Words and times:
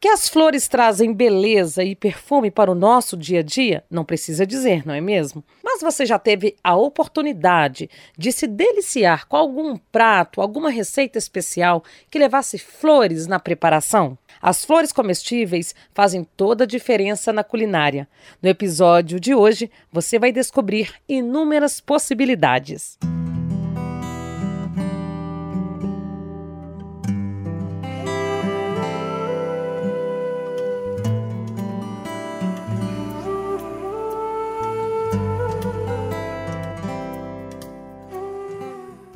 Que 0.00 0.08
as 0.08 0.30
flores 0.30 0.66
trazem 0.66 1.12
beleza 1.12 1.84
e 1.84 1.94
perfume 1.94 2.50
para 2.50 2.70
o 2.70 2.74
nosso 2.74 3.18
dia 3.18 3.40
a 3.40 3.42
dia, 3.42 3.84
não 3.90 4.02
precisa 4.02 4.46
dizer, 4.46 4.86
não 4.86 4.94
é 4.94 5.00
mesmo? 5.00 5.44
Mas 5.62 5.82
você 5.82 6.06
já 6.06 6.18
teve 6.18 6.56
a 6.64 6.74
oportunidade 6.74 7.90
de 8.16 8.32
se 8.32 8.46
deliciar 8.46 9.28
com 9.28 9.36
algum 9.36 9.76
prato, 9.76 10.40
alguma 10.40 10.70
receita 10.70 11.18
especial 11.18 11.84
que 12.10 12.18
levasse 12.18 12.56
flores 12.56 13.26
na 13.26 13.38
preparação? 13.38 14.16
As 14.40 14.64
flores 14.64 14.90
comestíveis 14.90 15.74
fazem 15.92 16.24
toda 16.34 16.64
a 16.64 16.66
diferença 16.66 17.30
na 17.30 17.44
culinária. 17.44 18.08
No 18.40 18.48
episódio 18.48 19.20
de 19.20 19.34
hoje, 19.34 19.70
você 19.92 20.18
vai 20.18 20.32
descobrir 20.32 20.94
inúmeras 21.06 21.78
possibilidades. 21.78 22.96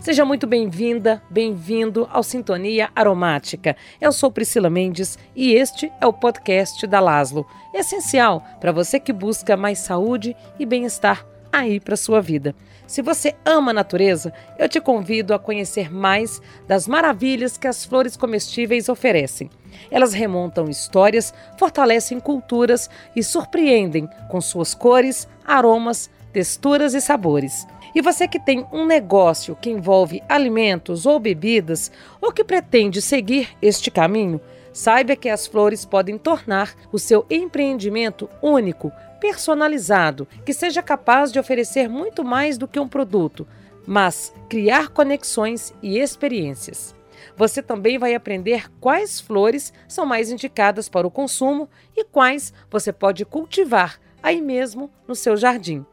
Seja 0.05 0.23
muito 0.23 0.47
bem-vinda, 0.47 1.23
bem-vindo 1.31 2.07
ao 2.13 2.23
Sintonia 2.23 2.91
Aromática. 2.95 3.75
Eu 3.99 4.13
sou 4.13 4.31
Priscila 4.31 4.69
Mendes 4.69 5.19
e 5.35 5.55
este 5.55 5.91
é 5.99 6.07
o 6.07 6.13
podcast 6.13 6.87
da 6.87 7.01
Laslo, 7.01 7.47
essencial 7.73 8.45
para 8.61 8.71
você 8.71 9.01
que 9.01 9.15
busca 9.15 9.57
mais 9.57 9.79
saúde 9.79 10.37
e 10.59 10.67
bem-estar 10.67 11.25
aí 11.51 11.81
para 11.81 11.97
sua 11.97 12.21
vida. 12.21 12.55
Se 12.87 13.01
você 13.01 13.35
ama 13.47 13.71
a 13.71 13.75
natureza, 13.75 14.31
eu 14.59 14.69
te 14.69 14.79
convido 14.79 15.33
a 15.33 15.39
conhecer 15.39 15.91
mais 15.91 16.39
das 16.69 16.87
maravilhas 16.87 17.57
que 17.57 17.67
as 17.67 17.87
flores 17.87 18.15
comestíveis 18.15 18.91
oferecem. 18.91 19.49
Elas 19.91 20.13
remontam 20.13 20.69
histórias, 20.69 21.33
fortalecem 21.59 22.21
culturas 22.21 22.91
e 23.17 23.23
surpreendem 23.23 24.07
com 24.29 24.39
suas 24.39 24.75
cores, 24.75 25.27
aromas, 25.47 26.11
texturas 26.31 26.93
e 26.93 27.01
sabores. 27.01 27.67
E 27.95 28.03
você 28.03 28.27
que 28.27 28.41
tem 28.41 28.67
um 28.73 28.85
negócio 28.85 29.55
que 29.55 29.71
envolve 29.71 30.23
alimentos 30.29 31.07
ou 31.07 31.21
bebidas 31.21 31.93
ou 32.21 32.33
que 32.33 32.43
pretende 32.43 33.01
seguir 33.01 33.51
este 33.63 33.91
caminho, 33.91 34.41
saiba 34.73 35.15
que 35.15 35.29
as 35.29 35.47
flores 35.47 35.85
podem 35.85 36.19
tornar 36.19 36.75
o 36.91 36.99
seu 36.99 37.25
empreendimento 37.31 38.29
único, 38.43 38.91
personalizado, 39.21 40.27
que 40.45 40.53
seja 40.53 40.83
capaz 40.83 41.31
de 41.31 41.39
oferecer 41.39 41.89
muito 41.89 42.25
mais 42.25 42.59
do 42.59 42.67
que 42.67 42.81
um 42.81 42.89
produto, 42.89 43.47
mas 43.87 44.35
criar 44.49 44.89
conexões 44.89 45.73
e 45.81 45.99
experiências. 45.99 46.95
Você 47.37 47.63
também 47.63 47.97
vai 47.97 48.15
aprender 48.15 48.71
quais 48.81 49.21
flores 49.21 49.73
são 49.87 50.05
mais 50.05 50.31
indicadas 50.31 50.89
para 50.89 51.07
o 51.07 51.11
consumo 51.11 51.69
e 51.97 52.05
quais 52.05 52.53
você 52.69 52.93
pode 52.93 53.25
cultivar 53.25 54.01
aí 54.21 54.41
mesmo 54.41 54.91
no 55.07 55.15
seu 55.15 55.37
jardim. 55.37 55.87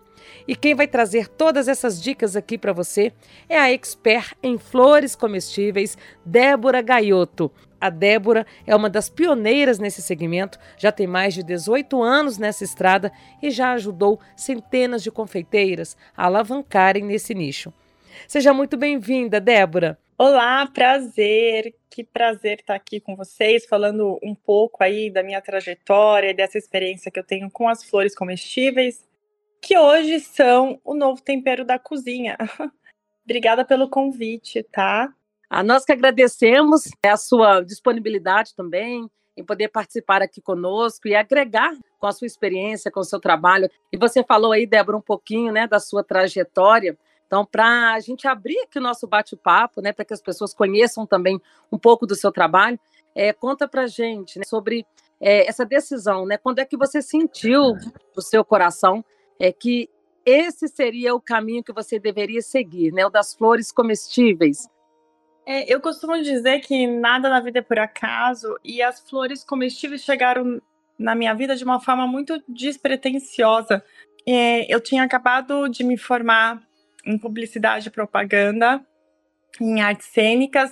E 0.47 0.55
quem 0.55 0.75
vai 0.75 0.87
trazer 0.87 1.27
todas 1.27 1.67
essas 1.67 2.01
dicas 2.01 2.35
aqui 2.35 2.57
para 2.57 2.73
você 2.73 3.11
é 3.47 3.57
a 3.57 3.71
expert 3.71 4.35
em 4.41 4.57
flores 4.57 5.15
comestíveis, 5.15 5.97
Débora 6.25 6.81
Gaiotto. 6.81 7.51
A 7.79 7.89
Débora 7.89 8.45
é 8.67 8.75
uma 8.75 8.89
das 8.89 9.09
pioneiras 9.09 9.79
nesse 9.79 10.01
segmento, 10.03 10.59
já 10.77 10.91
tem 10.91 11.07
mais 11.07 11.33
de 11.33 11.41
18 11.41 12.01
anos 12.03 12.37
nessa 12.37 12.63
estrada 12.63 13.11
e 13.41 13.49
já 13.49 13.71
ajudou 13.73 14.19
centenas 14.35 15.01
de 15.01 15.09
confeiteiras 15.09 15.97
a 16.15 16.25
alavancarem 16.25 17.03
nesse 17.03 17.33
nicho. 17.33 17.73
Seja 18.27 18.53
muito 18.53 18.77
bem-vinda, 18.77 19.39
Débora. 19.39 19.97
Olá, 20.15 20.67
prazer. 20.67 21.73
Que 21.89 22.03
prazer 22.03 22.59
estar 22.59 22.75
aqui 22.75 22.99
com 22.99 23.15
vocês, 23.15 23.65
falando 23.65 24.19
um 24.21 24.35
pouco 24.35 24.83
aí 24.83 25.09
da 25.09 25.23
minha 25.23 25.41
trajetória 25.41 26.33
dessa 26.33 26.59
experiência 26.59 27.11
que 27.11 27.19
eu 27.19 27.23
tenho 27.23 27.49
com 27.49 27.67
as 27.67 27.83
flores 27.83 28.13
comestíveis 28.13 29.03
que 29.61 29.77
hoje 29.77 30.19
são 30.19 30.81
o 30.83 30.95
novo 30.95 31.21
tempero 31.21 31.63
da 31.63 31.77
cozinha. 31.77 32.35
Obrigada 33.23 33.63
pelo 33.63 33.87
convite, 33.87 34.63
tá? 34.63 35.13
A 35.49 35.63
nós 35.63 35.85
que 35.85 35.91
agradecemos 35.91 36.89
a 37.05 37.15
sua 37.15 37.61
disponibilidade 37.61 38.55
também 38.55 39.09
em 39.37 39.45
poder 39.45 39.69
participar 39.69 40.21
aqui 40.21 40.41
conosco 40.41 41.07
e 41.07 41.15
agregar 41.15 41.73
com 41.99 42.07
a 42.07 42.11
sua 42.11 42.25
experiência, 42.25 42.91
com 42.91 42.99
o 42.99 43.05
seu 43.05 43.19
trabalho. 43.19 43.69
E 43.91 43.97
você 43.97 44.23
falou 44.23 44.51
aí, 44.51 44.65
Débora, 44.65 44.97
um 44.97 45.01
pouquinho 45.01 45.51
né, 45.51 45.67
da 45.67 45.79
sua 45.79 46.03
trajetória. 46.03 46.97
Então, 47.27 47.45
para 47.45 47.93
a 47.93 47.99
gente 47.99 48.27
abrir 48.27 48.59
aqui 48.59 48.79
o 48.79 48.81
nosso 48.81 49.07
bate-papo, 49.07 49.81
né, 49.81 49.93
para 49.93 50.03
que 50.03 50.13
as 50.13 50.21
pessoas 50.21 50.53
conheçam 50.53 51.05
também 51.05 51.39
um 51.71 51.77
pouco 51.77 52.05
do 52.05 52.15
seu 52.15 52.31
trabalho, 52.31 52.79
é, 53.15 53.31
conta 53.31 53.67
para 53.67 53.83
a 53.83 53.87
gente 53.87 54.37
né, 54.39 54.45
sobre 54.45 54.85
é, 55.19 55.47
essa 55.47 55.65
decisão, 55.65 56.25
né? 56.25 56.37
Quando 56.37 56.59
é 56.59 56.65
que 56.65 56.75
você 56.75 57.01
sentiu 57.01 57.75
o 58.15 58.21
seu 58.21 58.43
coração 58.43 59.05
é 59.41 59.51
que 59.51 59.89
esse 60.23 60.67
seria 60.67 61.15
o 61.15 61.19
caminho 61.19 61.63
que 61.63 61.73
você 61.73 61.99
deveria 61.99 62.43
seguir, 62.43 62.93
né? 62.93 63.03
O 63.03 63.09
das 63.09 63.33
flores 63.33 63.71
comestíveis. 63.71 64.69
É, 65.47 65.73
eu 65.73 65.81
costumo 65.81 66.21
dizer 66.21 66.59
que 66.59 66.85
nada 66.85 67.27
na 67.27 67.39
vida 67.39 67.57
é 67.57 67.63
por 67.63 67.79
acaso 67.79 68.55
e 68.63 68.83
as 68.83 68.99
flores 68.99 69.43
comestíveis 69.43 70.03
chegaram 70.03 70.61
na 70.97 71.15
minha 71.15 71.33
vida 71.33 71.55
de 71.55 71.63
uma 71.63 71.79
forma 71.79 72.05
muito 72.05 72.39
despretensiosa. 72.47 73.83
É, 74.27 74.71
eu 74.71 74.79
tinha 74.79 75.01
acabado 75.01 75.67
de 75.67 75.83
me 75.83 75.97
formar 75.97 76.61
em 77.03 77.17
publicidade 77.17 77.87
e 77.87 77.91
propaganda, 77.91 78.85
em 79.59 79.81
artes 79.81 80.05
cênicas. 80.05 80.71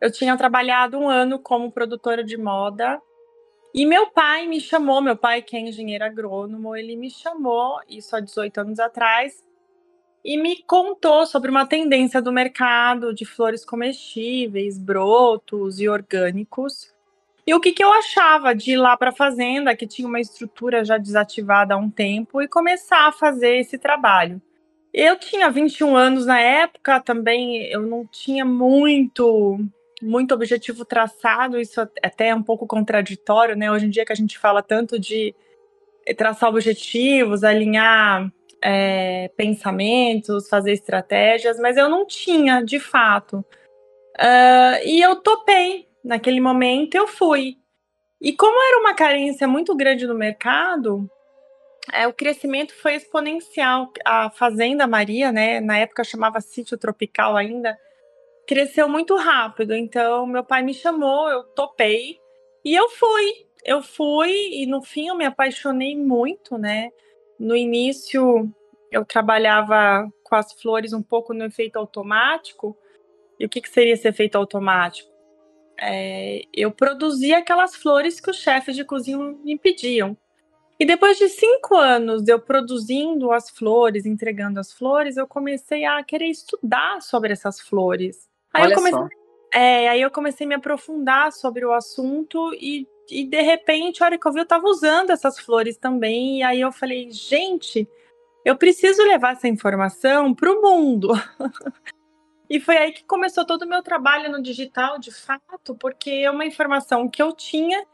Eu 0.00 0.12
tinha 0.12 0.36
trabalhado 0.36 0.96
um 0.96 1.10
ano 1.10 1.40
como 1.40 1.72
produtora 1.72 2.22
de 2.22 2.36
moda 2.36 3.02
e 3.76 3.84
meu 3.84 4.06
pai 4.06 4.48
me 4.48 4.58
chamou, 4.58 5.02
meu 5.02 5.14
pai 5.14 5.42
que 5.42 5.54
é 5.54 5.60
engenheiro 5.60 6.02
agrônomo, 6.02 6.74
ele 6.74 6.96
me 6.96 7.10
chamou, 7.10 7.78
isso 7.86 8.16
há 8.16 8.20
18 8.20 8.62
anos 8.62 8.80
atrás, 8.80 9.44
e 10.24 10.38
me 10.38 10.62
contou 10.62 11.26
sobre 11.26 11.50
uma 11.50 11.66
tendência 11.66 12.22
do 12.22 12.32
mercado 12.32 13.12
de 13.12 13.26
flores 13.26 13.66
comestíveis, 13.66 14.78
brotos 14.78 15.78
e 15.78 15.90
orgânicos. 15.90 16.90
E 17.46 17.52
o 17.52 17.60
que, 17.60 17.70
que 17.70 17.84
eu 17.84 17.92
achava 17.92 18.54
de 18.54 18.72
ir 18.72 18.76
lá 18.78 18.96
para 18.96 19.10
a 19.10 19.14
fazenda, 19.14 19.76
que 19.76 19.86
tinha 19.86 20.08
uma 20.08 20.20
estrutura 20.20 20.82
já 20.82 20.96
desativada 20.96 21.74
há 21.74 21.76
um 21.76 21.90
tempo, 21.90 22.40
e 22.40 22.48
começar 22.48 23.06
a 23.06 23.12
fazer 23.12 23.58
esse 23.58 23.76
trabalho. 23.76 24.40
Eu 24.90 25.18
tinha 25.18 25.50
21 25.50 25.94
anos 25.94 26.24
na 26.24 26.40
época, 26.40 26.98
também 26.98 27.70
eu 27.70 27.82
não 27.82 28.06
tinha 28.06 28.46
muito 28.46 29.60
muito 30.02 30.34
objetivo 30.34 30.84
traçado, 30.84 31.58
isso 31.58 31.80
até 31.80 32.28
é 32.28 32.34
um 32.34 32.42
pouco 32.42 32.66
contraditório, 32.66 33.56
né? 33.56 33.70
Hoje 33.70 33.86
em 33.86 33.90
dia 33.90 34.04
que 34.04 34.12
a 34.12 34.16
gente 34.16 34.38
fala 34.38 34.62
tanto 34.62 34.98
de 34.98 35.34
traçar 36.16 36.50
objetivos, 36.50 37.42
alinhar 37.42 38.30
é, 38.62 39.28
pensamentos, 39.36 40.48
fazer 40.48 40.72
estratégias, 40.72 41.58
mas 41.58 41.76
eu 41.76 41.88
não 41.88 42.06
tinha, 42.06 42.62
de 42.62 42.78
fato. 42.78 43.44
Uh, 44.18 44.80
e 44.84 45.00
eu 45.00 45.16
topei. 45.16 45.86
Naquele 46.04 46.40
momento 46.40 46.94
eu 46.94 47.06
fui. 47.06 47.58
E 48.20 48.32
como 48.32 48.62
era 48.62 48.78
uma 48.78 48.94
carência 48.94 49.48
muito 49.48 49.74
grande 49.74 50.06
no 50.06 50.14
mercado, 50.14 51.10
é, 51.92 52.06
o 52.06 52.12
crescimento 52.12 52.74
foi 52.74 52.94
exponencial. 52.94 53.90
A 54.04 54.30
Fazenda 54.30 54.86
Maria, 54.86 55.32
né, 55.32 55.60
na 55.60 55.78
época 55.78 56.04
chamava 56.04 56.40
Sítio 56.40 56.78
Tropical 56.78 57.36
ainda, 57.36 57.76
cresceu 58.46 58.88
muito 58.88 59.16
rápido. 59.16 59.74
Então, 59.74 60.26
meu 60.26 60.44
pai 60.44 60.62
me 60.62 60.72
chamou, 60.72 61.28
eu 61.28 61.42
topei 61.44 62.18
e 62.64 62.74
eu 62.74 62.88
fui. 62.88 63.46
Eu 63.64 63.82
fui 63.82 64.30
e 64.30 64.66
no 64.66 64.80
fim 64.82 65.08
eu 65.08 65.16
me 65.16 65.24
apaixonei 65.24 65.96
muito, 65.96 66.56
né? 66.56 66.90
No 67.38 67.56
início 67.56 68.48
eu 68.92 69.04
trabalhava 69.04 70.08
com 70.22 70.36
as 70.36 70.52
flores 70.52 70.92
um 70.92 71.02
pouco 71.02 71.34
no 71.34 71.44
efeito 71.44 71.76
automático. 71.76 72.76
E 73.38 73.44
o 73.44 73.48
que, 73.48 73.60
que 73.60 73.68
seria 73.68 73.92
esse 73.92 74.06
efeito 74.06 74.38
automático? 74.38 75.10
É, 75.78 76.42
eu 76.54 76.70
produzia 76.70 77.38
aquelas 77.38 77.74
flores 77.74 78.20
que 78.20 78.30
os 78.30 78.38
chefes 78.38 78.76
de 78.76 78.84
cozinha 78.84 79.18
me 79.18 79.58
pediam. 79.58 80.16
E 80.78 80.84
depois 80.84 81.18
de 81.18 81.28
cinco 81.28 81.74
anos 81.74 82.22
de 82.22 82.32
eu 82.32 82.38
produzindo 82.38 83.32
as 83.32 83.50
flores, 83.50 84.06
entregando 84.06 84.60
as 84.60 84.72
flores, 84.72 85.16
eu 85.16 85.26
comecei 85.26 85.84
a 85.84 86.02
querer 86.04 86.28
estudar 86.28 87.00
sobre 87.02 87.32
essas 87.32 87.60
flores. 87.60 88.28
Aí 88.56 88.62
Olha 88.62 88.72
eu 88.72 88.76
comecei, 88.76 88.98
só. 88.98 89.08
É, 89.52 89.88
aí 89.88 90.00
eu 90.00 90.10
comecei 90.10 90.46
a 90.46 90.48
me 90.48 90.54
aprofundar 90.54 91.30
sobre 91.30 91.64
o 91.64 91.72
assunto 91.72 92.54
e, 92.54 92.88
e 93.10 93.24
de 93.24 93.42
repente, 93.42 94.02
a 94.02 94.06
hora 94.06 94.18
que 94.18 94.26
eu 94.26 94.32
vi, 94.32 94.38
eu 94.38 94.44
estava 94.44 94.66
usando 94.66 95.10
essas 95.10 95.38
flores 95.38 95.76
também. 95.76 96.38
E 96.38 96.42
aí 96.42 96.60
eu 96.62 96.72
falei, 96.72 97.10
gente, 97.10 97.86
eu 98.44 98.56
preciso 98.56 99.02
levar 99.02 99.32
essa 99.32 99.46
informação 99.46 100.34
para 100.34 100.50
o 100.50 100.62
mundo. 100.62 101.08
e 102.48 102.58
foi 102.58 102.78
aí 102.78 102.92
que 102.92 103.04
começou 103.04 103.44
todo 103.44 103.62
o 103.62 103.68
meu 103.68 103.82
trabalho 103.82 104.32
no 104.32 104.42
digital, 104.42 104.98
de 104.98 105.12
fato, 105.12 105.74
porque 105.78 106.10
é 106.10 106.30
uma 106.30 106.46
informação 106.46 107.06
que 107.08 107.22
eu 107.22 107.32
tinha 107.32 107.86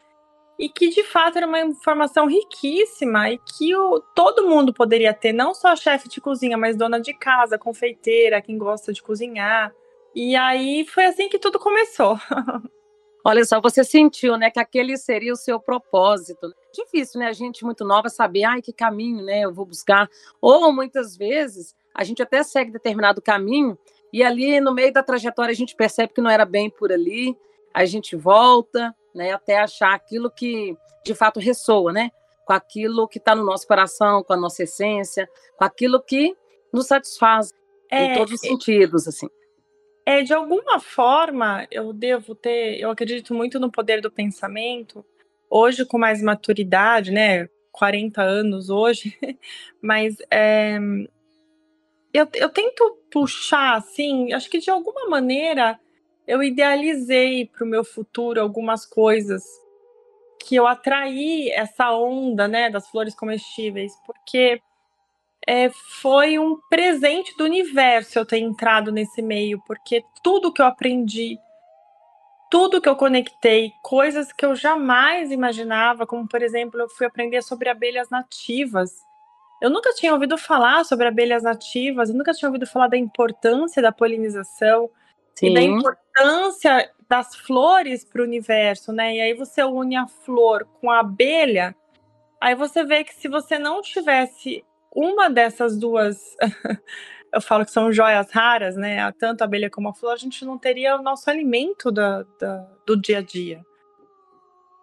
e 0.56 0.69
que 0.69 0.91
de 0.91 1.03
fato 1.03 1.38
era 1.38 1.47
uma 1.47 1.61
informação 1.61 2.29
riquíssima 2.29 3.31
e 3.31 3.38
que 3.38 3.75
o, 3.75 3.99
todo 4.14 4.49
mundo 4.49 4.73
poderia 4.73 5.12
ter, 5.12 5.32
não 5.32 5.55
só 5.55 5.75
chefe 5.75 6.09
de 6.09 6.20
cozinha, 6.20 6.56
mas 6.56 6.76
dona 6.76 7.00
de 7.00 7.12
casa, 7.14 7.59
confeiteira, 7.59 8.41
quem 8.41 8.56
gosta 8.56 8.93
de 8.93 9.03
cozinhar. 9.03 9.75
E 10.14 10.37
aí 10.37 10.87
foi 10.87 11.05
assim 11.06 11.29
que 11.29 11.38
tudo 11.38 11.59
começou. 11.59 12.19
Olha 13.25 13.44
só, 13.44 13.61
você 13.61 13.85
sentiu, 13.85 14.37
né, 14.37 14.50
que 14.50 14.59
aquele 14.59 14.97
seria 14.97 15.32
o 15.32 15.37
seu 15.37 15.61
propósito. 15.61 16.53
Difícil, 16.75 17.20
né? 17.20 17.26
A 17.26 17.32
gente 17.32 17.64
muito 17.64 17.85
nova 17.85 18.09
saber, 18.09 18.43
ai, 18.43 18.61
que 18.61 18.73
caminho, 18.73 19.25
né, 19.25 19.43
eu 19.43 19.53
vou 19.53 19.64
buscar. 19.64 20.11
Ou 20.41 20.73
muitas 20.73 21.17
vezes 21.17 21.75
a 21.94 22.03
gente 22.05 22.23
até 22.23 22.43
segue 22.43 22.73
determinado 22.73 23.23
caminho 23.23 23.79
e 24.12 24.23
ali 24.23 24.61
no 24.61 24.75
meio 24.75 24.93
da 24.93 25.03
trajetória 25.03 25.53
a 25.53 25.56
gente 25.56 25.76
percebe 25.76 26.12
que 26.12 26.20
não 26.20 26.31
era 26.31 26.44
bem 26.44 26.69
por 26.69 26.91
ali, 26.91 27.37
a 27.73 27.85
gente 27.85 28.17
volta, 28.17 28.94
né, 29.14 29.32
até 29.32 29.59
achar 29.59 29.94
aquilo 29.94 30.31
que 30.31 30.76
de 31.05 31.14
fato 31.14 31.38
ressoa, 31.38 31.93
né, 31.93 32.11
com 32.44 32.53
aquilo 32.53 33.06
que 33.06 33.19
está 33.19 33.35
no 33.35 33.44
nosso 33.44 33.67
coração, 33.67 34.23
com 34.25 34.32
a 34.32 34.37
nossa 34.37 34.64
essência, 34.64 35.29
com 35.56 35.64
aquilo 35.64 36.03
que 36.03 36.37
nos 36.73 36.87
satisfaz 36.88 37.53
é, 37.91 38.06
em 38.06 38.14
todos 38.14 38.35
os 38.35 38.41
sentidos, 38.41 39.06
assim. 39.06 39.29
É, 40.04 40.22
de 40.22 40.34
alguma 40.34 40.81
forma, 40.81 41.66
eu 41.70 41.93
devo 41.93 42.34
ter, 42.34 42.81
eu 42.81 42.90
acredito 42.90 43.32
muito 43.32 43.60
no 43.60 43.70
poder 43.70 44.00
do 44.00 44.10
pensamento, 44.10 45.04
hoje 45.49 45.84
com 45.87 45.96
mais 45.96 46.20
maturidade, 46.20 47.12
né, 47.12 47.49
40 47.70 48.20
anos 48.20 48.69
hoje, 48.69 49.16
mas 49.81 50.16
é, 50.31 50.76
eu, 52.12 52.26
eu 52.34 52.49
tento 52.49 52.99
puxar, 53.10 53.76
assim, 53.76 54.32
acho 54.32 54.50
que 54.50 54.58
de 54.58 54.70
alguma 54.70 55.08
maneira 55.08 55.78
eu 56.26 56.43
idealizei 56.43 57.46
para 57.46 57.64
o 57.64 57.69
meu 57.69 57.84
futuro 57.84 58.40
algumas 58.40 58.84
coisas 58.84 59.44
que 60.40 60.56
eu 60.56 60.66
atraí 60.66 61.49
essa 61.50 61.93
onda, 61.93 62.49
né, 62.49 62.69
das 62.69 62.88
flores 62.90 63.14
comestíveis, 63.14 63.93
porque 64.04 64.60
é, 65.46 65.70
foi 65.70 66.38
um 66.38 66.58
presente 66.70 67.36
do 67.36 67.44
universo 67.44 68.18
eu 68.18 68.26
ter 68.26 68.38
entrado 68.38 68.92
nesse 68.92 69.20
meio, 69.20 69.60
porque 69.66 70.04
tudo 70.22 70.52
que 70.52 70.62
eu 70.62 70.66
aprendi, 70.66 71.38
tudo 72.50 72.80
que 72.80 72.88
eu 72.88 72.96
conectei, 72.96 73.72
coisas 73.82 74.32
que 74.32 74.44
eu 74.44 74.54
jamais 74.54 75.32
imaginava, 75.32 76.06
como 76.06 76.28
por 76.28 76.42
exemplo, 76.42 76.80
eu 76.80 76.88
fui 76.88 77.06
aprender 77.06 77.42
sobre 77.42 77.68
abelhas 77.68 78.08
nativas. 78.08 78.92
Eu 79.60 79.70
nunca 79.70 79.92
tinha 79.94 80.12
ouvido 80.12 80.36
falar 80.36 80.84
sobre 80.84 81.06
abelhas 81.06 81.42
nativas, 81.42 82.08
eu 82.08 82.16
nunca 82.16 82.32
tinha 82.32 82.48
ouvido 82.48 82.66
falar 82.66 82.88
da 82.88 82.96
importância 82.96 83.82
da 83.82 83.92
polinização 83.92 84.90
Sim. 85.34 85.46
e 85.48 85.54
da 85.54 85.62
importância 85.62 86.90
das 87.08 87.34
flores 87.34 88.04
para 88.04 88.22
o 88.22 88.24
universo, 88.24 88.92
né? 88.92 89.16
E 89.16 89.20
aí 89.20 89.34
você 89.34 89.62
une 89.62 89.96
a 89.96 90.06
flor 90.06 90.66
com 90.80 90.90
a 90.90 91.00
abelha, 91.00 91.74
aí 92.40 92.54
você 92.54 92.84
vê 92.84 93.04
que 93.04 93.14
se 93.14 93.28
você 93.28 93.58
não 93.58 93.82
tivesse 93.82 94.64
uma 94.94 95.30
dessas 95.30 95.78
duas, 95.78 96.36
eu 97.32 97.40
falo 97.40 97.64
que 97.64 97.70
são 97.70 97.92
joias 97.92 98.30
raras, 98.30 98.76
né? 98.76 99.10
Tanto 99.12 99.42
a 99.42 99.44
abelha 99.44 99.70
como 99.70 99.88
a 99.88 99.94
flor, 99.94 100.12
a 100.12 100.16
gente 100.16 100.44
não 100.44 100.58
teria 100.58 100.96
o 100.96 101.02
nosso 101.02 101.30
alimento 101.30 101.90
da, 101.90 102.24
da 102.38 102.68
do 102.86 103.00
dia 103.00 103.18
a 103.18 103.22
dia. 103.22 103.64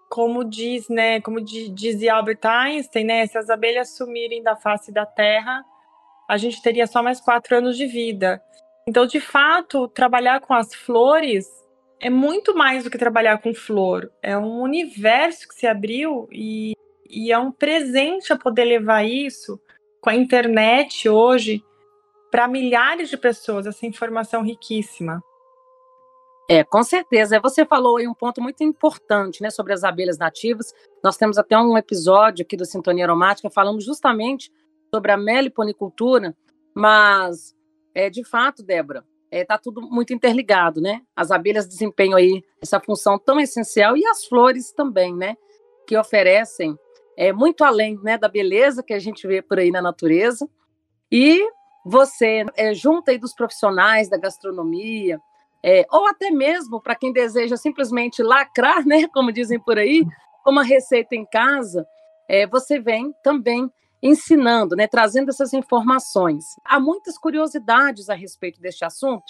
Como 0.10 0.44
diz, 0.44 0.90
né? 0.90 1.22
Como 1.22 1.40
dizia 1.40 2.16
Albert 2.16 2.40
Einstein, 2.44 3.06
né? 3.06 3.28
Se 3.28 3.38
as 3.38 3.50
abelhas 3.50 3.96
sumirem 3.96 4.42
da 4.42 4.56
face 4.56 4.92
da 4.92 5.06
Terra, 5.06 5.64
a 6.28 6.38
gente 6.38 6.62
teria 6.62 6.88
só 6.88 7.04
mais 7.04 7.22
quatro 7.22 7.58
anos 7.58 7.78
de 7.78 7.86
vida. 7.86 8.42
Então, 8.88 9.06
de 9.06 9.20
fato, 9.20 9.88
trabalhar 9.88 10.40
com 10.40 10.54
as 10.54 10.74
flores 10.74 11.48
é 12.00 12.10
muito 12.10 12.56
mais 12.56 12.84
do 12.84 12.90
que 12.90 12.98
trabalhar 12.98 13.40
com 13.40 13.54
flor. 13.54 14.12
É 14.24 14.36
um 14.36 14.62
universo 14.62 15.48
que 15.48 15.54
se 15.54 15.68
abriu 15.68 16.28
e, 16.32 16.74
e 17.08 17.32
é 17.32 17.38
um 17.38 17.52
presente 17.52 18.34
a 18.34 18.38
poder 18.38 18.64
levar 18.64 19.04
isso 19.04 19.62
com 20.02 20.10
a 20.10 20.16
internet 20.16 21.08
hoje 21.10 21.64
para 22.32 22.48
milhares 22.48 23.10
de 23.10 23.18
pessoas, 23.18 23.66
essa 23.66 23.86
informação 23.86 24.44
riquíssima. 24.44 25.24
É, 26.50 26.64
com 26.64 26.82
certeza. 26.82 27.40
Você 27.40 27.66
falou 27.66 27.98
aí 27.98 28.08
um 28.08 28.14
ponto 28.14 28.42
muito 28.42 28.64
importante, 28.64 29.42
né, 29.42 29.52
sobre 29.52 29.72
as 29.74 29.84
abelhas 29.84 30.18
nativas. 30.18 30.74
Nós 31.04 31.16
temos 31.16 31.38
até 31.38 31.58
um 31.58 31.78
episódio 31.78 32.44
aqui 32.44 32.58
do 32.58 32.66
Sintonia 32.66 33.06
Aromática 33.06 33.50
falando 33.50 33.80
justamente 33.80 34.52
sobre 34.94 35.12
a 35.12 35.18
meliponicultura, 35.18 36.36
mas 36.74 37.56
é 37.94 38.10
de 38.10 38.24
fato, 38.24 38.64
Débora, 38.64 39.06
é, 39.30 39.46
tá 39.46 39.60
tudo 39.60 39.82
muito 39.82 40.12
interligado, 40.12 40.82
né? 40.82 41.02
As 41.16 41.30
abelhas 41.30 41.68
desempenham 41.68 42.18
aí 42.18 42.44
essa 42.60 42.80
função 42.80 43.20
tão 43.20 43.40
essencial 43.40 43.96
e 43.96 44.04
as 44.08 44.26
flores 44.26 44.72
também, 44.72 45.16
né? 45.16 45.38
Que 45.86 45.96
oferecem 45.96 46.76
é, 47.20 47.34
muito 47.34 47.66
além 47.66 48.00
né, 48.02 48.18
da 48.18 48.30
beleza 48.30 48.82
que 48.82 48.94
a 48.94 48.98
gente 48.98 49.28
vê 49.28 49.42
por 49.42 49.60
aí 49.60 49.72
na 49.72 49.82
natureza. 49.82 50.50
E 51.12 51.46
você, 51.86 52.46
é, 52.56 52.74
junto 52.74 53.12
aí 53.12 53.18
dos 53.18 53.34
profissionais 53.34 54.10
da 54.10 54.18
gastronomia, 54.18 55.20
é, 55.62 55.86
ou 55.92 56.08
até 56.08 56.32
mesmo 56.32 56.82
para 56.82 56.96
quem 56.96 57.12
deseja 57.12 57.58
simplesmente 57.58 58.24
lacrar, 58.24 58.86
né, 58.88 59.06
como 59.10 59.34
dizem 59.34 59.60
por 59.60 59.78
aí, 59.78 60.06
uma 60.48 60.64
receita 60.64 61.14
em 61.14 61.26
casa, 61.26 61.86
é, 62.26 62.48
você 62.48 62.80
vem 62.80 63.14
também 63.22 63.70
ensinando, 64.02 64.74
né, 64.74 64.88
trazendo 64.88 65.28
essas 65.28 65.52
informações. 65.52 66.46
Há 66.64 66.80
muitas 66.80 67.18
curiosidades 67.18 68.10
a 68.10 68.14
respeito 68.14 68.62
deste 68.62 68.86
assunto. 68.86 69.26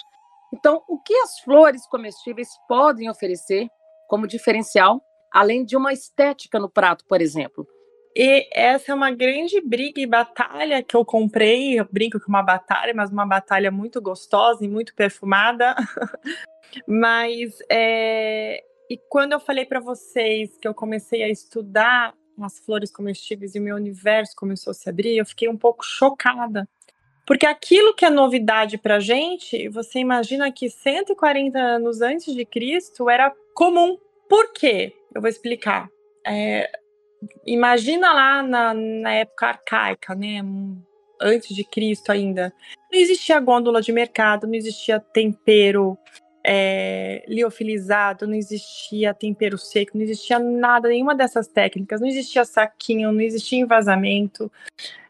Então, 0.54 0.80
o 0.86 0.96
que 1.00 1.14
as 1.14 1.40
flores 1.40 1.84
comestíveis 1.88 2.50
podem 2.68 3.10
oferecer 3.10 3.68
como 4.06 4.28
diferencial, 4.28 5.02
além 5.32 5.64
de 5.64 5.76
uma 5.76 5.92
estética 5.92 6.56
no 6.60 6.70
prato, 6.70 7.04
por 7.08 7.20
exemplo? 7.20 7.66
E 8.14 8.48
essa 8.52 8.92
é 8.92 8.94
uma 8.94 9.10
grande 9.10 9.60
briga 9.60 10.00
e 10.00 10.06
batalha 10.06 10.82
que 10.82 10.96
eu 10.96 11.04
comprei. 11.04 11.78
Eu 11.78 11.88
brinco 11.90 12.18
que 12.18 12.24
é 12.24 12.28
uma 12.28 12.42
batalha, 12.42 12.92
mas 12.94 13.10
uma 13.10 13.26
batalha 13.26 13.70
muito 13.70 14.00
gostosa 14.00 14.64
e 14.64 14.68
muito 14.68 14.94
perfumada. 14.94 15.74
mas 16.86 17.58
é... 17.70 18.62
e 18.88 18.98
quando 19.08 19.32
eu 19.32 19.40
falei 19.40 19.64
para 19.64 19.80
vocês 19.80 20.56
que 20.58 20.66
eu 20.66 20.74
comecei 20.74 21.22
a 21.22 21.28
estudar 21.28 22.14
as 22.40 22.58
flores 22.58 22.90
comestíveis 22.90 23.54
e 23.54 23.60
o 23.60 23.62
meu 23.62 23.76
universo 23.76 24.34
começou 24.34 24.70
a 24.70 24.74
se 24.74 24.88
abrir, 24.88 25.16
eu 25.16 25.26
fiquei 25.26 25.48
um 25.48 25.56
pouco 25.56 25.84
chocada. 25.84 26.68
Porque 27.26 27.46
aquilo 27.46 27.94
que 27.94 28.04
é 28.04 28.10
novidade 28.10 28.76
para 28.76 28.98
gente, 28.98 29.68
você 29.68 30.00
imagina 30.00 30.50
que 30.50 30.68
140 30.68 31.58
anos 31.58 32.00
antes 32.00 32.34
de 32.34 32.44
Cristo 32.44 33.08
era 33.08 33.32
comum. 33.54 33.96
Por 34.28 34.52
quê? 34.52 34.94
Eu 35.14 35.20
vou 35.20 35.30
explicar. 35.30 35.88
É, 36.26 36.70
imagina 37.46 38.12
lá 38.12 38.42
na, 38.42 38.74
na 38.74 39.12
época 39.12 39.46
arcaica, 39.46 40.14
né? 40.14 40.42
Antes 41.20 41.54
de 41.54 41.64
Cristo 41.64 42.10
ainda. 42.10 42.52
Não 42.90 42.98
existia 42.98 43.38
gôndola 43.40 43.82
de 43.82 43.92
mercado, 43.92 44.46
não 44.46 44.54
existia 44.54 44.98
tempero 44.98 45.98
é, 46.44 47.22
liofilizado, 47.28 48.26
não 48.26 48.34
existia 48.34 49.12
tempero 49.12 49.58
seco, 49.58 49.96
não 49.96 50.02
existia 50.02 50.38
nada, 50.38 50.88
nenhuma 50.88 51.14
dessas 51.14 51.46
técnicas, 51.46 52.00
não 52.00 52.08
existia 52.08 52.44
saquinho, 52.44 53.12
não 53.12 53.20
existia 53.20 53.60
envasamento, 53.60 54.50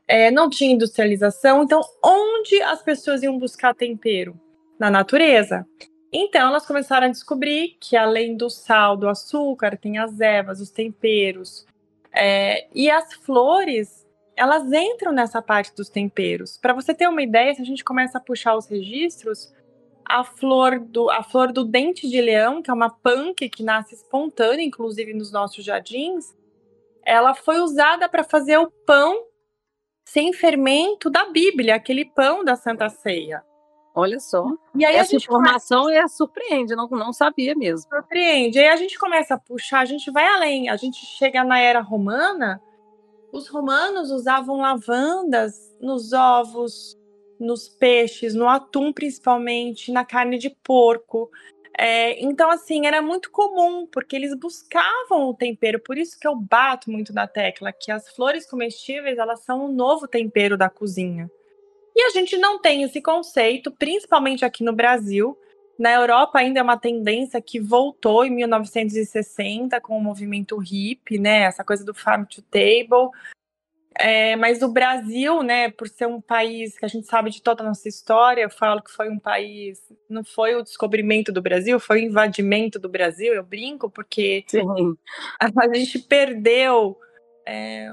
é, 0.06 0.30
não 0.30 0.50
tinha 0.50 0.72
industrialização. 0.72 1.62
Então, 1.62 1.80
onde 2.04 2.60
as 2.62 2.82
pessoas 2.82 3.22
iam 3.22 3.38
buscar 3.38 3.74
tempero? 3.74 4.38
Na 4.78 4.90
natureza. 4.90 5.66
Então, 6.12 6.48
elas 6.48 6.66
começaram 6.66 7.06
a 7.06 7.10
descobrir 7.10 7.76
que 7.78 7.96
além 7.96 8.36
do 8.36 8.50
sal, 8.50 8.96
do 8.96 9.08
açúcar, 9.08 9.76
tem 9.76 9.98
as 9.98 10.18
ervas, 10.20 10.60
os 10.60 10.70
temperos, 10.70 11.66
é, 12.12 12.68
e 12.74 12.90
as 12.90 13.14
flores, 13.14 14.06
elas 14.36 14.70
entram 14.72 15.12
nessa 15.12 15.40
parte 15.40 15.74
dos 15.74 15.88
temperos. 15.88 16.56
Para 16.56 16.74
você 16.74 16.94
ter 16.94 17.08
uma 17.08 17.22
ideia, 17.22 17.54
se 17.54 17.62
a 17.62 17.64
gente 17.64 17.84
começa 17.84 18.18
a 18.18 18.20
puxar 18.20 18.56
os 18.56 18.66
registros, 18.66 19.52
a 20.04 20.24
flor 20.24 20.80
do, 20.80 21.08
a 21.10 21.22
flor 21.22 21.52
do 21.52 21.64
dente 21.64 22.08
de 22.08 22.20
leão, 22.20 22.62
que 22.62 22.70
é 22.70 22.74
uma 22.74 22.90
punk 22.90 23.48
que 23.48 23.62
nasce 23.62 23.94
espontânea, 23.94 24.64
inclusive 24.64 25.14
nos 25.14 25.30
nossos 25.30 25.64
jardins, 25.64 26.34
ela 27.04 27.34
foi 27.34 27.60
usada 27.60 28.08
para 28.08 28.24
fazer 28.24 28.58
o 28.58 28.70
pão 28.84 29.26
sem 30.04 30.32
fermento 30.32 31.08
da 31.08 31.26
Bíblia, 31.26 31.76
aquele 31.76 32.04
pão 32.04 32.44
da 32.44 32.56
Santa 32.56 32.88
Ceia. 32.88 33.44
Olha 33.94 34.20
só. 34.20 34.46
E 34.74 34.84
aí 34.84 34.96
Essa 34.96 35.16
informação 35.16 35.84
começa... 35.84 36.04
é 36.04 36.08
surpreende, 36.08 36.76
não, 36.76 36.88
não 36.88 37.12
sabia 37.12 37.54
mesmo. 37.54 37.88
Surpreende. 37.88 38.58
Aí 38.58 38.68
a 38.68 38.76
gente 38.76 38.98
começa 38.98 39.34
a 39.34 39.38
puxar, 39.38 39.80
a 39.80 39.84
gente 39.84 40.10
vai 40.10 40.26
além. 40.26 40.68
A 40.68 40.76
gente 40.76 41.04
chega 41.04 41.42
na 41.42 41.58
era 41.58 41.80
romana, 41.80 42.62
os 43.32 43.48
romanos 43.48 44.10
usavam 44.10 44.58
lavandas 44.58 45.54
nos 45.80 46.12
ovos, 46.12 46.96
nos 47.38 47.68
peixes, 47.68 48.34
no 48.34 48.48
atum 48.48 48.92
principalmente, 48.92 49.90
na 49.90 50.04
carne 50.04 50.38
de 50.38 50.50
porco. 50.50 51.30
É, 51.78 52.22
então, 52.22 52.50
assim, 52.50 52.86
era 52.86 53.00
muito 53.00 53.30
comum, 53.30 53.86
porque 53.86 54.14
eles 54.14 54.34
buscavam 54.34 55.28
o 55.28 55.34
tempero, 55.34 55.80
por 55.80 55.96
isso 55.96 56.18
que 56.18 56.28
eu 56.28 56.36
bato 56.36 56.90
muito 56.90 57.12
na 57.12 57.26
tecla, 57.26 57.72
que 57.72 57.90
as 57.90 58.08
flores 58.10 58.46
comestíveis, 58.46 59.16
elas 59.16 59.40
são 59.40 59.64
o 59.64 59.72
novo 59.72 60.06
tempero 60.06 60.58
da 60.58 60.68
cozinha. 60.68 61.30
E 61.94 62.02
a 62.02 62.10
gente 62.10 62.36
não 62.36 62.60
tem 62.60 62.82
esse 62.82 63.00
conceito, 63.00 63.70
principalmente 63.70 64.44
aqui 64.44 64.62
no 64.62 64.72
Brasil. 64.72 65.36
Na 65.78 65.92
Europa 65.92 66.38
ainda 66.38 66.60
é 66.60 66.62
uma 66.62 66.78
tendência 66.78 67.40
que 67.40 67.58
voltou 67.58 68.24
em 68.24 68.30
1960 68.30 69.80
com 69.80 69.96
o 69.96 70.00
movimento 70.00 70.56
hippie, 70.58 71.18
né? 71.18 71.42
Essa 71.42 71.64
coisa 71.64 71.84
do 71.84 71.94
farm 71.94 72.24
to 72.24 72.42
table. 72.42 73.10
É, 73.98 74.36
mas 74.36 74.62
o 74.62 74.68
Brasil, 74.68 75.42
né, 75.42 75.70
por 75.70 75.88
ser 75.88 76.06
um 76.06 76.20
país 76.20 76.78
que 76.78 76.84
a 76.84 76.88
gente 76.88 77.06
sabe 77.06 77.28
de 77.30 77.42
toda 77.42 77.62
a 77.62 77.66
nossa 77.66 77.88
história, 77.88 78.42
eu 78.42 78.50
falo 78.50 78.80
que 78.80 78.90
foi 78.90 79.10
um 79.10 79.18
país, 79.18 79.78
não 80.08 80.24
foi 80.24 80.54
o 80.54 80.62
descobrimento 80.62 81.32
do 81.32 81.42
Brasil, 81.42 81.78
foi 81.80 82.00
o 82.00 82.04
invadimento 82.04 82.78
do 82.78 82.88
Brasil, 82.88 83.34
eu 83.34 83.42
brinco, 83.42 83.90
porque 83.90 84.44
Sim. 84.46 84.62
A, 85.38 85.74
gente 85.74 85.98
perdeu 85.98 86.96
é, 87.46 87.92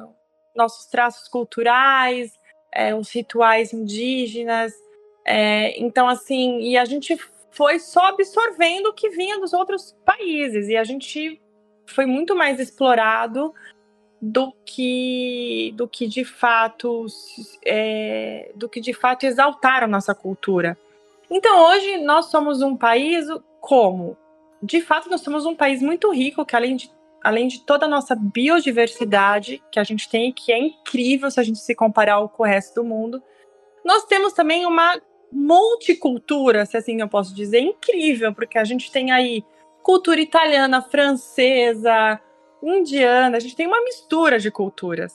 nossos 0.56 0.86
traços 0.86 1.28
culturais, 1.28 2.32
é, 2.78 2.94
os 2.94 3.10
rituais 3.10 3.74
indígenas, 3.74 4.72
é, 5.26 5.78
então 5.82 6.08
assim, 6.08 6.60
e 6.60 6.78
a 6.78 6.86
gente 6.86 7.18
foi 7.50 7.80
só 7.80 8.06
absorvendo 8.06 8.90
o 8.90 8.94
que 8.94 9.10
vinha 9.10 9.40
dos 9.40 9.52
outros 9.52 9.98
países, 10.06 10.70
e 10.70 10.78
a 10.78 10.84
gente 10.84 11.42
foi 11.88 12.06
muito 12.06 12.36
mais 12.36 12.60
explorado 12.60 13.52
do 14.22 14.54
que 14.64 15.74
do 15.76 15.88
que 15.88 16.06
de 16.08 16.24
fato 16.24 17.08
é, 17.66 18.52
do 18.54 18.70
que 18.70 18.80
de 18.80 18.94
fato 18.94 19.26
exaltar 19.26 19.84
a 19.84 19.88
nossa 19.88 20.14
cultura. 20.14 20.78
Então 21.32 21.72
hoje 21.72 21.98
nós 21.98 22.26
somos 22.26 22.62
um 22.62 22.78
país 22.78 23.26
como 23.60 24.16
de 24.62 24.82
fato 24.82 25.10
nós 25.10 25.22
somos 25.22 25.48
um 25.48 25.56
país 25.56 25.82
muito 25.82 26.12
rico 26.12 26.46
que 26.46 26.56
além 26.56 26.76
de 26.76 26.92
além 27.24 27.48
de 27.48 27.66
toda 27.66 27.86
a 27.86 27.90
nossa 27.90 28.16
biodiversidade 28.16 29.62
que 29.72 29.80
a 29.80 29.84
gente 29.84 30.10
tem 30.10 30.32
que 30.32 30.52
é 30.52 30.60
incrível 30.60 31.30
se 31.30 31.40
a 31.40 31.44
gente 31.44 31.60
se 31.60 31.76
comparar 31.76 32.26
com 32.30 32.44
o 32.44 32.46
resto 32.46 32.82
do 32.82 32.88
mundo, 32.88 33.22
nós 33.84 34.06
temos 34.06 34.34
também 34.34 34.66
uma 34.66 35.00
multicultura, 35.32 36.66
se 36.66 36.78
assim 36.78 37.02
eu 37.02 37.08
posso 37.08 37.34
dizer, 37.34 37.60
incrível, 37.60 38.34
porque 38.34 38.58
a 38.58 38.64
gente 38.64 38.92
tem 38.92 39.12
aí 39.12 39.44
cultura 39.84 40.20
italiana, 40.20 40.82
francesa, 40.82 42.20
indiana, 42.62 43.38
a 43.38 43.40
gente 43.40 43.56
tem 43.56 43.68
uma 43.68 43.84
mistura 43.84 44.40
de 44.40 44.52
culturas. 44.52 45.14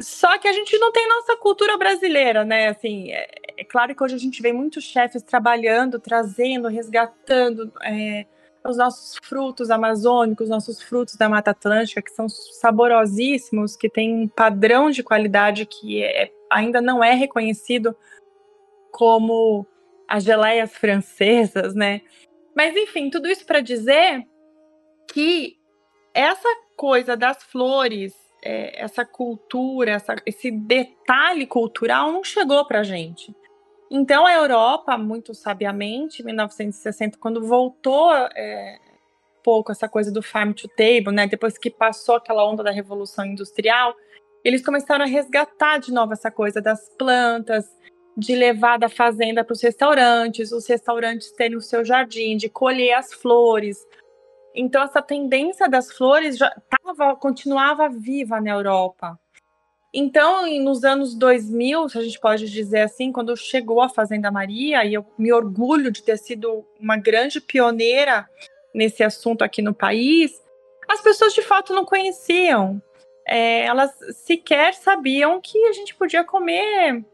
Só 0.00 0.38
que 0.38 0.48
a 0.48 0.52
gente 0.52 0.76
não 0.78 0.90
tem 0.90 1.08
nossa 1.08 1.36
cultura 1.36 1.76
brasileira, 1.76 2.44
né? 2.44 2.68
Assim, 2.68 3.12
é, 3.12 3.28
é 3.58 3.64
claro 3.64 3.94
que 3.94 4.02
hoje 4.02 4.14
a 4.14 4.18
gente 4.18 4.42
vê 4.42 4.52
muitos 4.52 4.84
chefes 4.84 5.22
trabalhando, 5.22 6.00
trazendo, 6.00 6.68
resgatando 6.68 7.72
é, 7.82 8.26
os 8.66 8.78
nossos 8.78 9.18
frutos 9.22 9.70
amazônicos, 9.70 10.48
nossos 10.48 10.80
frutos 10.80 11.16
da 11.16 11.28
Mata 11.28 11.50
Atlântica, 11.50 12.00
que 12.00 12.10
são 12.10 12.28
saborosíssimos, 12.28 13.76
que 13.76 13.90
têm 13.90 14.14
um 14.14 14.28
padrão 14.28 14.90
de 14.90 15.02
qualidade 15.02 15.66
que 15.66 16.02
é, 16.02 16.32
ainda 16.50 16.80
não 16.80 17.04
é 17.04 17.12
reconhecido 17.12 17.94
como 18.90 19.66
as 20.08 20.24
geleias 20.24 20.72
francesas, 20.72 21.74
né? 21.74 22.00
Mas 22.56 22.74
enfim, 22.74 23.10
tudo 23.10 23.28
isso 23.28 23.44
para 23.44 23.60
dizer 23.60 24.24
que 25.12 25.58
essa 26.14 26.48
coisa 26.76 27.16
das 27.16 27.42
flores, 27.42 28.14
é, 28.42 28.82
essa 28.82 29.04
cultura, 29.04 29.90
essa, 29.92 30.16
esse 30.24 30.50
detalhe 30.50 31.46
cultural 31.46 32.12
não 32.12 32.24
chegou 32.24 32.64
para 32.64 32.82
gente. 32.82 33.34
Então 33.90 34.26
a 34.26 34.34
Europa, 34.34 34.96
muito 34.96 35.34
sabiamente, 35.34 36.22
em 36.22 36.24
1960, 36.24 37.18
quando 37.18 37.46
voltou 37.46 38.12
é, 38.34 38.78
pouco 39.42 39.70
essa 39.72 39.88
coisa 39.88 40.10
do 40.10 40.22
farm 40.22 40.52
to 40.52 40.68
table, 40.68 41.12
né, 41.12 41.26
depois 41.26 41.58
que 41.58 41.70
passou 41.70 42.16
aquela 42.16 42.48
onda 42.48 42.62
da 42.62 42.70
revolução 42.70 43.24
industrial, 43.24 43.94
eles 44.42 44.64
começaram 44.64 45.04
a 45.04 45.08
resgatar 45.08 45.78
de 45.78 45.92
novo 45.92 46.12
essa 46.12 46.30
coisa 46.30 46.60
das 46.60 46.88
plantas, 46.98 47.66
de 48.16 48.34
levar 48.34 48.78
da 48.78 48.88
fazenda 48.88 49.44
para 49.44 49.52
os 49.52 49.62
restaurantes, 49.62 50.52
os 50.52 50.66
restaurantes 50.66 51.32
terem 51.32 51.56
o 51.56 51.60
seu 51.60 51.84
jardim, 51.84 52.36
de 52.36 52.48
colher 52.48 52.94
as 52.94 53.12
flores, 53.12 53.78
então 54.54 54.82
essa 54.82 55.02
tendência 55.02 55.68
das 55.68 55.92
flores 55.92 56.38
já 56.38 56.50
tava, 56.70 57.16
continuava 57.16 57.88
viva 57.88 58.40
na 58.40 58.50
Europa. 58.50 59.18
Então, 59.96 60.44
nos 60.60 60.82
anos 60.82 61.14
2000, 61.14 61.88
se 61.88 61.96
a 61.96 62.02
gente 62.02 62.18
pode 62.18 62.50
dizer 62.50 62.80
assim, 62.80 63.12
quando 63.12 63.36
chegou 63.36 63.80
a 63.80 63.88
Fazenda 63.88 64.28
Maria, 64.28 64.84
e 64.84 64.92
eu 64.92 65.06
me 65.16 65.32
orgulho 65.32 65.92
de 65.92 66.02
ter 66.02 66.18
sido 66.18 66.66
uma 66.80 66.96
grande 66.96 67.40
pioneira 67.40 68.28
nesse 68.74 69.04
assunto 69.04 69.42
aqui 69.42 69.62
no 69.62 69.72
país, 69.72 70.42
as 70.88 71.00
pessoas 71.00 71.32
de 71.32 71.42
fato 71.42 71.72
não 71.72 71.84
conheciam. 71.84 72.82
É, 73.24 73.66
elas 73.66 73.92
sequer 74.16 74.74
sabiam 74.74 75.40
que 75.40 75.56
a 75.66 75.72
gente 75.72 75.94
podia 75.94 76.24
comer 76.24 77.04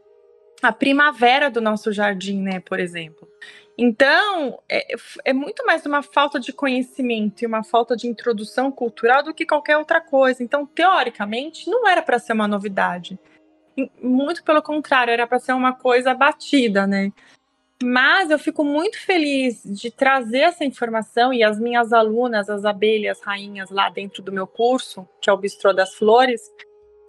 a 0.59 0.71
primavera 0.71 1.51
do 1.51 1.61
nosso 1.61 1.93
jardim, 1.93 2.41
né, 2.41 2.59
por 2.61 2.79
exemplo. 2.79 3.29
Então, 3.77 4.59
é, 4.69 4.95
é, 5.25 5.33
muito 5.33 5.65
mais 5.65 5.85
uma 5.85 6.03
falta 6.03 6.39
de 6.39 6.53
conhecimento 6.53 7.41
e 7.41 7.47
uma 7.47 7.63
falta 7.63 7.95
de 7.95 8.07
introdução 8.07 8.71
cultural 8.71 9.23
do 9.23 9.33
que 9.33 9.45
qualquer 9.45 9.77
outra 9.77 10.01
coisa. 10.01 10.43
Então, 10.43 10.65
teoricamente, 10.65 11.69
não 11.69 11.87
era 11.87 12.01
para 12.01 12.19
ser 12.19 12.33
uma 12.33 12.47
novidade. 12.47 13.17
Muito 14.01 14.43
pelo 14.43 14.61
contrário, 14.61 15.11
era 15.11 15.25
para 15.25 15.39
ser 15.39 15.53
uma 15.53 15.73
coisa 15.73 16.13
batida, 16.13 16.85
né? 16.85 17.11
Mas 17.81 18.29
eu 18.29 18.37
fico 18.37 18.63
muito 18.63 18.99
feliz 18.99 19.63
de 19.65 19.89
trazer 19.89 20.41
essa 20.41 20.63
informação 20.63 21.33
e 21.33 21.43
as 21.43 21.59
minhas 21.59 21.91
alunas, 21.91 22.49
as 22.49 22.63
abelhas 22.63 23.19
rainhas 23.21 23.71
lá 23.71 23.89
dentro 23.89 24.21
do 24.21 24.31
meu 24.31 24.45
curso, 24.45 25.07
que 25.19 25.29
é 25.29 25.33
o 25.33 25.37
Bistrô 25.37 25.73
das 25.73 25.95
Flores, 25.95 26.41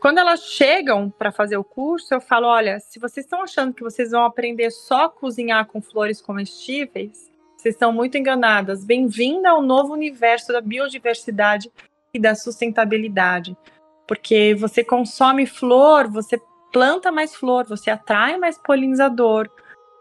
quando 0.02 0.18
elas 0.18 0.42
chegam 0.42 1.08
para 1.08 1.30
fazer 1.30 1.56
o 1.56 1.62
curso, 1.62 2.12
eu 2.12 2.20
falo: 2.20 2.48
olha, 2.48 2.80
se 2.80 2.98
vocês 2.98 3.24
estão 3.24 3.40
achando 3.40 3.72
que 3.72 3.84
vocês 3.84 4.10
vão 4.10 4.24
aprender 4.24 4.68
só 4.72 5.04
a 5.04 5.08
cozinhar 5.08 5.64
com 5.66 5.80
flores 5.80 6.20
comestíveis, 6.20 7.30
vocês 7.56 7.76
estão 7.76 7.92
muito 7.92 8.18
enganadas. 8.18 8.84
Bem-vinda 8.84 9.50
ao 9.50 9.62
novo 9.62 9.92
universo 9.92 10.52
da 10.52 10.60
biodiversidade 10.60 11.70
e 12.12 12.18
da 12.18 12.34
sustentabilidade. 12.34 13.56
Porque 14.04 14.56
você 14.56 14.82
consome 14.82 15.46
flor, 15.46 16.08
você 16.08 16.36
planta 16.72 17.12
mais 17.12 17.36
flor, 17.36 17.64
você 17.64 17.88
atrai 17.88 18.36
mais 18.36 18.58
polinizador, 18.58 19.48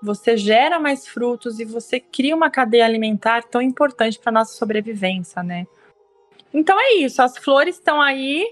você 0.02 0.36
gera 0.36 0.80
mais 0.80 1.08
frutos 1.08 1.60
e 1.60 1.64
você 1.64 2.00
cria 2.00 2.36
uma 2.36 2.50
cadeia 2.50 2.86
alimentar 2.86 3.44
tão 3.44 3.62
importante 3.62 4.18
para 4.18 4.32
nossa 4.32 4.58
sobrevivência, 4.58 5.44
né? 5.44 5.68
Então 6.52 6.76
é 6.80 6.96
isso, 6.96 7.22
as 7.22 7.38
flores 7.38 7.76
estão 7.76 8.02
aí 8.02 8.44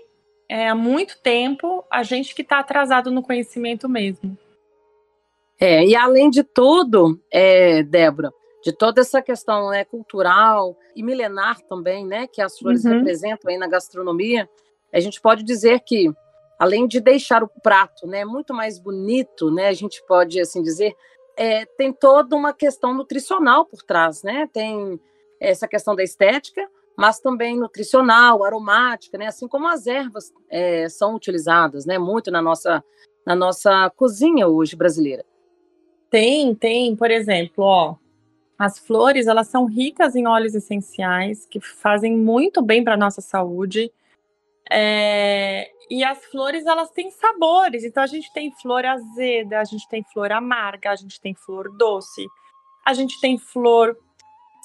é, 0.49 0.67
há 0.67 0.75
muito 0.75 1.21
tempo, 1.21 1.85
a 1.91 2.01
gente 2.01 2.33
que 2.33 2.41
está 2.41 2.59
atrasado 2.59 3.11
no 3.11 3.21
conhecimento 3.21 3.87
mesmo. 3.87 4.35
É, 5.59 5.85
e 5.85 5.95
além 5.95 6.29
de 6.29 6.43
tudo, 6.43 7.21
é, 7.31 7.83
Débora, 7.83 8.33
de 8.63 8.73
toda 8.73 9.01
essa 9.01 9.21
questão 9.21 9.69
né, 9.69 9.85
cultural 9.85 10.75
e 10.95 11.03
milenar 11.03 11.61
também, 11.61 12.05
né, 12.05 12.27
que 12.27 12.41
as 12.41 12.57
flores 12.57 12.83
uhum. 12.83 12.97
representam 12.97 13.51
aí 13.51 13.57
na 13.57 13.67
gastronomia, 13.67 14.49
a 14.91 14.99
gente 14.99 15.21
pode 15.21 15.43
dizer 15.43 15.81
que, 15.81 16.11
além 16.57 16.87
de 16.87 16.99
deixar 16.99 17.43
o 17.43 17.47
prato 17.47 18.07
né, 18.07 18.25
muito 18.25 18.53
mais 18.53 18.79
bonito, 18.79 19.51
né, 19.51 19.67
a 19.67 19.73
gente 19.73 20.03
pode 20.07 20.39
assim 20.39 20.63
dizer, 20.63 20.95
é, 21.37 21.65
tem 21.65 21.93
toda 21.93 22.35
uma 22.35 22.53
questão 22.53 22.93
nutricional 22.93 23.65
por 23.65 23.81
trás, 23.81 24.23
né? 24.23 24.49
Tem 24.51 24.99
essa 25.39 25.69
questão 25.69 25.95
da 25.95 26.03
estética, 26.03 26.69
mas 26.99 27.17
também 27.17 27.57
nutricional, 27.57 28.43
aromática, 28.43 29.17
né? 29.17 29.27
Assim 29.27 29.47
como 29.47 29.69
as 29.69 29.87
ervas 29.87 30.33
é, 30.49 30.89
são 30.89 31.15
utilizadas, 31.15 31.85
né? 31.85 31.97
Muito 31.97 32.29
na 32.29 32.41
nossa 32.41 32.83
na 33.25 33.33
nossa 33.33 33.89
cozinha 33.91 34.49
hoje 34.49 34.75
brasileira. 34.75 35.23
Tem, 36.09 36.53
tem, 36.53 36.95
por 36.97 37.09
exemplo, 37.09 37.63
ó, 37.63 37.95
as 38.57 38.77
flores 38.79 39.27
elas 39.27 39.47
são 39.47 39.63
ricas 39.65 40.13
em 40.13 40.27
óleos 40.27 40.55
essenciais 40.55 41.45
que 41.45 41.61
fazem 41.61 42.17
muito 42.17 42.61
bem 42.61 42.83
para 42.83 42.97
nossa 42.97 43.21
saúde. 43.21 43.89
É, 44.69 45.71
e 45.89 46.03
as 46.03 46.25
flores 46.25 46.65
elas 46.65 46.91
têm 46.91 47.09
sabores, 47.11 47.85
então 47.85 48.03
a 48.03 48.07
gente 48.07 48.31
tem 48.33 48.51
flor 48.61 48.83
azeda, 48.83 49.61
a 49.61 49.63
gente 49.63 49.87
tem 49.87 50.03
flor 50.03 50.33
amarga, 50.33 50.91
a 50.91 50.95
gente 50.97 51.21
tem 51.21 51.33
flor 51.33 51.71
doce, 51.77 52.25
a 52.85 52.93
gente 52.93 53.21
tem 53.21 53.37
flor 53.37 53.97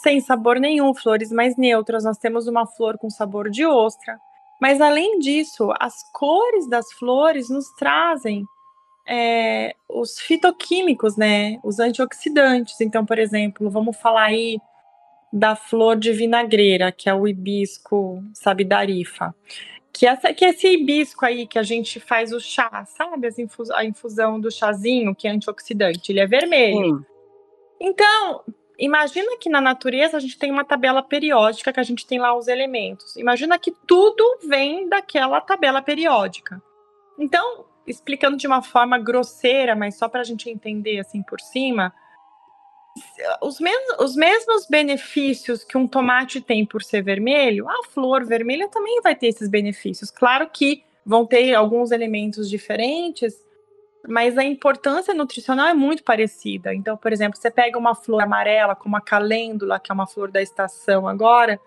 sem 0.05 0.21
sabor 0.21 0.61
nenhum, 0.61 0.95
flores 0.95 1.33
mais 1.33 1.57
neutras. 1.57 2.05
Nós 2.05 2.19
temos 2.19 2.47
uma 2.47 2.67
flor 2.67 2.99
com 2.99 3.09
sabor 3.09 3.49
de 3.51 3.65
ostra. 3.65 4.19
Mas 4.61 4.81
além 4.81 5.19
disso, 5.19 5.73
as 5.81 5.95
cores 6.13 6.69
das 6.69 6.93
flores 6.93 7.49
nos 7.49 7.71
trazem 7.71 8.45
é, 9.09 9.75
os 9.89 10.21
fitoquímicos, 10.21 11.17
né? 11.17 11.59
Os 11.65 11.81
antioxidantes. 11.81 12.79
Então, 12.83 13.05
por 13.07 13.19
exemplo, 13.19 13.71
vamos 13.71 13.97
falar 13.97 14.25
aí 14.25 14.59
da 15.33 15.57
flor 15.57 15.97
de 15.97 16.13
vinagreira, 16.13 16.93
que 16.93 17.09
é 17.09 17.15
o 17.15 17.27
hibisco 17.27 18.23
sabidarifa. 18.35 19.35
Que, 19.91 20.07
essa, 20.07 20.35
que 20.35 20.45
esse 20.45 20.69
hibisco 20.69 21.25
aí 21.25 21.47
que 21.47 21.59
a 21.59 21.63
gente 21.63 21.99
faz 21.99 22.31
o 22.31 22.39
chá, 22.39 22.85
sabe? 22.85 23.29
Infus, 23.39 23.71
a 23.71 23.85
infusão 23.85 24.39
do 24.39 24.51
chazinho, 24.51 25.15
que 25.15 25.27
é 25.27 25.31
antioxidante, 25.31 26.13
ele 26.13 26.21
é 26.21 26.27
vermelho. 26.27 27.05
Então, 27.81 28.43
Imagina 28.79 29.37
que 29.39 29.49
na 29.49 29.61
natureza 29.61 30.17
a 30.17 30.21
gente 30.21 30.39
tem 30.39 30.51
uma 30.51 30.65
tabela 30.65 31.03
periódica 31.03 31.73
que 31.73 31.81
a 31.81 31.85
gente 31.85 32.07
tem 32.07 32.19
lá 32.19 32.37
os 32.37 32.49
elementos. 32.49 33.17
Imagina 33.17 33.59
que 33.59 33.71
tudo 33.71 34.39
vem 34.49 34.89
daquela 34.89 35.41
tabela 35.41 35.81
periódica. 35.81 36.61
Então, 37.19 37.67
explicando 37.87 38.37
de 38.37 38.47
uma 38.47 38.63
forma 38.63 38.99
grosseira, 38.99 39.77
mas 39.77 39.97
só 39.97 40.09
para 40.09 40.21
a 40.21 40.25
gente 40.25 40.51
entender 40.51 40.99
assim 40.99 41.23
por 41.23 41.41
cima, 41.41 41.95
os, 43.41 43.61
mes 43.61 43.77
os 44.01 44.17
mesmos 44.17 44.67
benefícios 44.67 45.65
que 45.65 45.77
um 45.77 45.87
tomate 45.87 46.41
tem 46.41 46.65
por 46.65 46.83
ser 46.83 47.03
vermelho, 47.03 47.69
a 47.69 47.85
flor 47.91 48.25
vermelha 48.25 48.69
também 48.69 49.01
vai 49.03 49.15
ter 49.15 49.29
esses 49.29 49.49
benefícios. 49.49 50.11
Claro 50.11 50.49
que 50.51 50.85
vão 51.05 51.27
ter 51.27 51.55
alguns 51.55 51.91
elementos 51.91 52.49
diferentes, 52.49 53.44
mas 54.07 54.37
a 54.37 54.45
importância 54.45 55.15
nutricional 55.15 55.67
é 55.67 55.75
muito 55.75 56.05
parecida. 56.05 56.75
Então, 56.75 56.97
por 56.97 57.13
exemplo, 57.13 57.39
você 57.39 57.51
pega 57.51 57.79
uma 57.79 57.95
flor 57.95 58.23
amarela, 58.23 58.75
como 58.75 58.97
a 58.97 59.01
calêndula, 59.01 59.81
que 59.81 59.91
é 59.91 59.95
uma 59.95 60.07
flor 60.07 60.31
da 60.31 60.43
estação 60.43 61.09
agora, 61.09 61.61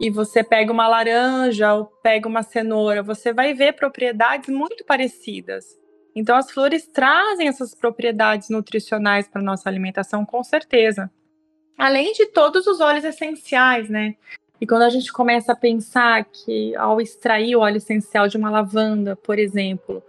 e 0.00 0.10
você 0.10 0.44
pega 0.44 0.72
uma 0.72 0.86
laranja 0.86 1.74
ou 1.74 1.86
pega 1.86 2.28
uma 2.28 2.42
cenoura, 2.42 3.02
você 3.02 3.32
vai 3.32 3.52
ver 3.52 3.72
propriedades 3.72 4.48
muito 4.48 4.84
parecidas. 4.84 5.76
Então, 6.14 6.36
as 6.36 6.50
flores 6.50 6.86
trazem 6.86 7.48
essas 7.48 7.74
propriedades 7.74 8.48
nutricionais 8.48 9.28
para 9.28 9.42
nossa 9.42 9.68
alimentação, 9.68 10.24
com 10.24 10.42
certeza. 10.42 11.10
Além 11.76 12.12
de 12.12 12.26
todos 12.26 12.66
os 12.66 12.80
óleos 12.80 13.04
essenciais, 13.04 13.88
né? 13.88 14.14
E 14.60 14.66
quando 14.66 14.82
a 14.82 14.90
gente 14.90 15.12
começa 15.12 15.52
a 15.52 15.56
pensar 15.56 16.24
que 16.24 16.74
ao 16.74 17.00
extrair 17.00 17.54
o 17.54 17.60
óleo 17.60 17.76
essencial 17.76 18.26
de 18.26 18.36
uma 18.36 18.50
lavanda, 18.50 19.14
por 19.14 19.38
exemplo, 19.38 20.02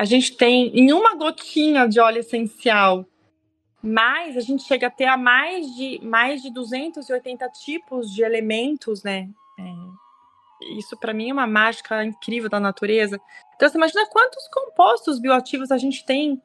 a 0.00 0.04
gente 0.06 0.34
tem 0.34 0.68
em 0.74 0.94
uma 0.94 1.14
gotinha 1.14 1.86
de 1.86 2.00
óleo 2.00 2.20
essencial, 2.20 3.04
mais 3.82 4.34
a 4.34 4.40
gente 4.40 4.62
chega 4.62 4.86
a 4.86 4.90
ter 4.90 5.04
a 5.04 5.14
mais 5.14 5.66
de 5.76 6.00
mais 6.02 6.40
de 6.40 6.50
280 6.50 7.46
tipos 7.50 8.10
de 8.10 8.22
elementos, 8.22 9.02
né? 9.02 9.28
É, 9.58 10.74
isso 10.78 10.96
para 10.96 11.12
mim 11.12 11.28
é 11.28 11.32
uma 11.34 11.46
mágica 11.46 12.02
incrível 12.02 12.48
da 12.48 12.58
natureza. 12.58 13.20
Então 13.54 13.68
você 13.68 13.76
imagina 13.76 14.06
quantos 14.06 14.48
compostos 14.48 15.20
bioativos 15.20 15.70
a 15.70 15.76
gente 15.76 16.02
tem 16.06 16.40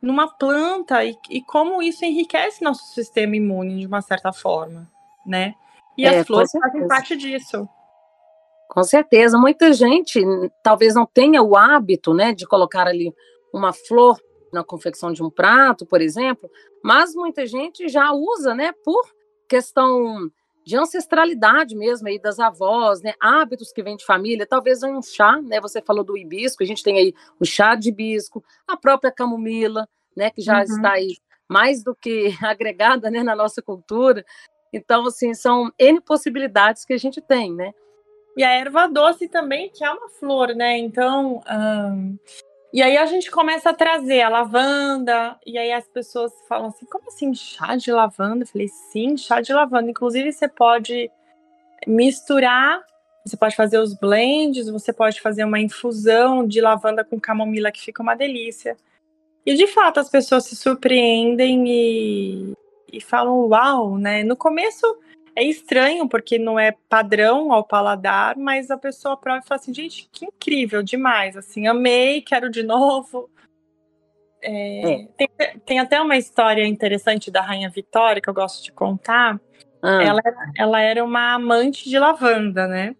numa 0.00 0.28
planta 0.28 1.04
e, 1.04 1.18
e 1.28 1.42
como 1.42 1.82
isso 1.82 2.04
enriquece 2.04 2.62
nosso 2.62 2.86
sistema 2.94 3.34
imune 3.34 3.80
de 3.80 3.86
uma 3.88 4.00
certa 4.00 4.32
forma, 4.32 4.88
né? 5.26 5.56
E 5.98 6.06
é, 6.06 6.20
as 6.20 6.26
flores 6.28 6.52
fazem 6.52 6.86
parte 6.86 7.16
disso. 7.16 7.68
Com 8.72 8.82
certeza. 8.82 9.36
Muita 9.36 9.70
gente 9.74 10.18
talvez 10.62 10.94
não 10.94 11.04
tenha 11.04 11.42
o 11.42 11.54
hábito 11.54 12.14
né, 12.14 12.32
de 12.32 12.46
colocar 12.46 12.86
ali 12.86 13.14
uma 13.52 13.70
flor 13.70 14.18
na 14.50 14.64
confecção 14.64 15.12
de 15.12 15.22
um 15.22 15.28
prato, 15.28 15.84
por 15.84 16.00
exemplo, 16.00 16.50
mas 16.82 17.14
muita 17.14 17.44
gente 17.44 17.86
já 17.86 18.12
usa, 18.12 18.54
né, 18.54 18.72
por 18.82 19.02
questão 19.46 20.30
de 20.64 20.74
ancestralidade 20.74 21.76
mesmo 21.76 22.08
aí 22.08 22.18
das 22.18 22.38
avós, 22.38 23.02
né, 23.02 23.12
hábitos 23.20 23.70
que 23.72 23.82
vêm 23.82 23.94
de 23.94 24.06
família, 24.06 24.46
talvez 24.46 24.82
um 24.82 25.02
chá, 25.02 25.38
né, 25.42 25.60
você 25.60 25.82
falou 25.82 26.02
do 26.02 26.16
hibisco, 26.16 26.62
a 26.62 26.66
gente 26.66 26.82
tem 26.82 26.96
aí 26.96 27.14
o 27.38 27.44
chá 27.44 27.74
de 27.74 27.90
hibisco, 27.90 28.42
a 28.66 28.74
própria 28.74 29.12
camomila, 29.12 29.86
né, 30.16 30.30
que 30.30 30.40
já 30.40 30.56
uhum. 30.56 30.62
está 30.62 30.92
aí 30.92 31.18
mais 31.46 31.84
do 31.84 31.94
que 31.94 32.34
agregada, 32.42 33.10
né, 33.10 33.22
na 33.22 33.36
nossa 33.36 33.60
cultura. 33.60 34.24
Então, 34.72 35.06
assim, 35.06 35.34
são 35.34 35.70
N 35.78 36.00
possibilidades 36.00 36.86
que 36.86 36.94
a 36.94 36.98
gente 36.98 37.20
tem, 37.20 37.52
né? 37.52 37.74
E 38.36 38.42
a 38.42 38.50
erva 38.50 38.88
doce 38.88 39.28
também, 39.28 39.68
que 39.70 39.84
é 39.84 39.90
uma 39.90 40.08
flor, 40.08 40.54
né? 40.54 40.78
Então, 40.78 41.42
e 42.72 42.80
aí 42.80 42.96
a 42.96 43.04
gente 43.04 43.30
começa 43.30 43.68
a 43.68 43.74
trazer 43.74 44.22
a 44.22 44.30
lavanda, 44.30 45.38
e 45.46 45.58
aí 45.58 45.70
as 45.70 45.86
pessoas 45.86 46.32
falam 46.48 46.68
assim: 46.68 46.86
como 46.86 47.08
assim, 47.08 47.34
chá 47.34 47.76
de 47.76 47.92
lavanda? 47.92 48.44
Eu 48.44 48.48
falei: 48.48 48.68
sim, 48.68 49.16
chá 49.16 49.42
de 49.42 49.52
lavanda. 49.52 49.90
Inclusive, 49.90 50.32
você 50.32 50.48
pode 50.48 51.10
misturar, 51.86 52.82
você 53.26 53.36
pode 53.36 53.54
fazer 53.54 53.78
os 53.78 53.94
blends, 53.94 54.70
você 54.70 54.90
pode 54.90 55.20
fazer 55.20 55.44
uma 55.44 55.60
infusão 55.60 56.46
de 56.46 56.62
lavanda 56.62 57.04
com 57.04 57.20
camomila, 57.20 57.70
que 57.70 57.82
fica 57.82 58.02
uma 58.02 58.14
delícia. 58.14 58.76
E 59.44 59.54
de 59.54 59.66
fato, 59.66 60.00
as 60.00 60.08
pessoas 60.08 60.44
se 60.44 60.56
surpreendem 60.56 61.68
e, 61.68 62.52
e 62.90 63.00
falam: 63.02 63.48
uau, 63.48 63.98
né? 63.98 64.24
No 64.24 64.36
começo 64.36 64.86
é 65.34 65.44
estranho, 65.44 66.08
porque 66.08 66.38
não 66.38 66.58
é 66.58 66.74
padrão 66.88 67.52
ao 67.52 67.64
paladar, 67.64 68.36
mas 68.36 68.70
a 68.70 68.76
pessoa 68.76 69.16
prova 69.16 69.40
e 69.42 69.46
fala 69.46 69.60
assim, 69.60 69.72
gente, 69.72 70.08
que 70.12 70.26
incrível, 70.26 70.82
demais, 70.82 71.36
assim, 71.36 71.66
amei, 71.66 72.20
quero 72.20 72.50
de 72.50 72.62
novo. 72.62 73.30
É, 74.42 74.92
é. 74.92 75.08
Tem, 75.16 75.28
tem, 75.64 75.78
até 75.78 76.00
uma 76.00 76.16
história 76.16 76.66
interessante 76.66 77.30
da 77.30 77.40
Rainha 77.40 77.70
Vitória, 77.70 78.20
que 78.20 78.28
eu 78.28 78.34
gosto 78.34 78.62
de 78.62 78.72
contar. 78.72 79.40
Ah. 79.80 80.02
Ela, 80.02 80.20
ela 80.56 80.80
era 80.80 81.04
uma 81.04 81.34
amante 81.34 81.88
de 81.88 81.98
lavanda, 81.98 82.66
né? 82.66 82.94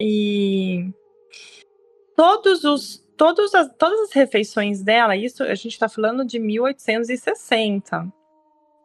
E 0.00 0.90
todos 2.16 2.64
os, 2.64 2.98
todos 3.16 3.54
as, 3.54 3.72
todas 3.76 4.00
as 4.00 4.12
refeições 4.12 4.82
dela, 4.82 5.16
isso 5.16 5.42
a 5.42 5.54
gente 5.54 5.72
está 5.72 5.88
falando 5.88 6.24
de 6.24 6.38
1860 6.38 8.12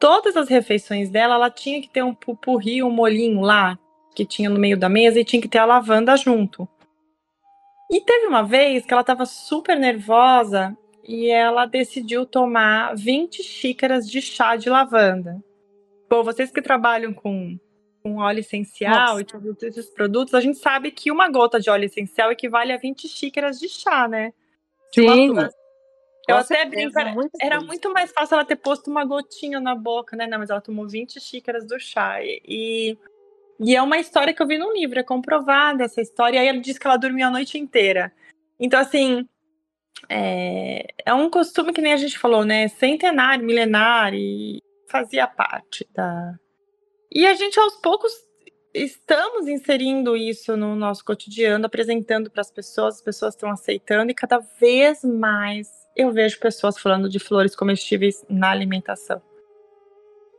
todas 0.02 0.36
as 0.36 0.50
refeições 0.50 1.12
dela, 1.12 1.36
ela 1.36 1.52
tinha 1.52 1.80
que 1.80 1.88
ter 1.88 2.04
um 2.04 2.14
pupurri, 2.14 2.82
um 2.82 2.90
molinho 2.90 3.40
lá, 3.40 3.78
que 4.16 4.26
tinha 4.26 4.50
no 4.50 4.60
meio 4.60 4.76
da 4.76 4.90
mesa, 4.90 5.20
e 5.20 5.24
tinha 5.24 5.40
que 5.40 5.48
ter 5.48 5.60
a 5.60 5.66
lavanda 5.66 6.18
junto. 6.18 6.68
E 7.90 8.02
teve 8.02 8.26
uma 8.26 8.42
vez 8.42 8.84
que 8.84 8.92
ela 8.94 9.02
estava 9.02 9.28
super 9.28 9.78
nervosa 9.78 10.76
e 11.08 11.30
ela 11.30 11.68
decidiu 11.68 12.26
tomar 12.26 12.96
20 12.96 13.44
xícaras 13.44 14.10
de 14.10 14.22
chá 14.22 14.56
de 14.56 14.70
lavanda. 14.70 15.40
Bom, 16.10 16.24
vocês 16.24 16.50
que 16.50 16.62
trabalham 16.62 17.14
com, 17.14 17.60
com 18.02 18.18
óleo 18.18 18.40
essencial 18.40 19.18
Nossa. 19.18 19.22
e 19.22 19.26
todos 19.26 19.62
esses 19.62 19.90
produtos, 19.92 20.34
a 20.34 20.42
gente 20.42 20.58
sabe 20.58 20.90
que 20.90 21.12
uma 21.12 21.30
gota 21.30 21.60
de 21.60 21.70
óleo 21.70 21.86
essencial 21.86 22.32
equivale 22.32 22.74
a 22.74 22.78
20 22.78 23.08
xícaras 23.08 23.60
de 23.60 23.70
chá, 23.70 24.08
né? 24.08 24.34
De 24.92 25.02
Sim. 25.04 25.30
Uma, 25.30 25.50
eu 26.32 26.38
até 26.38 26.65
brinco, 26.65 27.00
era, 27.00 27.13
muito, 27.13 27.32
era 27.41 27.62
muito 27.62 27.94
mais 27.94 28.12
fácil 28.12 28.36
ela 28.36 28.46
ter 28.46 28.56
posto 28.56 28.89
uma 28.89 29.06
gotinha 29.06 29.60
na 29.60 29.76
boca, 29.76 30.15
né? 30.15 30.28
Não, 30.28 30.39
mas 30.39 30.50
ela 30.50 30.62
tomou 30.62 30.88
20 30.88 31.20
xícaras 31.20 31.65
do 31.65 31.80
chá. 31.80 32.17
E, 32.24 32.98
e 33.60 33.76
é 33.76 33.82
uma 33.82 33.98
história 33.98 34.34
que 34.34 34.41
eu 34.41 34.48
vi 34.48 34.58
no 34.58 34.72
livro, 34.74 35.00
é 35.00 35.04
comprovada 35.04 35.84
essa 35.84 36.02
história. 36.02 36.38
E 36.38 36.39
aí 36.39 36.48
ela 36.48 36.60
diz 36.60 36.78
que 36.78 36.88
ela 36.88 36.98
dormiu 36.98 37.28
a 37.28 37.32
noite 37.32 37.58
inteira. 37.58 38.12
Então, 38.60 38.80
assim, 38.80 39.28
é, 40.10 40.86
é 41.06 41.13
um 41.13 41.30
costume 41.30 41.74
que 41.74 41.82
nem 41.82 41.94
a 41.94 41.98
gente 41.98 42.17
falou, 42.17 42.44
né? 42.44 42.67
Centenário, 42.67 43.46
milenar, 43.46 44.13
e 44.13 44.62
fazia 44.88 45.28
parte 45.28 45.88
da. 45.94 46.36
E 47.12 47.26
a 47.26 47.34
gente 47.34 47.60
aos 47.60 47.76
poucos 47.78 48.12
estamos 48.74 49.48
inserindo 49.48 50.15
isso 50.15 50.56
no 50.56 50.76
nosso 50.76 51.04
cotidiano, 51.04 51.65
apresentando 51.65 52.30
para 52.30 52.41
as 52.41 52.52
pessoas, 52.52 52.96
as 52.96 53.02
pessoas 53.02 53.34
estão 53.34 53.50
aceitando 53.50 54.12
e 54.12 54.15
cada 54.15 54.39
vez 54.60 55.04
mais 55.04 55.67
eu 56.02 56.12
vejo 56.12 56.40
pessoas 56.40 56.78
falando 56.78 57.10
de 57.10 57.20
flores 57.20 57.56
comestíveis 57.56 58.26
na 58.30 58.52
alimentação. 58.52 59.22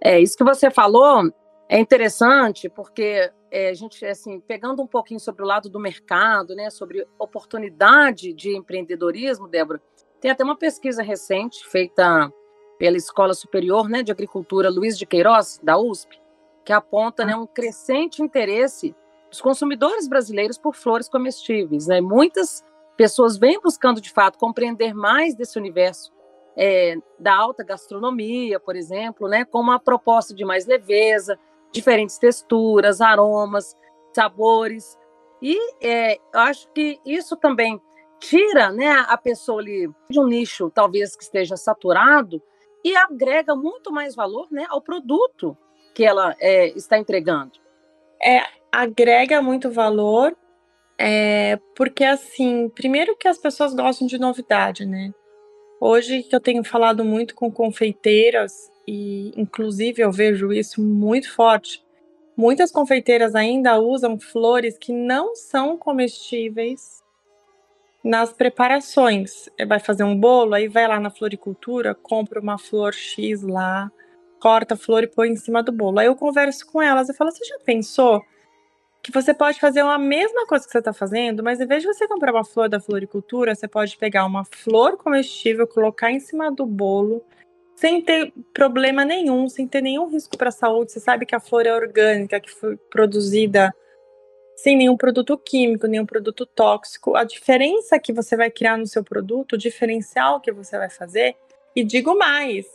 É, 0.01 0.21
isso 0.21 0.37
que 0.37 0.45
você 0.45 0.71
falou 0.71 1.33
é 1.69 1.79
interessante, 1.79 2.69
porque 2.69 3.31
é, 3.51 3.69
a 3.69 3.75
gente, 3.75 4.05
assim, 4.05 4.41
pegando 4.41 4.83
um 4.83 4.87
pouquinho 4.87 5.21
sobre 5.21 5.43
o 5.43 5.47
lado 5.47 5.69
do 5.69 5.79
mercado, 5.79 6.55
né, 6.55 6.71
sobre 6.71 7.07
oportunidade 7.19 8.33
de 8.33 8.57
empreendedorismo, 8.57 9.49
Débora, 9.49 9.81
tem 10.21 10.31
até 10.31 10.45
uma 10.45 10.57
pesquisa 10.57 11.03
recente 11.03 11.67
feita 11.67 12.33
pela 12.79 12.97
Escola 12.97 13.35
Superior 13.35 13.89
né, 13.89 14.03
de 14.03 14.11
Agricultura 14.11 14.71
Luiz 14.71 14.99
de 14.99 15.07
Queiroz, 15.07 15.61
da 15.63 15.79
USP, 15.79 16.21
que 16.65 16.73
aponta 16.73 17.25
né, 17.25 17.37
um 17.37 17.47
crescente 17.47 18.23
interesse 18.23 18.95
dos 19.31 19.41
consumidores 19.41 20.09
brasileiros 20.09 20.59
por 20.59 20.75
flores 20.75 21.09
comestíveis. 21.09 21.87
Né? 21.87 22.01
Muitas 22.01 22.65
pessoas 22.97 23.37
vêm 23.37 23.61
buscando, 23.61 24.01
de 24.01 24.11
fato, 24.11 24.39
compreender 24.39 24.95
mais 24.95 25.35
desse 25.35 25.59
universo 25.59 26.13
é, 26.57 26.97
da 27.19 27.35
alta 27.35 27.65
gastronomia, 27.65 28.61
por 28.61 28.77
exemplo, 28.77 29.29
né, 29.29 29.45
com 29.45 29.59
uma 29.59 29.79
proposta 29.79 30.35
de 30.35 30.45
mais 30.45 30.67
leveza, 30.67 31.39
diferentes 31.73 32.19
texturas, 32.19 33.01
aromas, 33.01 33.77
sabores. 34.15 34.99
E 35.41 35.59
é, 35.83 36.17
eu 36.17 36.41
acho 36.41 36.71
que 36.73 37.01
isso 37.05 37.37
também 37.37 37.81
tira 38.21 38.71
né, 38.71 38.91
a 39.09 39.17
pessoa 39.17 39.61
ali 39.61 39.91
de 40.09 40.21
um 40.21 40.27
nicho, 40.27 40.71
talvez 40.71 41.17
que 41.17 41.25
esteja 41.25 41.57
saturado, 41.57 42.41
e 42.85 42.95
agrega 42.97 43.55
muito 43.55 43.93
mais 43.93 44.15
valor 44.15 44.49
né, 44.51 44.67
ao 44.69 44.81
produto 44.81 45.57
que 45.95 46.05
ela 46.05 46.35
é, 46.41 46.69
está 46.69 46.99
entregando. 46.99 47.53
É, 48.23 48.43
agrega 48.71 49.43
muito 49.43 49.71
valor 49.71 50.37
é, 50.99 51.59
porque, 51.77 52.05
assim, 52.05 52.69
primeiro 52.69 53.17
que 53.17 53.29
as 53.29 53.39
pessoas 53.39 53.75
gostam 53.75 54.07
de 54.07 54.19
novidade, 54.19 54.85
né? 54.85 55.13
Hoje 55.81 56.23
que 56.23 56.35
eu 56.35 56.41
tenho 56.41 56.63
falado 56.63 57.05
muito 57.05 57.35
com 57.35 57.51
confeiteiras, 57.51 58.71
e 58.87 59.33
inclusive 59.37 60.03
eu 60.03 60.13
vejo 60.13 60.53
isso 60.53 60.81
muito 60.81 61.33
forte, 61.33 61.85
muitas 62.37 62.71
confeiteiras 62.71 63.35
ainda 63.35 63.81
usam 63.81 64.19
flores 64.19 64.79
que 64.79 64.93
não 64.93 65.35
são 65.35 65.77
comestíveis 65.77 67.03
nas 68.05 68.33
preparações. 68.33 69.49
Vai 69.67 69.81
fazer 69.81 70.05
um 70.05 70.19
bolo, 70.19 70.55
aí 70.55 70.69
vai 70.69 70.87
lá 70.87 71.01
na 71.01 71.11
floricultura, 71.11 71.95
compra 71.95 72.41
uma 72.41 72.59
flor 72.59 72.95
X 72.95 73.43
lá, 73.43 73.91
corta 74.41 74.75
a 74.75 74.77
flor 74.77 75.05
e 75.05 75.09
põe 75.09 75.31
em 75.31 75.37
cima 75.37 75.63
do 75.63 75.73
bolo. 75.73 75.99
Aí 75.99 76.07
eu 76.07 76.17
converso 76.17 76.67
com 76.67 76.81
elas 76.83 77.09
e 77.09 77.15
falo: 77.15 77.31
Você 77.31 77.45
já 77.45 77.59
pensou 77.65 78.23
que 79.03 79.11
você 79.11 79.35
pode 79.35 79.59
fazer 79.59 79.81
a 79.81 79.99
mesma 79.99 80.47
coisa 80.47 80.65
que 80.65 80.71
você 80.71 80.79
está 80.79 80.93
fazendo, 80.93 81.43
mas 81.43 81.61
em 81.61 81.67
vez 81.67 81.83
de 81.83 81.89
você 81.89 82.07
comprar 82.07 82.33
uma 82.33 82.45
flor 82.45 82.69
da 82.69 82.79
floricultura, 82.79 83.55
você 83.55 83.67
pode 83.67 83.97
pegar 83.97 84.25
uma 84.25 84.45
flor 84.45 84.97
comestível, 84.97 85.67
colocar 85.67 86.13
em 86.13 86.21
cima 86.21 86.53
do 86.53 86.65
bolo, 86.65 87.25
sem 87.75 88.01
ter 88.01 88.33
problema 88.55 89.05
nenhum, 89.05 89.49
sem 89.49 89.67
ter 89.67 89.81
nenhum 89.81 90.09
risco 90.09 90.39
para 90.39 90.51
a 90.51 90.53
saúde. 90.53 90.93
Você 90.93 91.01
sabe 91.01 91.27
que 91.27 91.35
a 91.35 91.41
flor 91.41 91.67
é 91.67 91.75
orgânica, 91.75 92.39
que 92.39 92.51
foi 92.51 92.77
produzida 92.77 93.75
sem 94.55 94.77
nenhum 94.77 94.97
produto 94.97 95.37
químico, 95.37 95.89
nenhum 95.89 96.07
produto 96.07 96.47
tóxico. 96.47 97.17
A 97.17 97.25
diferença 97.25 97.99
que 97.99 98.13
você 98.13 98.37
vai 98.37 98.53
criar 98.53 98.77
no 98.77 98.87
seu 98.87 99.03
produto, 99.03 99.55
o 99.55 99.59
diferencial 99.59 100.41
que 100.41 100.53
você 100.53 100.79
vai 100.79 100.89
fazer, 100.89 101.35
e 101.75 101.83
digo 101.83 102.17
mais, 102.17 102.67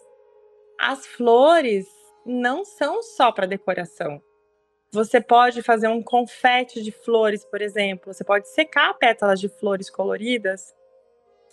as 0.77 1.07
flores 1.07 1.87
não 2.25 2.65
são 2.65 3.01
só 3.01 3.31
para 3.31 3.47
decoração. 3.47 4.21
Você 4.91 5.19
pode 5.19 5.62
fazer 5.62 5.89
um 5.89 6.02
confete 6.02 6.82
de 6.82 6.91
flores, 6.91 7.43
por 7.45 7.62
exemplo. 7.62 8.13
Você 8.13 8.23
pode 8.23 8.47
secar 8.50 8.93
pétalas 8.93 9.39
de 9.39 9.50
flores 9.50 9.89
coloridas 9.89 10.73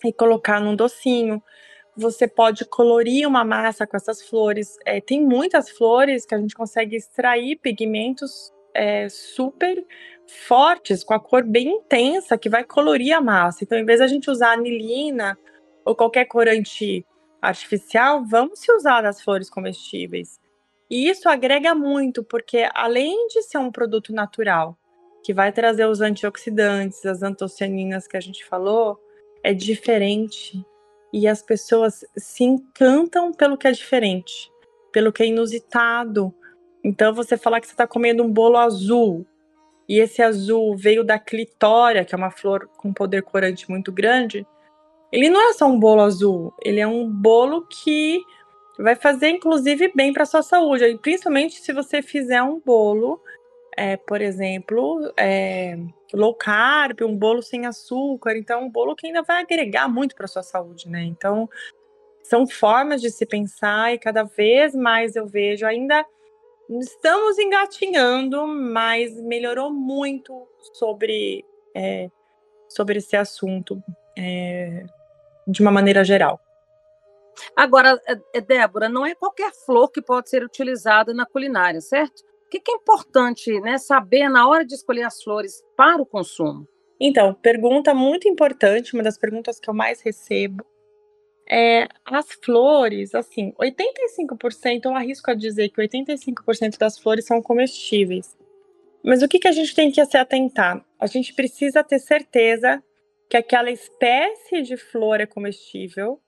e 0.03 0.13
colocar 0.13 0.61
num 0.61 0.75
docinho. 0.75 1.43
Você 1.97 2.27
pode 2.27 2.65
colorir 2.65 3.27
uma 3.27 3.43
massa 3.43 3.85
com 3.85 3.97
essas 3.97 4.21
flores. 4.21 4.77
É, 4.85 5.01
tem 5.01 5.21
muitas 5.21 5.69
flores 5.69 6.25
que 6.25 6.33
a 6.33 6.37
gente 6.37 6.55
consegue 6.55 6.95
extrair 6.95 7.57
pigmentos 7.57 8.53
é, 8.73 9.07
super 9.09 9.85
fortes, 10.47 11.03
com 11.03 11.13
a 11.13 11.19
cor 11.19 11.43
bem 11.43 11.69
intensa, 11.69 12.37
que 12.37 12.49
vai 12.49 12.63
colorir 12.63 13.13
a 13.13 13.21
massa. 13.21 13.63
Então, 13.63 13.77
em 13.77 13.85
vez 13.85 13.99
de 13.99 14.05
a 14.05 14.07
gente 14.07 14.29
usar 14.29 14.53
anilina 14.53 15.37
ou 15.85 15.95
qualquer 15.95 16.25
corante 16.25 17.05
artificial, 17.41 18.23
vamos 18.25 18.59
se 18.59 18.71
usar 18.71 19.01
das 19.01 19.21
flores 19.21 19.49
comestíveis. 19.49 20.39
E 20.89 21.09
isso 21.09 21.27
agrega 21.27 21.73
muito, 21.73 22.23
porque 22.23 22.69
além 22.73 23.27
de 23.27 23.41
ser 23.41 23.57
um 23.57 23.71
produto 23.71 24.13
natural, 24.13 24.77
que 25.23 25.33
vai 25.33 25.51
trazer 25.51 25.87
os 25.87 26.01
antioxidantes, 26.01 27.05
as 27.05 27.23
antocianinas 27.23 28.07
que 28.07 28.15
a 28.15 28.21
gente 28.21 28.45
falou, 28.45 28.99
é 29.43 29.53
diferente. 29.53 30.63
E 31.11 31.27
as 31.27 31.41
pessoas 31.41 32.05
se 32.15 32.43
encantam 32.43 33.31
pelo 33.31 33.57
que 33.57 33.67
é 33.67 33.71
diferente, 33.71 34.51
pelo 34.91 35.11
que 35.11 35.23
é 35.23 35.27
inusitado. 35.27 36.33
Então, 36.83 37.13
você 37.13 37.37
falar 37.37 37.59
que 37.59 37.67
você 37.67 37.73
está 37.73 37.87
comendo 37.87 38.21
um 38.23 38.31
bolo 38.31 38.57
azul, 38.57 39.25
e 39.89 39.99
esse 39.99 40.21
azul 40.21 40.75
veio 40.75 41.03
da 41.03 41.17
clitória, 41.17 42.05
que 42.05 42.13
é 42.13 42.17
uma 42.17 42.31
flor 42.31 42.69
com 42.77 42.93
poder 42.93 43.23
corante 43.23 43.69
muito 43.69 43.91
grande, 43.91 44.45
ele 45.11 45.29
não 45.29 45.49
é 45.49 45.53
só 45.53 45.65
um 45.65 45.79
bolo 45.79 46.01
azul, 46.01 46.53
ele 46.63 46.79
é 46.79 46.87
um 46.87 47.09
bolo 47.09 47.65
que 47.67 48.21
vai 48.77 48.95
fazer 48.95 49.29
inclusive 49.29 49.91
bem 49.95 50.11
para 50.13 50.25
sua 50.25 50.41
saúde, 50.41 50.85
e 50.85 50.97
principalmente 50.97 51.61
se 51.61 51.71
você 51.73 52.01
fizer 52.01 52.41
um 52.43 52.59
bolo, 52.59 53.21
é, 53.77 53.97
por 53.97 54.21
exemplo, 54.21 55.11
é, 55.17 55.77
low 56.13 56.33
carb, 56.33 57.01
um 57.01 57.15
bolo 57.15 57.41
sem 57.41 57.65
açúcar, 57.65 58.37
então 58.37 58.63
um 58.63 58.69
bolo 58.69 58.95
que 58.95 59.07
ainda 59.07 59.21
vai 59.23 59.41
agregar 59.41 59.87
muito 59.87 60.15
para 60.15 60.27
sua 60.27 60.43
saúde, 60.43 60.89
né? 60.89 61.03
Então 61.03 61.49
são 62.23 62.47
formas 62.47 63.01
de 63.01 63.11
se 63.11 63.25
pensar 63.25 63.93
e 63.93 63.99
cada 63.99 64.23
vez 64.23 64.73
mais 64.73 65.15
eu 65.15 65.27
vejo 65.27 65.65
ainda 65.65 66.05
estamos 66.69 67.37
engatinhando, 67.37 68.47
mas 68.47 69.21
melhorou 69.21 69.71
muito 69.71 70.47
sobre 70.73 71.45
é, 71.75 72.09
sobre 72.67 72.97
esse 72.97 73.15
assunto 73.15 73.81
é, 74.17 74.85
de 75.47 75.61
uma 75.61 75.71
maneira 75.71 76.03
geral. 76.03 76.39
Agora, 77.55 77.99
é, 78.07 78.17
é, 78.33 78.41
Débora, 78.41 78.89
não 78.89 79.05
é 79.05 79.15
qualquer 79.15 79.51
flor 79.65 79.89
que 79.89 80.01
pode 80.01 80.29
ser 80.29 80.43
utilizada 80.43 81.13
na 81.13 81.25
culinária, 81.25 81.81
certo? 81.81 82.21
O 82.45 82.49
que, 82.49 82.71
é 82.71 82.75
importante 82.75 83.59
né, 83.61 83.77
saber 83.77 84.29
na 84.29 84.47
hora 84.47 84.65
de 84.65 84.75
escolher 84.75 85.03
as 85.03 85.21
flores 85.21 85.63
para 85.75 86.01
o 86.01 86.05
consumo? 86.05 86.67
Então, 86.99 87.33
pergunta 87.33 87.93
muito 87.93 88.27
importante, 88.29 88.93
uma 88.93 89.03
das 89.03 89.17
perguntas 89.17 89.59
que 89.59 89.69
eu 89.69 89.73
mais 89.73 90.01
recebo. 90.01 90.65
É, 91.49 91.87
as 92.05 92.27
flores, 92.43 93.13
assim, 93.13 93.53
85%, 93.59 94.85
eu 94.85 94.95
arrisco 94.95 95.29
a 95.29 95.35
dizer 95.35 95.69
que 95.69 95.81
85% 95.81 96.77
das 96.77 96.97
flores 96.97 97.25
são 97.25 97.41
comestíveis. 97.41 98.35
Mas 99.03 99.21
o 99.21 99.27
que, 99.27 99.37
que 99.37 99.47
a 99.47 99.51
gente 99.51 99.75
tem 99.75 99.91
que 99.91 100.03
se 100.03 100.17
atentar? 100.17 100.83
A 100.99 101.05
gente 101.05 101.33
precisa 101.33 101.83
ter 101.83 101.99
certeza 101.99 102.81
que 103.29 103.37
aquela 103.37 103.69
espécie 103.69 104.61
de 104.63 104.77
flor 104.77 105.21
é 105.21 105.27
comestível. 105.27 106.19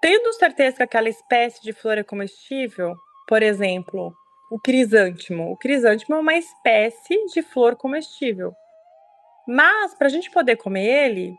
Tendo 0.00 0.32
certeza 0.32 0.78
que 0.78 0.82
aquela 0.82 1.08
espécie 1.08 1.62
de 1.62 1.72
flor 1.72 1.98
é 1.98 2.02
comestível, 2.02 2.94
por 3.28 3.42
exemplo, 3.42 4.14
o 4.50 4.58
crisântimo. 4.58 5.52
O 5.52 5.56
crisântimo 5.56 6.16
é 6.16 6.18
uma 6.18 6.34
espécie 6.34 7.26
de 7.26 7.42
flor 7.42 7.76
comestível. 7.76 8.54
Mas, 9.46 9.94
para 9.94 10.06
a 10.06 10.10
gente 10.10 10.30
poder 10.30 10.56
comer 10.56 10.84
ele, 10.84 11.34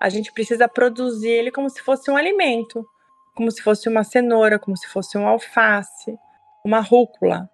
a 0.00 0.08
gente 0.08 0.32
precisa 0.32 0.68
produzir 0.68 1.28
ele 1.28 1.50
como 1.50 1.68
se 1.68 1.82
fosse 1.82 2.10
um 2.10 2.16
alimento, 2.16 2.86
como 3.34 3.50
se 3.50 3.60
fosse 3.62 3.88
uma 3.88 4.04
cenoura, 4.04 4.58
como 4.58 4.76
se 4.76 4.86
fosse 4.86 5.18
um 5.18 5.26
alface, 5.26 6.16
uma 6.64 6.80
rúcula, 6.80 7.50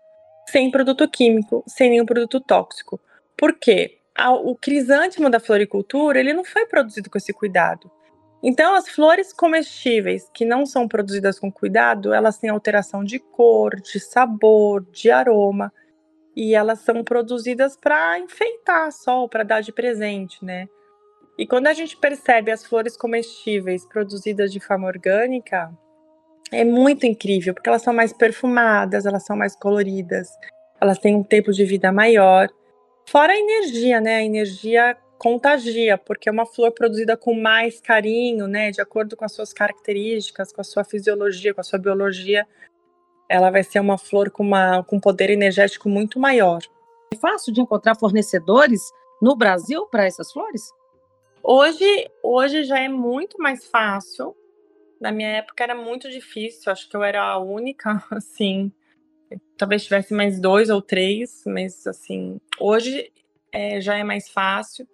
sem 0.50 0.70
produto 0.70 1.08
químico, 1.08 1.64
sem 1.66 1.90
nenhum 1.90 2.06
produto 2.06 2.38
tóxico. 2.40 3.00
Por 3.36 3.58
quê? 3.58 3.98
o 4.44 4.54
crisântimo 4.54 5.28
da 5.28 5.40
floricultura, 5.40 6.20
ele 6.20 6.32
não 6.32 6.44
foi 6.44 6.66
produzido 6.66 7.10
com 7.10 7.18
esse 7.18 7.32
cuidado. 7.32 7.90
Então, 8.46 8.74
as 8.74 8.90
flores 8.90 9.32
comestíveis 9.32 10.28
que 10.34 10.44
não 10.44 10.66
são 10.66 10.86
produzidas 10.86 11.38
com 11.38 11.50
cuidado, 11.50 12.12
elas 12.12 12.36
têm 12.36 12.50
alteração 12.50 13.02
de 13.02 13.18
cor, 13.18 13.80
de 13.80 13.98
sabor, 13.98 14.84
de 14.92 15.10
aroma, 15.10 15.72
e 16.36 16.54
elas 16.54 16.80
são 16.80 17.02
produzidas 17.02 17.74
para 17.74 18.18
enfeitar 18.18 18.92
só, 18.92 19.26
para 19.26 19.44
dar 19.44 19.62
de 19.62 19.72
presente, 19.72 20.44
né? 20.44 20.68
E 21.38 21.46
quando 21.46 21.68
a 21.68 21.72
gente 21.72 21.96
percebe 21.96 22.50
as 22.50 22.66
flores 22.66 22.98
comestíveis 22.98 23.86
produzidas 23.86 24.52
de 24.52 24.60
forma 24.60 24.88
orgânica, 24.88 25.72
é 26.52 26.64
muito 26.66 27.06
incrível, 27.06 27.54
porque 27.54 27.70
elas 27.70 27.80
são 27.80 27.94
mais 27.94 28.12
perfumadas, 28.12 29.06
elas 29.06 29.24
são 29.24 29.34
mais 29.34 29.56
coloridas, 29.56 30.28
elas 30.78 30.98
têm 30.98 31.16
um 31.16 31.24
tempo 31.24 31.50
de 31.50 31.64
vida 31.64 31.90
maior. 31.90 32.50
Fora 33.08 33.32
a 33.32 33.38
energia, 33.38 34.02
né? 34.02 34.16
A 34.16 34.22
energia 34.22 34.94
contagia, 35.18 35.96
porque 35.96 36.28
é 36.28 36.32
uma 36.32 36.46
flor 36.46 36.72
produzida 36.72 37.16
com 37.16 37.34
mais 37.34 37.80
carinho, 37.80 38.46
né, 38.46 38.70
de 38.70 38.80
acordo 38.80 39.16
com 39.16 39.24
as 39.24 39.32
suas 39.32 39.52
características, 39.52 40.52
com 40.52 40.60
a 40.60 40.64
sua 40.64 40.84
fisiologia, 40.84 41.54
com 41.54 41.60
a 41.60 41.64
sua 41.64 41.78
biologia, 41.78 42.46
ela 43.28 43.50
vai 43.50 43.62
ser 43.62 43.80
uma 43.80 43.98
flor 43.98 44.30
com, 44.30 44.42
uma, 44.42 44.82
com 44.84 44.96
um 44.96 45.00
poder 45.00 45.30
energético 45.30 45.88
muito 45.88 46.18
maior. 46.18 46.60
É 47.12 47.16
fácil 47.16 47.52
de 47.52 47.60
encontrar 47.60 47.96
fornecedores 47.96 48.82
no 49.20 49.34
Brasil 49.36 49.86
para 49.86 50.04
essas 50.04 50.32
flores? 50.32 50.70
Hoje, 51.42 52.10
hoje 52.22 52.64
já 52.64 52.78
é 52.80 52.88
muito 52.88 53.38
mais 53.38 53.66
fácil. 53.66 54.36
Na 55.00 55.12
minha 55.12 55.28
época 55.28 55.62
era 55.62 55.74
muito 55.74 56.10
difícil, 56.10 56.72
acho 56.72 56.88
que 56.88 56.96
eu 56.96 57.02
era 57.02 57.22
a 57.22 57.38
única, 57.38 58.02
assim. 58.10 58.72
Talvez 59.56 59.84
tivesse 59.84 60.14
mais 60.14 60.40
dois 60.40 60.70
ou 60.70 60.80
três, 60.80 61.42
mas 61.46 61.86
assim, 61.86 62.40
hoje 62.58 63.12
é, 63.52 63.80
já 63.80 63.96
é 63.96 64.04
mais 64.04 64.28
fácil. 64.28 64.86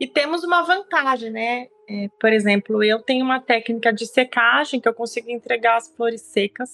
E 0.00 0.06
temos 0.06 0.42
uma 0.42 0.62
vantagem, 0.62 1.30
né? 1.30 1.66
É, 1.86 2.08
por 2.18 2.32
exemplo, 2.32 2.82
eu 2.82 3.02
tenho 3.02 3.22
uma 3.22 3.38
técnica 3.38 3.92
de 3.92 4.06
secagem 4.06 4.80
que 4.80 4.88
eu 4.88 4.94
consigo 4.94 5.30
entregar 5.30 5.76
as 5.76 5.88
flores 5.94 6.22
secas 6.22 6.70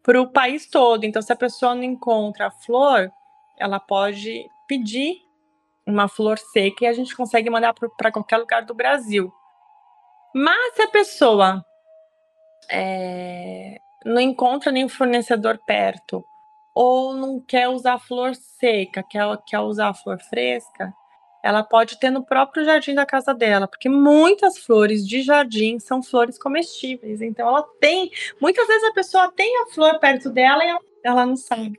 para 0.00 0.20
o 0.22 0.30
país 0.30 0.66
todo. 0.66 1.02
Então, 1.02 1.20
se 1.20 1.32
a 1.32 1.36
pessoa 1.36 1.74
não 1.74 1.82
encontra 1.82 2.46
a 2.46 2.50
flor, 2.52 3.10
ela 3.58 3.80
pode 3.80 4.46
pedir 4.68 5.16
uma 5.84 6.06
flor 6.06 6.38
seca 6.38 6.84
e 6.84 6.86
a 6.86 6.92
gente 6.92 7.16
consegue 7.16 7.50
mandar 7.50 7.74
para 7.74 8.12
qualquer 8.12 8.36
lugar 8.36 8.64
do 8.64 8.74
Brasil. 8.74 9.32
Mas 10.32 10.74
se 10.74 10.82
a 10.82 10.88
pessoa 10.88 11.64
é, 12.70 13.78
não 14.04 14.20
encontra 14.20 14.70
nenhum 14.70 14.88
fornecedor 14.88 15.58
perto 15.66 16.24
ou 16.74 17.14
não 17.14 17.40
quer 17.40 17.68
usar 17.68 17.98
flor 17.98 18.34
seca, 18.34 19.02
quer, 19.02 19.24
quer 19.46 19.60
usar 19.60 19.94
flor 19.94 20.20
fresca, 20.20 20.92
ela 21.46 21.62
pode 21.62 22.00
ter 22.00 22.10
no 22.10 22.26
próprio 22.26 22.64
jardim 22.64 22.92
da 22.92 23.06
casa 23.06 23.32
dela, 23.32 23.68
porque 23.68 23.88
muitas 23.88 24.58
flores 24.58 25.06
de 25.06 25.22
jardim 25.22 25.78
são 25.78 26.02
flores 26.02 26.36
comestíveis. 26.36 27.22
Então 27.22 27.46
ela 27.46 27.62
tem, 27.80 28.10
muitas 28.40 28.66
vezes 28.66 28.82
a 28.82 28.92
pessoa 28.92 29.30
tem 29.30 29.62
a 29.62 29.66
flor 29.66 30.00
perto 30.00 30.28
dela 30.28 30.64
e 30.64 30.76
ela, 31.04 31.24
não 31.24 31.36
sabe. 31.36 31.78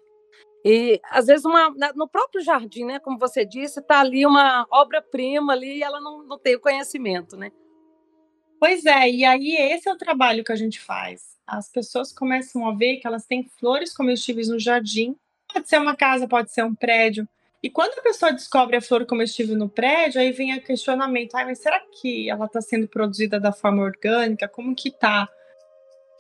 E 0.64 1.02
às 1.12 1.26
vezes 1.26 1.44
uma, 1.44 1.70
no 1.96 2.08
próprio 2.08 2.42
jardim, 2.42 2.86
né, 2.86 2.98
como 3.00 3.20
você 3.20 3.44
disse, 3.44 3.82
está 3.82 4.00
ali 4.00 4.26
uma 4.26 4.66
obra-prima 4.72 5.52
ali 5.52 5.80
e 5.80 5.84
ela 5.84 6.00
não, 6.00 6.24
não 6.24 6.40
tem 6.40 6.56
o 6.56 6.62
conhecimento, 6.62 7.36
né? 7.36 7.52
Pois 8.60 8.86
é, 8.86 9.10
e 9.10 9.26
aí 9.26 9.54
esse 9.74 9.90
é 9.90 9.92
o 9.92 9.98
trabalho 9.98 10.46
que 10.46 10.52
a 10.54 10.56
gente 10.56 10.80
faz. 10.80 11.38
As 11.46 11.70
pessoas 11.70 12.14
começam 12.14 12.66
a 12.66 12.74
ver 12.74 12.98
que 12.98 13.08
elas 13.08 13.26
têm 13.26 13.44
flores 13.60 13.94
comestíveis 13.94 14.48
no 14.48 14.58
jardim. 14.58 15.14
Pode 15.54 15.68
ser 15.68 15.78
uma 15.78 15.96
casa, 15.96 16.26
pode 16.26 16.52
ser 16.52 16.64
um 16.64 16.74
prédio. 16.74 17.28
E 17.62 17.70
quando 17.70 17.98
a 17.98 18.02
pessoa 18.02 18.32
descobre 18.32 18.78
a 18.78 18.82
flor 18.82 19.06
comestível 19.06 19.56
no 19.56 19.68
prédio, 19.68 20.22
aí 20.22 20.32
vem 20.32 20.56
o 20.56 20.62
questionamento: 20.62 21.36
ah, 21.36 21.46
mas 21.46 21.60
será 21.60 21.82
que 22.02 22.30
ela 22.30 22.46
está 22.46 22.62
sendo 22.62 22.88
produzida 22.88 23.40
da 23.40 23.52
forma 23.52 23.84
orgânica? 23.84 24.48
Como 24.48 24.76
que 24.76 24.90
está 24.90 25.28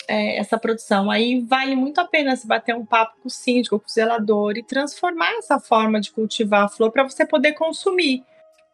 é, 0.07 0.37
essa 0.37 0.57
produção? 0.57 1.11
Aí 1.11 1.41
vale 1.41 1.75
muito 1.75 1.99
a 2.01 2.05
pena 2.05 2.35
se 2.35 2.47
bater 2.47 2.75
um 2.75 2.85
papo 2.85 3.21
com 3.21 3.27
o 3.27 3.31
síndico, 3.31 3.79
com 3.79 3.85
o 3.85 3.89
zelador 3.89 4.57
e 4.57 4.63
transformar 4.63 5.31
essa 5.37 5.59
forma 5.59 6.01
de 6.01 6.11
cultivar 6.11 6.63
a 6.63 6.69
flor 6.69 6.91
para 6.91 7.03
você 7.03 7.25
poder 7.25 7.53
consumir. 7.53 8.23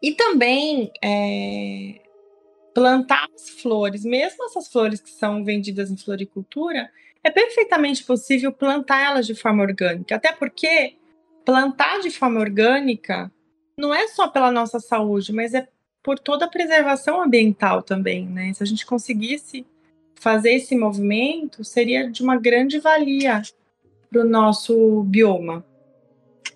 E 0.02 0.12
também 0.14 0.90
é, 1.02 2.00
plantar 2.74 3.28
as 3.34 3.50
flores, 3.50 4.04
mesmo 4.04 4.44
essas 4.44 4.68
flores 4.68 5.00
que 5.00 5.10
são 5.10 5.44
vendidas 5.44 5.90
em 5.90 5.96
floricultura, 5.96 6.90
é 7.22 7.30
perfeitamente 7.30 8.04
possível 8.04 8.52
plantar 8.52 9.02
elas 9.02 9.26
de 9.26 9.34
forma 9.34 9.62
orgânica, 9.62 10.16
até 10.16 10.32
porque 10.32 10.96
plantar 11.44 12.00
de 12.00 12.10
forma 12.10 12.40
orgânica 12.40 13.30
não 13.76 13.94
é 13.94 14.08
só 14.08 14.28
pela 14.28 14.50
nossa 14.50 14.78
saúde, 14.80 15.32
mas 15.32 15.54
é 15.54 15.66
por 16.02 16.18
toda 16.18 16.44
a 16.44 16.50
preservação 16.50 17.22
ambiental 17.22 17.82
também, 17.82 18.26
né? 18.26 18.52
Se 18.52 18.62
a 18.62 18.66
gente 18.66 18.84
conseguisse 18.84 19.66
fazer 20.14 20.52
esse 20.52 20.76
movimento, 20.76 21.64
seria 21.64 22.10
de 22.10 22.22
uma 22.22 22.36
grande 22.36 22.78
valia 22.78 23.42
para 24.10 24.20
o 24.20 24.28
nosso 24.28 25.02
bioma. 25.04 25.64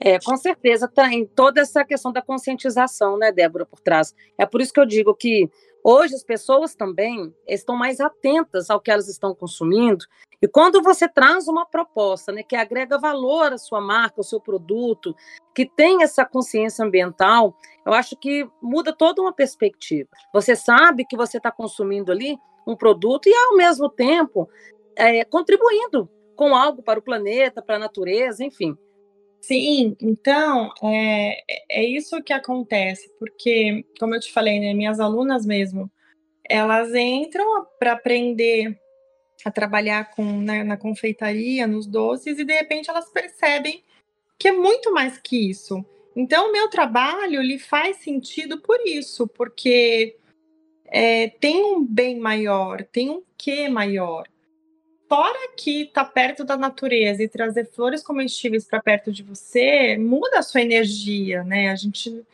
É, 0.01 0.19
com 0.21 0.37
certeza 0.37 0.87
tem 0.87 1.27
toda 1.27 1.61
essa 1.61 1.85
questão 1.85 2.13
da 2.13 2.23
conscientização, 2.23 3.19
né, 3.19 3.33
Débora, 3.33 3.67
por 3.67 3.81
trás. 3.81 4.15
É 4.37 4.47
por 4.47 4.61
isso 4.61 4.73
que 4.73 4.79
eu 4.79 4.87
digo 4.87 5.15
que 5.15 5.51
hoje 5.83 6.15
as 6.15 6.23
pessoas 6.23 6.75
também 6.75 7.35
estão 7.47 7.77
mais 7.77 8.01
atentas 8.01 8.71
ao 8.71 8.81
que 8.81 8.91
elas 8.91 9.09
estão 9.09 9.35
consumindo. 9.35 10.05
E 10.41 10.47
quando 10.47 10.83
você 10.83 11.09
traz 11.09 11.49
uma 11.49 11.67
proposta, 11.67 12.31
né, 12.33 12.43
que 12.43 12.55
agrega 12.55 12.99
valor 12.99 13.53
à 13.53 13.59
sua 13.59 13.81
marca, 13.81 14.17
ao 14.19 14.25
seu 14.25 14.41
produto, 14.41 15.15
que 15.55 15.67
tem 15.67 16.03
essa 16.03 16.25
consciência 16.25 16.85
ambiental, 16.85 17.57
eu 17.85 17.93
acho 17.93 18.17
que 18.17 18.49
muda 18.63 18.93
toda 18.93 19.21
uma 19.21 19.33
perspectiva. 19.33 20.09
Você 20.33 20.55
sabe 20.55 21.05
que 21.05 21.17
você 21.17 21.39
está 21.39 21.51
consumindo 21.51 22.13
ali 22.13 22.39
um 22.67 22.77
produto 22.77 23.29
e, 23.29 23.35
ao 23.35 23.57
mesmo 23.57 23.89
tempo, 23.89 24.49
é, 24.95 25.25
contribuindo 25.25 26.09
com 26.37 26.55
algo 26.55 26.83
para 26.83 27.01
o 27.01 27.03
planeta, 27.03 27.61
para 27.61 27.77
a 27.77 27.81
natureza, 27.81 28.45
enfim. 28.45 28.77
Sim, 29.41 29.97
então 30.01 30.73
é, 30.83 31.43
é 31.71 31.85
isso 31.85 32.23
que 32.23 32.33
acontece, 32.33 33.09
porque, 33.19 33.85
como 33.99 34.15
eu 34.15 34.21
te 34.21 34.33
falei, 34.33 34.61
né, 34.61 34.75
minhas 34.75 35.01
alunas 35.01 35.47
mesmo, 35.47 35.91
elas 36.49 36.95
entram 36.95 37.67
para 37.79 37.93
aprender 37.93 38.79
a 39.45 39.51
trabalhar 39.51 40.11
com, 40.11 40.25
né, 40.41 40.65
na 40.65 40.77
confeitaria, 40.77 41.67
nos 41.67 41.87
doces, 41.87 42.39
e 42.39 42.45
de 42.45 42.53
repente 42.53 42.91
elas 42.91 43.11
percebem 43.11 43.83
que 44.39 44.49
é 44.49 44.53
muito 44.53 44.93
mais 44.93 45.19
que 45.19 45.51
isso. 45.51 45.85
Então, 46.15 46.49
o 46.49 46.53
meu 46.53 46.69
trabalho 46.69 47.41
lhe 47.41 47.59
faz 47.59 47.99
sentido 47.99 48.61
por 48.61 48.81
isso, 48.85 49.27
porque 49.29 50.17
é, 50.87 51.29
tem 51.29 51.65
um 51.65 51.85
bem 51.85 52.19
maior, 52.19 52.83
tem 52.85 53.11
um 53.11 53.23
que 53.37 53.69
maior. 53.69 54.27
Fora 55.09 55.53
que 55.57 55.87
tá 55.87 56.05
perto 56.05 56.45
da 56.45 56.57
natureza 56.57 57.23
e 57.23 57.29
trazer 57.29 57.71
flores 57.71 58.03
comestíveis 58.03 58.67
para 58.67 58.83
perto 58.83 59.11
de 59.11 59.23
você 59.23 59.97
muda 59.97 60.39
a 60.39 60.43
sua 60.43 60.61
energia, 60.61 61.43
né? 61.45 61.71
A 61.71 61.77
gente 61.77 62.25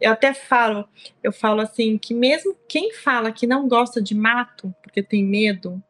eu 0.00 0.12
até 0.12 0.34
falo, 0.34 0.88
eu 1.22 1.32
falo 1.32 1.60
assim 1.60 1.96
que 1.96 2.12
mesmo 2.12 2.56
quem 2.68 2.92
fala 2.92 3.30
que 3.30 3.46
não 3.46 3.68
gosta 3.68 4.02
de 4.02 4.14
mato 4.14 4.74
porque 4.82 5.02
tem 5.02 5.24
medo 5.24 5.82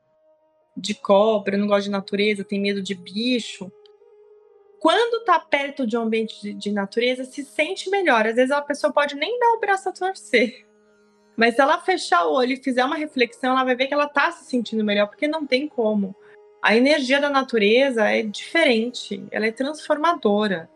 de 0.77 0.95
cobra, 0.95 1.57
não 1.57 1.67
gosta 1.67 1.85
de 1.85 1.91
natureza, 1.91 2.45
tem 2.45 2.61
medo 2.61 2.83
de 2.83 2.95
bicho, 2.95 3.71
quando 4.85 5.21
está 5.21 5.39
perto 5.39 5.87
de 5.87 5.97
um 5.97 6.03
ambiente 6.03 6.43
de, 6.43 6.53
de, 6.53 6.71
natureza, 6.71 7.25
se 7.25 7.45
sente 7.45 7.89
melhor. 7.89 8.27
Às 8.27 8.35
vezes 8.35 8.51
a 8.51 8.61
pessoa 8.61 8.93
pode 8.93 9.15
nem 9.15 9.39
dar 9.39 9.53
o 9.53 9.61
braço 9.61 9.89
a 9.89 9.93
torcer. 9.93 10.67
Mas 11.37 11.55
se 11.55 11.61
ela 11.61 11.81
fechar 11.81 12.27
o 12.27 12.35
olho 12.35 12.53
e 12.53 12.63
fizer 12.63 12.85
uma 12.85 12.97
reflexão, 12.97 13.53
ela 13.53 13.65
vai 13.65 13.75
ver 13.75 13.87
que 13.87 13.95
ela 13.95 14.05
está 14.05 14.31
se 14.31 14.45
sentindo 14.45 14.85
melhor, 14.85 15.07
porque 15.07 15.27
não 15.27 15.47
tem 15.47 15.67
como 15.67 16.15
a 16.65 16.75
energia 16.75 17.21
da 17.21 17.29
natureza 17.29 18.09
é 18.09 18.23
diferente, 18.23 19.23
ela 19.31 19.45
é 19.45 19.53
transformadora. 19.53 20.71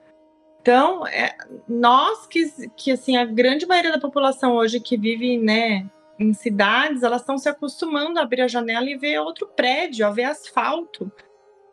Então, 0.61 1.07
é, 1.07 1.35
nós 1.67 2.27
que, 2.27 2.69
que, 2.77 2.93
assim, 2.93 3.17
a 3.17 3.25
grande 3.25 3.65
maioria 3.65 3.93
da 3.93 3.99
população 3.99 4.55
hoje 4.55 4.81
que 4.81 4.99
vive, 4.99 5.39
né, 5.39 5.89
em 6.19 6.35
cidades, 6.35 7.03
elas 7.03 7.23
estão 7.23 7.39
se 7.39 7.49
acostumando 7.49 8.19
a 8.19 8.23
abrir 8.23 8.43
a 8.43 8.49
janela 8.49 8.85
e 8.85 8.99
ver 8.99 9.19
outro 9.19 9.47
prédio, 9.47 10.07
a 10.07 10.11
ver 10.11 10.25
asfalto. 10.25 11.11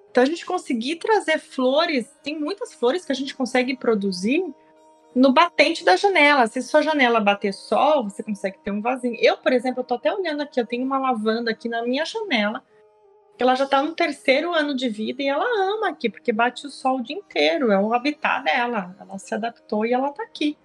Então, 0.09 0.23
a 0.23 0.25
gente 0.25 0.45
conseguir 0.45 0.95
trazer 0.95 1.37
flores, 1.37 2.09
tem 2.23 2.39
muitas 2.39 2.73
flores 2.73 3.03
que 3.03 3.11
a 3.11 3.15
gente 3.15 3.35
consegue 3.35 3.75
produzir 3.75 4.45
no 5.13 5.33
batente 5.33 5.83
da 5.83 5.97
janela. 5.97 6.47
Se 6.47 6.61
sua 6.61 6.81
janela 6.81 7.19
bater 7.19 7.53
sol, 7.53 8.05
você 8.05 8.23
consegue 8.23 8.59
ter 8.59 8.71
um 8.71 8.81
vasinho. 8.81 9.17
Eu, 9.19 9.35
por 9.35 9.51
exemplo, 9.51 9.83
tô 9.83 9.95
até 9.95 10.13
olhando 10.13 10.39
aqui, 10.39 10.57
eu 10.57 10.65
tenho 10.65 10.85
uma 10.85 10.97
lavanda 10.97 11.51
aqui 11.51 11.67
na 11.67 11.83
minha 11.83 12.05
janela 12.05 12.63
ela 13.43 13.55
já 13.55 13.65
está 13.65 13.81
no 13.81 13.93
terceiro 13.93 14.53
ano 14.53 14.75
de 14.75 14.87
vida 14.87 15.21
e 15.21 15.27
ela 15.27 15.45
ama 15.73 15.89
aqui, 15.89 16.09
porque 16.09 16.31
bate 16.31 16.65
o 16.65 16.69
sol 16.69 16.97
o 16.97 17.03
dia 17.03 17.15
inteiro, 17.15 17.71
é 17.71 17.79
o 17.79 17.93
habitat 17.93 18.43
dela. 18.43 18.95
Ela 18.99 19.17
se 19.17 19.33
adaptou 19.33 19.85
e 19.85 19.93
ela 19.93 20.09
está 20.09 20.23
aqui. 20.23 20.57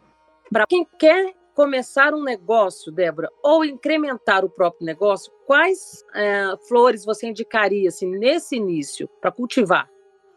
Para 0.50 0.66
quem 0.66 0.86
quer 0.98 1.34
começar 1.54 2.14
um 2.14 2.22
negócio, 2.22 2.90
Débora, 2.90 3.28
ou 3.42 3.64
incrementar 3.64 4.44
o 4.44 4.50
próprio 4.50 4.86
negócio, 4.86 5.32
quais 5.46 6.04
é, 6.14 6.56
flores 6.68 7.04
você 7.04 7.26
indicaria 7.26 7.88
assim, 7.88 8.06
nesse 8.06 8.56
início 8.56 9.08
para 9.20 9.30
cultivar? 9.30 9.88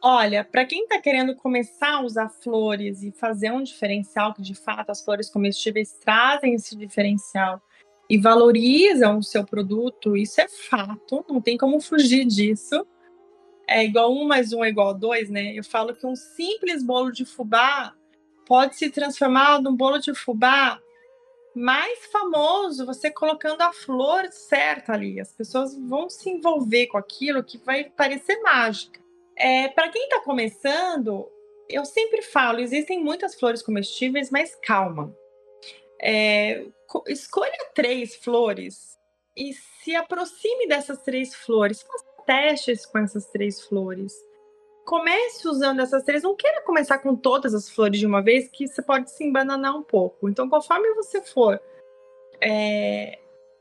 Olha, 0.02 0.44
para 0.44 0.66
quem 0.66 0.84
está 0.84 1.00
querendo 1.00 1.34
começar 1.34 1.94
a 1.94 2.02
usar 2.02 2.28
flores 2.28 3.04
e 3.04 3.12
fazer 3.12 3.52
um 3.52 3.64
diferencial, 3.64 4.34
que 4.34 4.42
de 4.42 4.54
fato 4.54 4.90
as 4.90 5.02
flores 5.02 5.30
comestíveis 5.30 5.94
trazem 5.94 6.56
esse 6.56 6.76
diferencial, 6.76 7.62
e 8.14 8.18
valorizam 8.20 9.18
o 9.18 9.24
seu 9.24 9.44
produto, 9.44 10.16
isso 10.16 10.40
é 10.40 10.48
fato, 10.48 11.26
não 11.28 11.42
tem 11.42 11.58
como 11.58 11.82
fugir 11.82 12.26
disso. 12.28 12.86
É 13.68 13.84
igual 13.84 14.14
um 14.14 14.28
mais 14.28 14.54
um 14.54 14.64
é 14.64 14.70
igual 14.70 14.90
a 14.90 14.94
dois, 14.94 15.32
né? 15.32 15.52
Eu 15.56 15.64
falo 15.64 15.96
que 15.96 16.06
um 16.06 16.16
simples 16.16 16.84
bolo 16.84 17.12
de 17.12 17.26
fubá 17.26 17.96
pode 18.46 18.76
se 18.76 18.92
transformar 18.92 19.60
num 19.64 19.76
bolo 19.76 19.98
de 19.98 20.14
fubá 20.14 20.80
mais 21.56 22.06
famoso, 22.06 22.86
você 22.86 23.10
colocando 23.10 23.64
a 23.64 23.74
flor 23.74 24.28
certa 24.30 24.94
ali. 24.94 25.20
As 25.20 25.34
pessoas 25.34 25.76
vão 25.76 26.08
se 26.08 26.30
envolver 26.30 26.86
com 26.86 27.00
aquilo 27.00 27.44
que 27.44 27.58
vai 27.58 27.86
parecer 27.86 28.40
mágica. 28.44 29.02
É, 29.36 29.70
Para 29.70 29.90
quem 29.90 30.04
está 30.04 30.20
começando, 30.20 31.28
eu 31.68 31.84
sempre 31.84 32.22
falo, 32.22 32.60
existem 32.60 33.04
muitas 33.04 33.34
flores 33.34 33.64
comestíveis, 33.64 34.30
mas 34.30 34.54
calma. 34.54 35.12
É, 36.00 36.66
escolha 37.08 37.58
três 37.74 38.16
flores 38.16 38.98
e 39.36 39.54
se 39.54 39.96
aproxime 39.96 40.68
dessas 40.68 41.02
três 41.02 41.34
flores. 41.34 41.82
Faça 41.82 42.06
testes 42.26 42.86
com 42.86 42.98
essas 43.00 43.26
três 43.28 43.62
flores. 43.62 44.14
Comece 44.86 45.48
usando 45.48 45.82
essas 45.82 46.04
três. 46.04 46.24
Não 46.24 46.36
queira 46.36 46.62
começar 46.62 46.98
com 46.98 47.16
todas 47.16 47.54
as 47.54 47.70
flores 47.70 48.00
de 48.00 48.06
uma 48.06 48.22
vez, 48.22 48.48
que 48.50 48.68
você 48.68 48.82
pode 48.82 49.10
se 49.12 49.24
embananar 49.24 49.76
um 49.76 49.84
pouco. 49.84 50.30
Então, 50.30 50.50
conforme 50.50 50.94
você 50.94 51.22
for 51.22 51.60
é, 52.42 53.20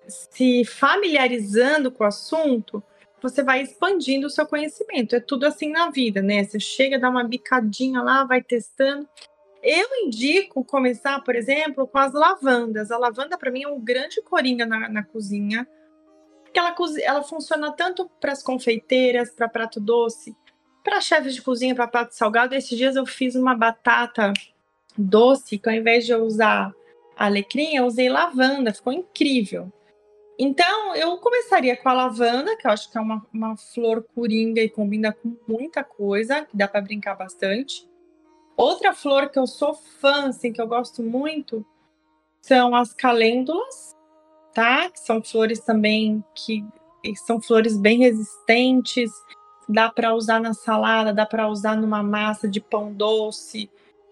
se 0.09 0.65
familiarizando 0.65 1.91
com 1.91 2.05
o 2.05 2.07
assunto, 2.07 2.83
você 3.21 3.43
vai 3.43 3.63
expandindo 3.63 4.27
o 4.27 4.31
seu 4.31 4.45
conhecimento. 4.47 5.15
É 5.15 5.21
tudo 5.21 5.47
assim 5.47 5.71
na 5.71 5.91
vida, 5.91 6.21
né? 6.21 6.43
Você 6.43 6.59
chega, 6.59 6.99
dá 6.99 7.09
uma 7.09 7.23
bicadinha 7.23 8.03
lá, 8.03 8.25
vai 8.25 8.43
testando. 8.43 9.09
Eu 9.63 9.89
indico 10.05 10.65
começar, 10.65 11.21
por 11.21 11.37
exemplo, 11.37 11.87
com 11.87 11.99
as 11.99 12.13
lavandas. 12.13 12.91
A 12.91 12.99
lavanda, 12.99 13.39
para 13.39 13.51
mim, 13.51 13.63
é 13.63 13.69
um 13.69 13.79
grande 13.79 14.21
coringa 14.21 14.67
na, 14.67 14.89
na 14.89 15.05
cozinha. 15.05 15.69
Porque 16.43 16.59
ela, 16.59 16.75
ela 17.03 17.23
funciona 17.23 17.71
tanto 17.71 18.11
para 18.21 18.33
as 18.33 18.43
confeiteiras, 18.43 19.31
para 19.31 19.49
prato 19.49 19.81
doce, 19.81 20.37
para 20.83 21.01
chefes 21.01 21.35
de 21.35 21.43
cozinha, 21.43 21.77
para 21.77 21.87
prato 21.87 22.13
salgado. 22.13 22.57
Esses 22.57 22.77
dias 22.77 22.97
eu 22.97 23.07
fiz 23.07 23.37
uma 23.37 23.55
batata 23.55 24.33
doce, 24.99 25.59
que 25.59 25.69
ao 25.69 25.75
invés 25.75 26.05
de 26.05 26.13
eu 26.13 26.25
usar 26.25 26.75
alecrim, 27.17 27.77
eu 27.77 27.87
usei 27.87 28.09
lavanda. 28.09 28.75
Ficou 28.75 28.93
incrível. 28.93 29.73
Então, 30.37 30.97
eu 30.97 31.17
começaria 31.19 31.77
com 31.77 31.89
a 31.89 31.93
lavanda, 31.93 32.57
que 32.57 32.67
eu 32.67 32.71
acho 32.73 32.91
que 32.91 32.99
é 32.99 33.01
uma, 33.01 33.25
uma 33.33 33.57
flor 33.57 34.05
coringa 34.13 34.61
e 34.61 34.69
combina 34.69 35.13
com 35.13 35.37
muita 35.47 35.85
coisa, 35.85 36.45
que 36.45 36.57
dá 36.57 36.67
para 36.67 36.81
brincar 36.81 37.15
bastante. 37.15 37.89
Outra 38.63 38.95
flor 38.95 39.29
que 39.29 39.41
eu 39.41 39.47
sou 39.49 39.75
fã, 39.75 40.29
assim, 40.29 40.53
que 40.53 40.63
eu 40.63 40.69
gosto 40.69 41.03
muito, 41.03 41.67
são 42.41 42.77
as 42.77 42.95
calêndulas, 42.95 43.97
tá? 44.55 44.89
Que 44.89 45.01
são 45.01 45.21
flores 45.21 45.59
também 45.59 46.23
que 46.33 46.65
são 47.27 47.41
flores 47.41 47.77
bem 47.77 47.99
resistentes, 47.99 49.11
dá 49.69 49.91
para 49.91 50.15
usar 50.15 50.39
na 50.39 50.55
salada, 50.55 51.13
dá 51.13 51.27
para 51.27 51.49
usar 51.49 51.75
numa 51.75 52.05
massa 52.05 52.49
de 52.49 52.61
pão 52.61 52.93
doce, 52.93 53.69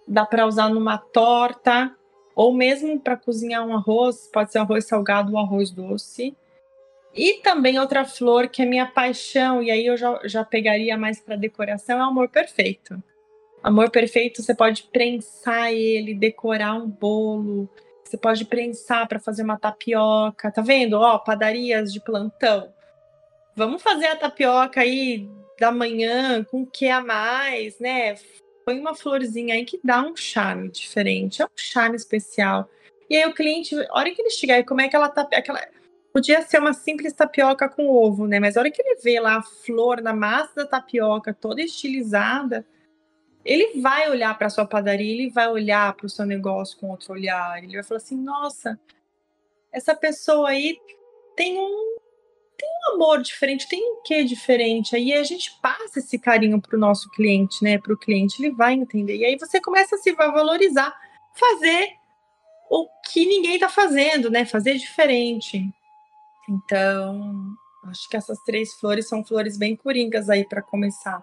dá 0.09 0.27
para 0.27 0.45
usar 0.45 0.69
numa 0.69 0.99
torta, 0.99 1.97
ou 2.35 2.53
mesmo 2.53 2.99
para 2.99 3.17
cozinhar 3.17 3.65
um 3.65 3.73
arroz, 3.73 4.29
pode 4.33 4.51
ser 4.51 4.59
arroz 4.59 4.85
salgado 4.85 5.31
ou 5.31 5.39
arroz 5.39 5.71
doce. 5.71 6.37
E 7.15 7.35
também 7.35 7.79
outra 7.79 8.05
flor 8.05 8.49
que 8.49 8.63
é 8.63 8.67
minha 8.67 8.87
paixão, 8.87 9.63
e 9.63 9.71
aí 9.71 9.87
eu 9.87 9.97
já, 9.97 10.21
já 10.25 10.45
pegaria 10.45 10.99
mais 10.99 11.21
para 11.21 11.37
decoração, 11.37 12.01
é 12.01 12.03
o 12.03 12.09
amor 12.09 12.29
perfeito. 12.29 13.01
Amor 13.63 13.91
perfeito, 13.91 14.43
você 14.43 14.55
pode 14.55 14.85
prensar 14.85 15.73
ele, 15.73 16.15
decorar 16.15 16.75
um 16.75 16.89
bolo. 16.89 17.69
Você 18.03 18.17
pode 18.17 18.45
prensar 18.45 19.07
para 19.07 19.21
fazer 19.21 19.43
uma 19.43 19.59
tapioca. 19.59 20.51
Tá 20.51 20.63
vendo? 20.63 20.95
Ó, 20.95 21.19
padarias 21.19 21.93
de 21.93 22.01
plantão. 22.01 22.73
Vamos 23.55 23.83
fazer 23.83 24.07
a 24.07 24.17
tapioca 24.17 24.81
aí 24.81 25.29
da 25.59 25.71
manhã 25.71 26.43
com 26.43 26.63
o 26.63 26.67
que 26.67 26.89
a 26.89 27.03
mais, 27.03 27.79
né? 27.79 28.15
Põe 28.65 28.81
uma 28.81 28.95
florzinha 28.95 29.55
aí 29.55 29.65
que 29.65 29.79
dá 29.85 30.03
um 30.03 30.17
charme 30.17 30.71
diferente, 30.71 31.43
é 31.43 31.45
um 31.45 31.49
charme 31.55 31.97
especial. 31.97 32.69
E 33.09 33.17
aí 33.17 33.29
o 33.29 33.35
cliente, 33.35 33.75
a 33.75 33.99
hora 33.99 34.11
que 34.11 34.23
ele 34.23 34.31
chegar 34.31 34.59
e 34.59 34.65
como 34.65 34.81
é 34.81 34.89
que 34.89 34.97
ela 34.97 35.09
tá, 35.09 35.29
aquela 35.33 35.61
podia 36.13 36.43
ser 36.43 36.59
uma 36.59 36.73
simples 36.73 37.13
tapioca 37.13 37.69
com 37.69 37.89
ovo, 37.89 38.27
né? 38.27 38.41
Mas 38.41 38.57
a 38.57 38.61
hora 38.61 38.71
que 38.71 38.81
ele 38.81 38.97
vê 39.03 39.21
lá 39.21 39.37
a 39.37 39.43
flor 39.43 40.01
na 40.01 40.15
massa 40.15 40.55
da 40.57 40.67
tapioca 40.67 41.35
toda 41.35 41.61
estilizada, 41.61 42.65
ele 43.45 43.81
vai 43.81 44.11
olhar 44.11 44.37
para 44.37 44.51
sua 44.51 44.67
padaria, 44.67 45.13
ele 45.13 45.31
vai 45.31 45.49
olhar 45.49 45.95
para 45.95 46.07
o 46.07 46.11
seu 46.11 46.27
negócio 46.27 46.79
com 46.79 46.91
outro 46.91 47.13
olhar, 47.13 47.63
ele 47.63 47.75
vai 47.75 47.83
falar 47.83 47.99
assim: 47.99 48.17
nossa, 48.17 48.79
essa 49.73 49.95
pessoa 49.95 50.51
aí 50.51 50.79
tem 51.37 51.59
um, 51.59 51.97
tem 52.59 52.69
um 52.69 52.95
amor 52.95 53.23
diferente, 53.23 53.69
tem 53.69 53.83
um 53.83 54.03
quê 54.03 54.25
diferente. 54.25 54.95
Aí 54.95 55.13
a 55.13 55.23
gente 55.23 55.59
passa 55.63 56.01
esse 56.01 56.19
carinho 56.19 56.61
para 56.61 56.77
o 56.77 56.81
nosso 56.81 57.11
cliente, 57.11 57.65
né? 57.65 57.79
Para 57.79 57.95
o 57.95 57.99
cliente, 57.99 58.43
ele 58.43 58.55
vai 58.55 58.75
entender. 58.75 59.17
E 59.17 59.25
aí 59.25 59.39
você 59.39 59.61
começa 59.61 59.97
a 59.97 59.99
se 59.99 60.13
valorizar, 60.13 60.95
fazer 61.35 61.89
o 62.71 62.87
que 63.11 63.27
ninguém 63.27 63.55
está 63.55 63.69
fazendo, 63.69 64.31
né? 64.31 64.45
Fazer 64.45 64.75
diferente. 64.75 65.69
Então, 66.49 67.55
acho 67.87 68.09
que 68.09 68.17
essas 68.17 68.39
três 68.45 68.75
flores 68.75 69.09
são 69.09 69.25
flores 69.25 69.57
bem 69.57 69.75
coringas 69.75 70.29
aí 70.29 70.45
para 70.45 70.63
começar. 70.63 71.23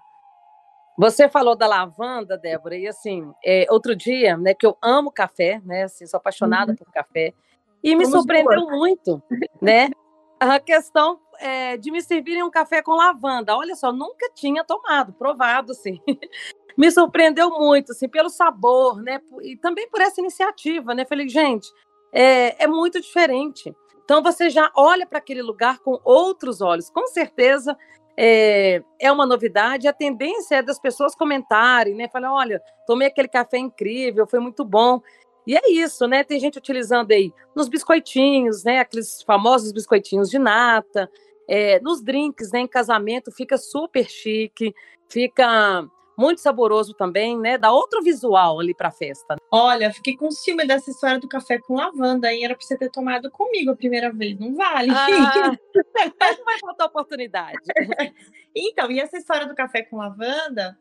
Você 0.98 1.30
falou 1.30 1.56
da 1.56 1.68
lavanda, 1.68 2.36
Débora, 2.36 2.76
e 2.76 2.88
assim, 2.88 3.32
é, 3.46 3.68
outro 3.70 3.96
dia, 3.96 4.36
né, 4.36 4.56
que 4.56 4.66
eu 4.66 4.76
amo 4.82 5.12
café, 5.12 5.62
né, 5.64 5.84
assim, 5.84 6.08
sou 6.08 6.18
apaixonada 6.18 6.72
uhum. 6.72 6.78
por 6.78 6.92
café, 6.92 7.36
e 7.84 7.96
me 7.96 8.04
Vamos 8.04 8.20
surpreendeu 8.20 8.66
muito, 8.68 9.22
né, 9.62 9.92
a 10.40 10.60
questão 10.60 11.20
é, 11.40 11.78
de 11.78 11.92
me 11.92 12.02
servirem 12.02 12.42
um 12.42 12.50
café 12.50 12.82
com 12.82 12.96
lavanda. 12.96 13.56
Olha 13.56 13.76
só, 13.76 13.92
nunca 13.92 14.30
tinha 14.34 14.64
tomado, 14.64 15.14
provado, 15.14 15.72
assim. 15.72 16.00
me 16.78 16.92
surpreendeu 16.92 17.52
muito, 17.52 17.92
assim, 17.92 18.10
pelo 18.10 18.30
sabor, 18.30 19.00
né, 19.00 19.22
e 19.44 19.56
também 19.56 19.88
por 19.90 20.02
essa 20.02 20.20
iniciativa, 20.20 20.96
né, 20.96 21.06
falei, 21.06 21.30
gente, 21.30 21.72
é, 22.12 22.64
é 22.64 22.68
muito 22.68 23.00
diferente. 23.00 23.72
Então 24.04 24.24
você 24.24 24.50
já 24.50 24.72
olha 24.76 25.06
para 25.06 25.20
aquele 25.20 25.44
lugar 25.44 25.80
com 25.80 26.00
outros 26.04 26.62
olhos. 26.62 26.90
Com 26.90 27.06
certeza 27.08 27.78
é, 28.18 28.82
é 29.00 29.12
uma 29.12 29.26
novidade. 29.26 29.88
A 29.88 29.94
tendência 29.94 30.56
é 30.56 30.62
das 30.64 30.80
pessoas 30.80 31.16
comentarem, 31.16 31.94
né? 31.94 32.10
Falar, 32.10 32.34
olha, 32.34 32.62
tomei 32.88 33.08
aquele 33.08 33.28
café 33.28 33.60
incrível, 33.60 34.26
foi 34.26 34.40
muito 34.40 34.66
bom. 34.66 35.00
E 35.46 35.56
é 35.56 35.72
isso, 35.72 36.08
né? 36.08 36.24
Tem 36.24 36.40
gente 36.40 36.58
utilizando 36.58 37.12
aí 37.12 37.32
nos 37.56 37.70
biscoitinhos, 37.70 38.64
né? 38.64 38.80
Aqueles 38.80 39.22
famosos 39.22 39.72
biscoitinhos 39.72 40.30
de 40.30 40.40
nata, 40.40 41.10
é, 41.48 41.80
nos 41.80 42.02
drinks, 42.02 42.52
né? 42.52 42.62
Em 42.62 42.68
casamento 42.68 43.32
fica 43.32 43.58
super 43.58 44.10
chique, 44.10 44.74
fica 45.08 45.88
muito 46.18 46.42
saboroso 46.42 46.94
também, 46.96 47.38
né? 47.38 47.58
Dá 47.58 47.72
outro 47.72 48.02
visual 48.02 48.60
ali 48.60 48.74
para 48.74 48.88
a 48.88 48.92
festa. 48.92 49.36
Olha, 49.52 49.94
fiquei 49.94 50.18
com 50.18 50.32
ciúme 50.32 50.66
dessa 50.66 50.90
história 50.90 51.20
do 51.20 51.28
café 51.28 51.60
com 51.60 51.76
lavanda, 51.76 52.28
aí 52.28 52.44
era 52.44 52.56
para 52.56 52.66
você 52.66 52.78
ter 52.78 52.90
tomado 52.90 53.30
comigo 53.30 53.72
a 53.72 53.76
primeira 53.76 54.12
vez, 54.12 54.40
não 54.40 54.56
vale. 54.56 54.90
Ah, 54.92 55.52
mas 56.20 56.38
não 56.38 56.46
vai 56.46 56.60
faltar 56.60 56.88
oportunidade. 56.88 57.60
então, 58.56 58.90
e 58.92 59.00
essa 59.00 59.18
história 59.18 59.46
do 59.46 59.54
café 59.54 59.84
com 59.84 59.98
lavanda, 59.98 60.78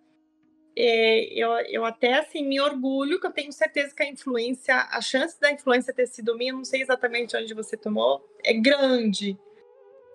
é, 0.75 1.25
eu, 1.33 1.51
eu 1.69 1.85
até 1.85 2.15
assim 2.15 2.47
me 2.47 2.61
orgulho 2.61 3.21
que 3.21 3.27
eu 3.27 3.33
tenho 3.33 3.53
certeza 3.53 3.95
que 3.95 4.03
a 4.03 4.09
influência, 4.09 4.75
a 4.91 5.01
chance 5.01 5.39
da 5.41 5.51
influência 5.51 5.93
ter 5.93 6.07
sido 6.07 6.37
minha, 6.37 6.53
não 6.53 6.65
sei 6.65 6.81
exatamente 6.81 7.37
onde 7.37 7.53
você 7.53 7.77
tomou, 7.77 8.27
é 8.43 8.55
grande. 8.55 9.39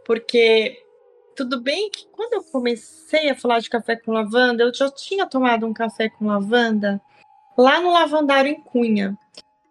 Porque 0.04 0.84
tudo 1.36 1.62
bem 1.62 1.90
que 1.90 2.08
quando 2.08 2.34
eu 2.34 2.44
comecei 2.44 3.30
a 3.30 3.36
falar 3.36 3.60
de 3.60 3.70
café 3.70 3.96
com 3.96 4.12
lavanda, 4.12 4.64
eu 4.64 4.74
já 4.74 4.90
tinha 4.92 5.28
tomado 5.28 5.66
um 5.66 5.74
café 5.74 6.10
com 6.10 6.28
lavanda 6.28 7.02
lá 7.58 7.80
no 7.80 7.92
Lavandário 7.92 8.52
em 8.52 8.62
Cunha. 8.62 9.18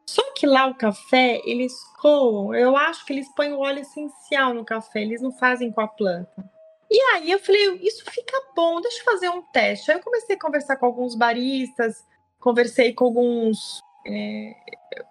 Só 0.06 0.22
que 0.34 0.46
lá 0.46 0.66
o 0.66 0.74
café, 0.74 1.40
eles 1.44 1.72
coam, 2.00 2.52
eu 2.54 2.76
acho 2.76 3.04
que 3.06 3.12
eles 3.12 3.28
põem 3.34 3.52
o 3.52 3.60
óleo 3.60 3.80
essencial 3.80 4.52
no 4.52 4.64
café, 4.64 5.02
eles 5.02 5.22
não 5.22 5.30
fazem 5.30 5.70
com 5.70 5.80
a 5.80 5.88
planta. 5.88 6.44
E 6.90 7.00
aí 7.12 7.30
eu 7.30 7.38
falei, 7.38 7.78
isso 7.82 8.04
fica 8.10 8.36
bom, 8.56 8.80
deixa 8.80 8.98
eu 9.00 9.04
fazer 9.04 9.28
um 9.28 9.42
teste. 9.42 9.90
Aí 9.90 9.98
eu 9.98 10.02
comecei 10.02 10.34
a 10.34 10.40
conversar 10.40 10.76
com 10.76 10.86
alguns 10.86 11.14
baristas, 11.14 12.04
conversei 12.40 12.92
com 12.92 13.04
alguns, 13.04 13.80
é, 14.04 14.56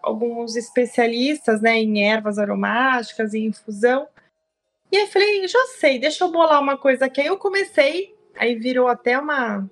alguns 0.03 0.57
especialistas 0.57 1.61
né, 1.61 1.77
em 1.77 2.03
ervas 2.03 2.37
aromáticas 2.37 3.33
e 3.33 3.39
infusão. 3.39 4.05
E 4.91 4.97
aí 4.97 5.07
falei, 5.07 5.47
já 5.47 5.63
sei, 5.77 5.99
deixa 5.99 6.23
eu 6.23 6.31
bolar 6.31 6.61
uma 6.61 6.77
coisa 6.77 7.05
aqui. 7.05 7.21
Aí 7.21 7.27
eu 7.27 7.37
comecei, 7.37 8.15
aí 8.35 8.55
virou 8.55 8.87
até 8.87 9.17
uma. 9.17 9.69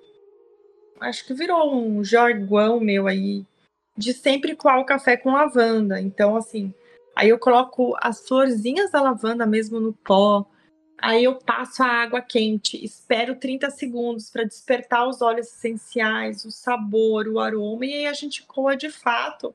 Acho 0.99 1.25
que 1.25 1.33
virou 1.33 1.75
um 1.75 2.03
jargão 2.03 2.79
meu 2.79 3.07
aí, 3.07 3.45
de 3.97 4.13
sempre 4.13 4.55
coar 4.55 4.79
o 4.79 4.85
café 4.85 5.17
com 5.17 5.31
lavanda. 5.31 5.99
Então, 5.99 6.35
assim, 6.35 6.73
aí 7.15 7.29
eu 7.29 7.39
coloco 7.39 7.95
as 7.99 8.27
florzinhas 8.27 8.91
da 8.91 9.01
lavanda 9.01 9.45
mesmo 9.45 9.79
no 9.79 9.93
pó. 9.93 10.45
Aí 10.99 11.23
eu 11.23 11.35
passo 11.35 11.83
a 11.83 11.87
água 11.87 12.21
quente, 12.21 12.83
espero 12.83 13.35
30 13.35 13.69
segundos 13.69 14.31
para 14.31 14.43
despertar 14.43 15.07
os 15.07 15.21
óleos 15.21 15.47
essenciais, 15.47 16.43
o 16.43 16.49
sabor, 16.49 17.27
o 17.27 17.39
aroma, 17.39 17.85
e 17.85 17.93
aí 17.93 18.07
a 18.07 18.13
gente 18.13 18.43
coa 18.47 18.75
de 18.75 18.89
fato 18.89 19.53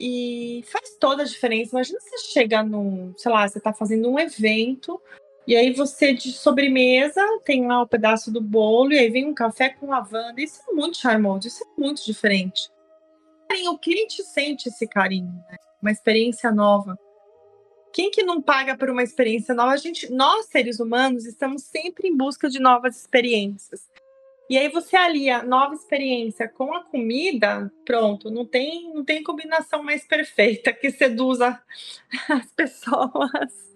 e 0.00 0.64
faz 0.66 0.96
toda 0.98 1.22
a 1.22 1.26
diferença. 1.26 1.76
Imagina 1.76 2.00
você 2.00 2.18
chega 2.32 2.62
num, 2.62 3.12
sei 3.18 3.30
lá, 3.30 3.46
você 3.46 3.58
está 3.58 3.72
fazendo 3.72 4.08
um 4.08 4.18
evento 4.18 5.00
e 5.46 5.54
aí 5.54 5.74
você 5.74 6.14
de 6.14 6.32
sobremesa 6.32 7.22
tem 7.44 7.66
lá 7.66 7.80
o 7.80 7.84
um 7.84 7.86
pedaço 7.86 8.32
do 8.32 8.40
bolo 8.40 8.92
e 8.92 8.98
aí 8.98 9.10
vem 9.10 9.26
um 9.26 9.34
café 9.34 9.68
com 9.68 9.90
lavanda. 9.90 10.40
Isso 10.40 10.62
é 10.66 10.72
muito 10.72 10.96
charmoso, 10.96 11.46
isso 11.46 11.62
é 11.62 11.80
muito 11.80 12.02
diferente. 12.04 12.70
O 13.68 13.76
cliente 13.76 14.22
sente 14.22 14.68
esse 14.68 14.86
carinho, 14.86 15.32
né? 15.50 15.56
uma 15.82 15.90
experiência 15.90 16.50
nova. 16.50 16.98
Quem 17.92 18.10
que 18.10 18.22
não 18.22 18.40
paga 18.40 18.76
por 18.76 18.88
uma 18.88 19.02
experiência 19.02 19.54
nova? 19.54 19.72
A 19.72 19.76
gente, 19.76 20.10
nós 20.10 20.46
seres 20.46 20.78
humanos 20.78 21.26
estamos 21.26 21.64
sempre 21.64 22.08
em 22.08 22.16
busca 22.16 22.48
de 22.48 22.60
novas 22.60 22.96
experiências. 22.96 23.88
E 24.50 24.58
aí 24.58 24.68
você 24.68 24.96
alia 24.96 25.44
nova 25.44 25.74
experiência 25.74 26.48
com 26.48 26.74
a 26.74 26.82
comida, 26.82 27.72
pronto, 27.86 28.28
não 28.32 28.44
tem, 28.44 28.92
não 28.92 29.04
tem 29.04 29.22
combinação 29.22 29.80
mais 29.80 30.04
perfeita 30.04 30.72
que 30.72 30.90
seduza 30.90 31.56
as 32.28 32.52
pessoas. 32.52 33.72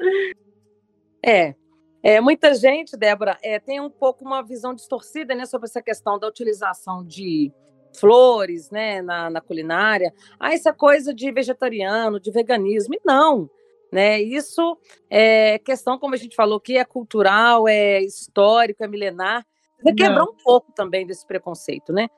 É, 1.24 1.54
é, 2.02 2.20
muita 2.20 2.56
gente, 2.56 2.96
Débora, 2.96 3.38
é, 3.40 3.60
tem 3.60 3.80
um 3.80 3.88
pouco 3.88 4.24
uma 4.24 4.42
visão 4.42 4.74
distorcida 4.74 5.32
né, 5.32 5.46
sobre 5.46 5.66
essa 5.68 5.80
questão 5.80 6.18
da 6.18 6.26
utilização 6.26 7.04
de 7.06 7.52
flores 7.96 8.68
né, 8.68 9.00
na, 9.00 9.30
na 9.30 9.40
culinária. 9.40 10.12
Ah, 10.40 10.54
essa 10.54 10.72
coisa 10.72 11.14
de 11.14 11.30
vegetariano, 11.30 12.18
de 12.18 12.32
veganismo. 12.32 12.94
E 12.94 13.00
não, 13.04 13.48
né? 13.92 14.20
Isso 14.20 14.76
é 15.08 15.56
questão, 15.60 16.00
como 16.00 16.14
a 16.14 16.18
gente 16.18 16.34
falou, 16.34 16.58
que 16.58 16.76
é 16.76 16.84
cultural, 16.84 17.68
é 17.68 18.02
histórico, 18.02 18.82
é 18.82 18.88
milenar. 18.88 19.46
Você 19.82 19.94
quebrou 19.94 20.30
um 20.32 20.36
pouco 20.42 20.72
também 20.72 21.06
desse 21.06 21.26
preconceito, 21.26 21.92
né? 21.92 22.08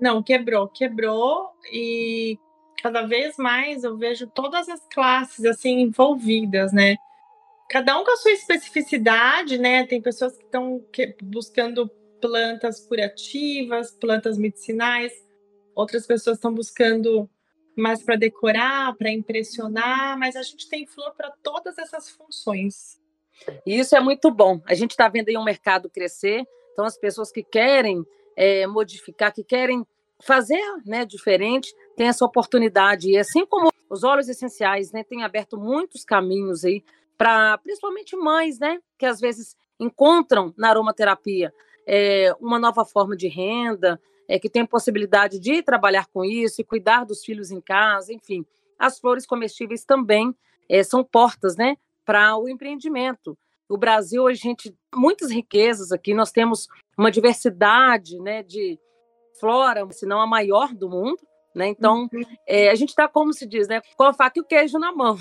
Não, 0.00 0.22
quebrou, 0.22 0.68
quebrou 0.68 1.50
e 1.72 2.38
cada 2.82 3.06
vez 3.06 3.36
mais 3.36 3.84
eu 3.84 3.96
vejo 3.96 4.26
todas 4.26 4.68
as 4.68 4.80
classes 4.92 5.44
assim 5.44 5.80
envolvidas, 5.80 6.72
né? 6.72 6.96
Cada 7.70 7.98
um 7.98 8.04
com 8.04 8.10
a 8.10 8.16
sua 8.16 8.32
especificidade, 8.32 9.56
né? 9.58 9.86
Tem 9.86 10.02
pessoas 10.02 10.36
que 10.36 10.44
estão 10.44 10.84
buscando 11.22 11.88
plantas 12.20 12.80
curativas, 12.80 13.90
plantas 13.92 14.36
medicinais, 14.36 15.12
outras 15.74 16.06
pessoas 16.06 16.36
estão 16.36 16.52
buscando 16.52 17.28
mais 17.76 18.02
para 18.02 18.16
decorar, 18.16 18.94
para 18.96 19.10
impressionar, 19.10 20.18
mas 20.18 20.36
a 20.36 20.42
gente 20.42 20.68
tem 20.68 20.86
flor 20.86 21.14
para 21.16 21.30
todas 21.42 21.76
essas 21.78 22.10
funções. 22.10 23.00
E 23.66 23.78
isso 23.78 23.96
é 23.96 24.00
muito 24.00 24.30
bom. 24.30 24.60
A 24.66 24.74
gente 24.74 24.92
está 24.92 25.08
vendo 25.08 25.28
aí 25.28 25.36
um 25.36 25.44
mercado 25.44 25.90
crescer 25.90 26.44
então, 26.74 26.84
as 26.84 26.98
pessoas 26.98 27.30
que 27.30 27.42
querem 27.42 28.04
é, 28.36 28.66
modificar, 28.66 29.32
que 29.32 29.44
querem 29.44 29.86
fazer 30.20 30.60
né, 30.84 31.04
diferente, 31.04 31.72
têm 31.96 32.08
essa 32.08 32.24
oportunidade. 32.24 33.10
E 33.10 33.16
assim 33.16 33.46
como 33.46 33.70
os 33.88 34.02
óleos 34.02 34.28
essenciais 34.28 34.90
né, 34.90 35.04
têm 35.04 35.22
aberto 35.22 35.56
muitos 35.56 36.04
caminhos 36.04 36.64
aí 36.64 36.84
para 37.16 37.56
principalmente 37.58 38.16
mães, 38.16 38.58
né, 38.58 38.80
que 38.98 39.06
às 39.06 39.20
vezes 39.20 39.56
encontram 39.78 40.52
na 40.58 40.68
aromaterapia 40.68 41.54
é, 41.86 42.34
uma 42.40 42.58
nova 42.58 42.84
forma 42.84 43.16
de 43.16 43.28
renda, 43.28 44.00
é, 44.28 44.36
que 44.38 44.50
tem 44.50 44.66
possibilidade 44.66 45.38
de 45.38 45.62
trabalhar 45.62 46.06
com 46.06 46.24
isso 46.24 46.60
e 46.60 46.64
cuidar 46.64 47.04
dos 47.04 47.24
filhos 47.24 47.52
em 47.52 47.60
casa, 47.60 48.12
enfim. 48.12 48.44
As 48.76 48.98
flores 48.98 49.26
comestíveis 49.26 49.84
também 49.84 50.34
é, 50.68 50.82
são 50.82 51.04
portas 51.04 51.56
né, 51.56 51.76
para 52.04 52.36
o 52.36 52.48
empreendimento. 52.48 53.38
O 53.74 53.76
Brasil, 53.76 54.28
a 54.28 54.34
gente 54.34 54.72
muitas 54.94 55.32
riquezas 55.32 55.90
aqui, 55.90 56.14
nós 56.14 56.30
temos 56.30 56.68
uma 56.96 57.10
diversidade 57.10 58.20
né, 58.20 58.40
de 58.44 58.78
flora, 59.40 59.84
se 59.90 60.06
não 60.06 60.20
a 60.20 60.26
maior 60.28 60.72
do 60.72 60.88
mundo. 60.88 61.18
Né? 61.52 61.66
Então, 61.66 62.08
uhum. 62.12 62.22
é, 62.46 62.70
a 62.70 62.74
gente 62.76 62.90
está, 62.90 63.08
como 63.08 63.32
se 63.32 63.44
diz, 63.44 63.66
né, 63.66 63.82
com 63.96 64.04
a 64.04 64.12
faca 64.12 64.38
e 64.38 64.42
o 64.42 64.44
queijo 64.44 64.78
na 64.78 64.92
mão. 64.92 65.16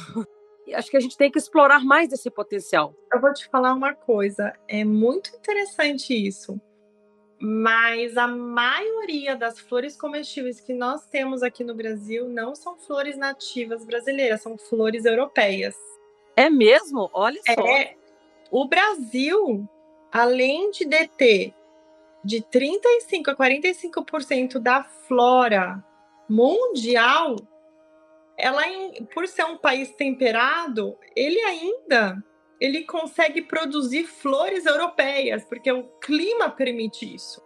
E 0.65 0.73
acho 0.73 0.89
que 0.89 0.95
a 0.95 0.99
gente 0.99 1.17
tem 1.17 1.29
que 1.29 1.37
explorar 1.37 1.83
mais 1.83 2.07
desse 2.07 2.29
potencial. 2.31 2.95
Eu 3.11 3.19
vou 3.19 3.33
te 3.33 3.49
falar 3.49 3.73
uma 3.73 3.93
coisa, 3.93 4.53
é 4.65 4.85
muito 4.85 5.35
interessante 5.35 6.13
isso, 6.13 6.57
mas 7.37 8.15
a 8.15 8.27
maioria 8.27 9.35
das 9.35 9.59
flores 9.59 9.97
comestíveis 9.97 10.61
que 10.61 10.73
nós 10.73 11.05
temos 11.07 11.43
aqui 11.43 11.65
no 11.65 11.75
Brasil 11.75 12.29
não 12.29 12.55
são 12.55 12.77
flores 12.77 13.17
nativas 13.17 13.83
brasileiras, 13.83 14.41
são 14.41 14.57
flores 14.57 15.03
europeias. 15.03 15.75
É 16.37 16.49
mesmo? 16.49 17.09
Olha 17.13 17.41
só. 17.45 17.67
É, 17.67 17.97
o 18.53 18.67
Brasil, 18.67 19.67
além 20.11 20.69
de 20.69 20.85
deter 20.85 21.55
de 22.23 22.39
35 22.39 23.31
a 23.31 23.35
45% 23.35 24.59
da 24.59 24.83
flora 24.83 25.83
mundial, 26.29 27.35
ela 28.37 28.61
por 29.11 29.27
ser 29.27 29.43
um 29.45 29.57
país 29.57 29.89
temperado, 29.95 30.95
ele 31.15 31.39
ainda 31.39 32.23
ele 32.61 32.83
consegue 32.83 33.41
produzir 33.41 34.05
flores 34.05 34.67
europeias, 34.67 35.43
porque 35.45 35.71
o 35.71 35.85
clima 35.99 36.47
permite 36.51 37.11
isso. 37.11 37.41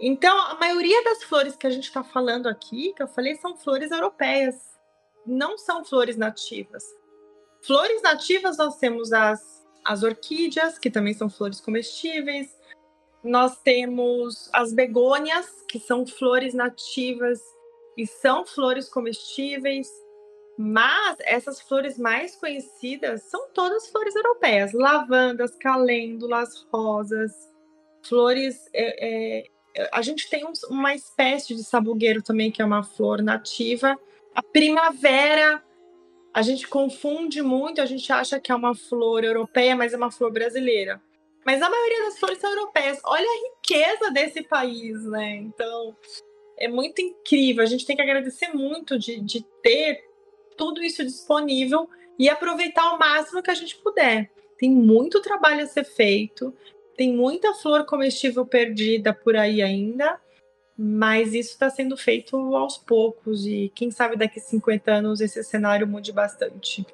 Então, 0.00 0.36
a 0.50 0.56
maioria 0.56 1.04
das 1.04 1.22
flores 1.22 1.54
que 1.54 1.68
a 1.68 1.70
gente 1.70 1.84
está 1.84 2.02
falando 2.02 2.48
aqui, 2.48 2.92
que 2.94 3.02
eu 3.02 3.08
falei, 3.08 3.36
são 3.36 3.56
flores 3.56 3.92
europeias, 3.92 4.76
não 5.24 5.56
são 5.56 5.84
flores 5.84 6.16
nativas. 6.16 6.82
Flores 7.62 8.02
nativas 8.02 8.58
nós 8.58 8.76
temos 8.76 9.12
as, 9.12 9.55
as 9.86 10.02
orquídeas, 10.02 10.78
que 10.78 10.90
também 10.90 11.14
são 11.14 11.30
flores 11.30 11.60
comestíveis, 11.60 12.56
nós 13.22 13.60
temos 13.60 14.48
as 14.52 14.72
begônias, 14.72 15.46
que 15.68 15.78
são 15.78 16.06
flores 16.06 16.54
nativas 16.54 17.40
e 17.96 18.06
são 18.06 18.44
flores 18.46 18.88
comestíveis. 18.88 19.88
Mas 20.58 21.16
essas 21.20 21.60
flores 21.60 21.98
mais 21.98 22.34
conhecidas 22.36 23.24
são 23.24 23.48
todas 23.52 23.88
flores 23.88 24.14
europeias: 24.14 24.72
lavandas, 24.72 25.54
calêndulas, 25.56 26.66
rosas, 26.72 27.32
flores. 28.02 28.68
É, 28.72 29.44
é, 29.74 29.88
a 29.92 30.00
gente 30.02 30.30
tem 30.30 30.46
um, 30.46 30.52
uma 30.70 30.94
espécie 30.94 31.54
de 31.54 31.62
sabugueiro 31.62 32.22
também, 32.22 32.50
que 32.50 32.62
é 32.62 32.64
uma 32.64 32.82
flor 32.82 33.22
nativa. 33.22 33.98
A 34.34 34.42
primavera, 34.42 35.62
a 36.36 36.42
gente 36.42 36.68
confunde 36.68 37.40
muito, 37.40 37.80
a 37.80 37.86
gente 37.86 38.12
acha 38.12 38.38
que 38.38 38.52
é 38.52 38.54
uma 38.54 38.74
flor 38.74 39.24
europeia, 39.24 39.74
mas 39.74 39.94
é 39.94 39.96
uma 39.96 40.10
flor 40.10 40.30
brasileira. 40.30 41.00
Mas 41.46 41.62
a 41.62 41.70
maioria 41.70 42.04
das 42.04 42.18
flores 42.18 42.36
são 42.36 42.50
europeias. 42.50 43.00
Olha 43.04 43.26
a 43.26 43.48
riqueza 43.48 44.10
desse 44.10 44.42
país, 44.42 45.02
né? 45.06 45.36
Então, 45.36 45.96
é 46.58 46.68
muito 46.68 47.00
incrível. 47.00 47.62
A 47.62 47.66
gente 47.66 47.86
tem 47.86 47.96
que 47.96 48.02
agradecer 48.02 48.48
muito 48.48 48.98
de, 48.98 49.18
de 49.18 49.46
ter 49.62 50.04
tudo 50.58 50.82
isso 50.82 51.02
disponível 51.02 51.88
e 52.18 52.28
aproveitar 52.28 52.82
ao 52.82 52.98
máximo 52.98 53.42
que 53.42 53.50
a 53.50 53.54
gente 53.54 53.74
puder. 53.78 54.30
Tem 54.58 54.70
muito 54.70 55.22
trabalho 55.22 55.64
a 55.64 55.66
ser 55.66 55.84
feito, 55.84 56.52
tem 56.98 57.14
muita 57.14 57.54
flor 57.54 57.86
comestível 57.86 58.44
perdida 58.44 59.14
por 59.14 59.38
aí 59.38 59.62
ainda, 59.62 60.20
mas 60.78 61.32
isso 61.32 61.52
está 61.52 61.70
sendo 61.70 61.96
feito 61.96 62.36
aos 62.54 62.76
poucos 62.76 63.46
e 63.46 63.72
quem 63.74 63.90
sabe 63.90 64.16
daqui 64.16 64.38
a 64.38 64.42
50 64.42 64.92
anos 64.92 65.20
esse 65.20 65.42
cenário 65.42 65.86
mude 65.86 66.12
bastante. 66.12 66.86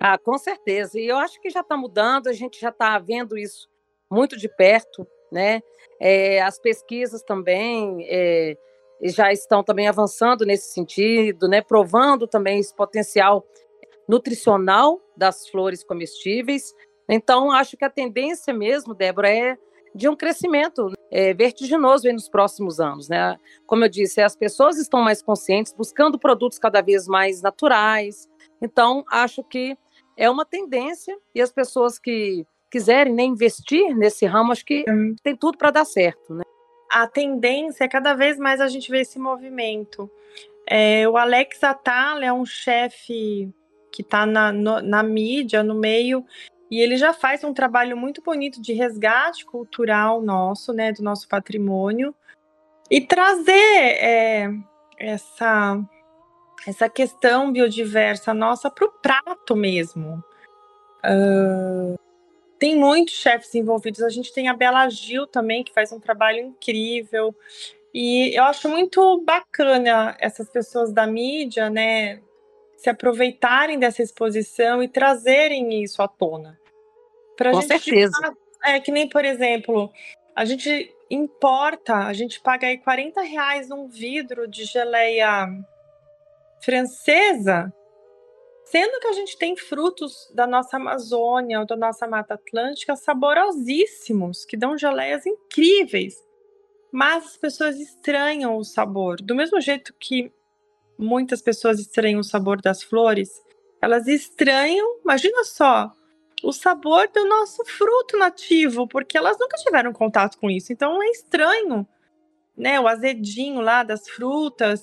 Ah, 0.00 0.18
com 0.18 0.36
certeza. 0.36 0.98
E 0.98 1.06
eu 1.06 1.16
acho 1.16 1.40
que 1.40 1.50
já 1.50 1.60
está 1.60 1.76
mudando, 1.76 2.28
a 2.28 2.32
gente 2.32 2.60
já 2.60 2.70
está 2.70 2.98
vendo 2.98 3.36
isso 3.36 3.68
muito 4.10 4.36
de 4.36 4.48
perto, 4.48 5.06
né? 5.30 5.60
É, 6.00 6.40
as 6.42 6.58
pesquisas 6.58 7.22
também 7.22 8.06
é, 8.08 8.56
já 9.02 9.32
estão 9.32 9.62
também 9.62 9.88
avançando 9.88 10.44
nesse 10.44 10.72
sentido, 10.72 11.48
né? 11.48 11.60
Provando 11.60 12.26
também 12.26 12.58
esse 12.58 12.74
potencial 12.74 13.46
nutricional 14.08 15.00
das 15.16 15.48
flores 15.48 15.84
comestíveis. 15.84 16.74
Então, 17.08 17.50
acho 17.52 17.76
que 17.76 17.84
a 17.84 17.90
tendência 17.90 18.54
mesmo, 18.54 18.94
Débora, 18.94 19.30
é 19.30 19.58
de 19.94 20.08
um 20.08 20.16
crescimento 20.16 20.92
é, 21.10 21.32
vertiginoso 21.34 22.10
nos 22.12 22.28
próximos 22.28 22.80
anos, 22.80 23.08
né? 23.08 23.38
Como 23.66 23.84
eu 23.84 23.88
disse, 23.88 24.20
as 24.20 24.36
pessoas 24.36 24.78
estão 24.78 25.00
mais 25.00 25.22
conscientes, 25.22 25.72
buscando 25.72 26.18
produtos 26.18 26.58
cada 26.58 26.80
vez 26.80 27.06
mais 27.06 27.42
naturais. 27.42 28.28
Então, 28.60 29.04
acho 29.10 29.42
que 29.42 29.76
é 30.16 30.28
uma 30.28 30.44
tendência 30.44 31.16
e 31.34 31.40
as 31.40 31.52
pessoas 31.52 31.98
que 31.98 32.46
quiserem 32.70 33.14
né, 33.14 33.22
investir 33.22 33.96
nesse 33.96 34.26
ramo, 34.26 34.52
acho 34.52 34.64
que 34.64 34.84
uhum. 34.88 35.14
tem 35.22 35.34
tudo 35.34 35.56
para 35.56 35.70
dar 35.70 35.84
certo, 35.84 36.34
né? 36.34 36.42
A 36.90 37.06
tendência 37.06 37.84
é 37.84 37.88
cada 37.88 38.14
vez 38.14 38.38
mais 38.38 38.60
a 38.60 38.68
gente 38.68 38.90
ver 38.90 39.00
esse 39.00 39.18
movimento. 39.18 40.10
É, 40.66 41.08
o 41.08 41.16
Alex 41.16 41.62
Atala 41.62 42.24
é 42.24 42.32
um 42.32 42.44
chefe 42.44 43.52
que 43.92 44.02
está 44.02 44.26
na, 44.26 44.52
na 44.52 45.02
mídia, 45.02 45.62
no 45.62 45.74
meio, 45.74 46.24
e 46.70 46.80
ele 46.80 46.96
já 46.96 47.12
faz 47.12 47.42
um 47.44 47.54
trabalho 47.54 47.96
muito 47.96 48.22
bonito 48.22 48.60
de 48.60 48.72
resgate 48.72 49.44
cultural 49.44 50.20
nosso, 50.20 50.72
né, 50.72 50.92
do 50.92 51.02
nosso 51.02 51.28
patrimônio, 51.28 52.14
e 52.90 53.00
trazer 53.00 53.52
é, 53.52 54.50
essa 54.98 55.80
essa 56.66 56.88
questão 56.88 57.52
biodiversa 57.52 58.34
nossa 58.34 58.70
para 58.70 58.84
o 58.84 58.90
prato 58.90 59.56
mesmo. 59.56 60.22
Uh, 61.04 61.98
tem 62.58 62.76
muitos 62.76 63.14
chefes 63.14 63.54
envolvidos. 63.54 64.02
A 64.02 64.08
gente 64.08 64.32
tem 64.32 64.48
a 64.48 64.54
Bela 64.54 64.88
Gil 64.88 65.26
também, 65.26 65.62
que 65.62 65.72
faz 65.72 65.92
um 65.92 66.00
trabalho 66.00 66.40
incrível. 66.40 67.34
E 67.94 68.36
eu 68.36 68.44
acho 68.44 68.68
muito 68.68 69.22
bacana 69.24 70.16
essas 70.20 70.50
pessoas 70.50 70.92
da 70.92 71.06
mídia, 71.06 71.70
né, 71.70 72.20
se 72.78 72.88
aproveitarem 72.88 73.76
dessa 73.78 74.02
exposição 74.02 74.80
e 74.82 74.88
trazerem 74.88 75.82
isso 75.82 76.00
à 76.00 76.06
tona. 76.06 76.58
Pra 77.36 77.50
Com 77.50 77.60
gente 77.60 77.82
certeza. 77.82 78.12
é 78.64 78.78
que 78.78 78.92
nem, 78.92 79.08
por 79.08 79.24
exemplo, 79.24 79.92
a 80.34 80.44
gente 80.44 80.94
importa, 81.10 82.06
a 82.06 82.12
gente 82.12 82.40
paga 82.40 82.68
aí 82.68 82.78
40 82.78 83.20
reais 83.22 83.70
um 83.70 83.88
vidro 83.88 84.46
de 84.46 84.64
geleia 84.64 85.48
francesa, 86.60 87.72
sendo 88.64 89.00
que 89.00 89.08
a 89.08 89.12
gente 89.12 89.36
tem 89.36 89.56
frutos 89.56 90.30
da 90.32 90.46
nossa 90.46 90.76
Amazônia 90.76 91.58
ou 91.58 91.66
da 91.66 91.76
nossa 91.76 92.06
Mata 92.06 92.34
Atlântica 92.34 92.94
saborosíssimos, 92.94 94.44
que 94.44 94.56
dão 94.56 94.78
geleias 94.78 95.26
incríveis. 95.26 96.14
Mas 96.92 97.26
as 97.26 97.36
pessoas 97.36 97.80
estranham 97.80 98.56
o 98.56 98.64
sabor. 98.64 99.16
Do 99.20 99.34
mesmo 99.34 99.60
jeito 99.60 99.92
que 99.98 100.32
muitas 100.98 101.40
pessoas 101.40 101.78
estranham 101.78 102.20
o 102.20 102.24
sabor 102.24 102.60
das 102.60 102.82
flores, 102.82 103.30
elas 103.80 104.06
estranham, 104.08 105.00
imagina 105.02 105.44
só, 105.44 105.92
o 106.42 106.52
sabor 106.52 107.08
do 107.08 107.24
nosso 107.26 107.64
fruto 107.64 108.16
nativo, 108.16 108.86
porque 108.86 109.16
elas 109.16 109.38
nunca 109.38 109.56
tiveram 109.56 109.92
contato 109.92 110.38
com 110.38 110.50
isso. 110.50 110.72
Então 110.72 111.02
é 111.02 111.10
estranho, 111.10 111.86
né? 112.56 112.78
O 112.80 112.88
azedinho 112.88 113.60
lá 113.60 113.82
das 113.82 114.08
frutas. 114.08 114.82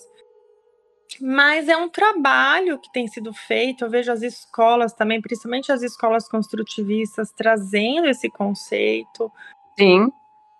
Mas 1.22 1.70
é 1.70 1.78
um 1.78 1.88
trabalho 1.88 2.80
que 2.80 2.92
tem 2.92 3.08
sido 3.08 3.34
feito. 3.34 3.86
Eu 3.86 3.90
vejo 3.90 4.12
as 4.12 4.22
escolas 4.22 4.94
também, 4.94 5.22
principalmente 5.22 5.72
as 5.72 5.82
escolas 5.82 6.28
construtivistas, 6.28 7.32
trazendo 7.32 8.08
esse 8.08 8.30
conceito. 8.30 9.32
Sim. 9.78 10.12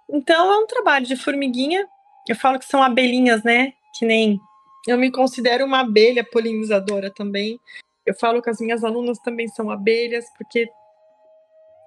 Então 0.10 0.54
é 0.54 0.58
um 0.60 0.68
trabalho 0.68 1.06
de 1.06 1.16
formiguinha. 1.16 1.88
Eu 2.28 2.36
falo 2.36 2.60
que 2.60 2.66
são 2.66 2.82
abelhinhas, 2.82 3.44
né? 3.44 3.74
Que 3.98 4.06
nem 4.06 4.40
eu 4.88 4.98
me 4.98 5.12
considero 5.12 5.66
uma 5.66 5.82
abelha 5.82 6.24
polinizadora 6.24 7.12
também. 7.12 7.60
Eu 8.06 8.14
falo 8.14 8.42
que 8.42 8.50
as 8.50 8.60
minhas 8.60 8.84
alunas 8.84 9.18
também 9.20 9.48
são 9.48 9.72
abelhas, 9.72 10.26
porque 10.38 10.68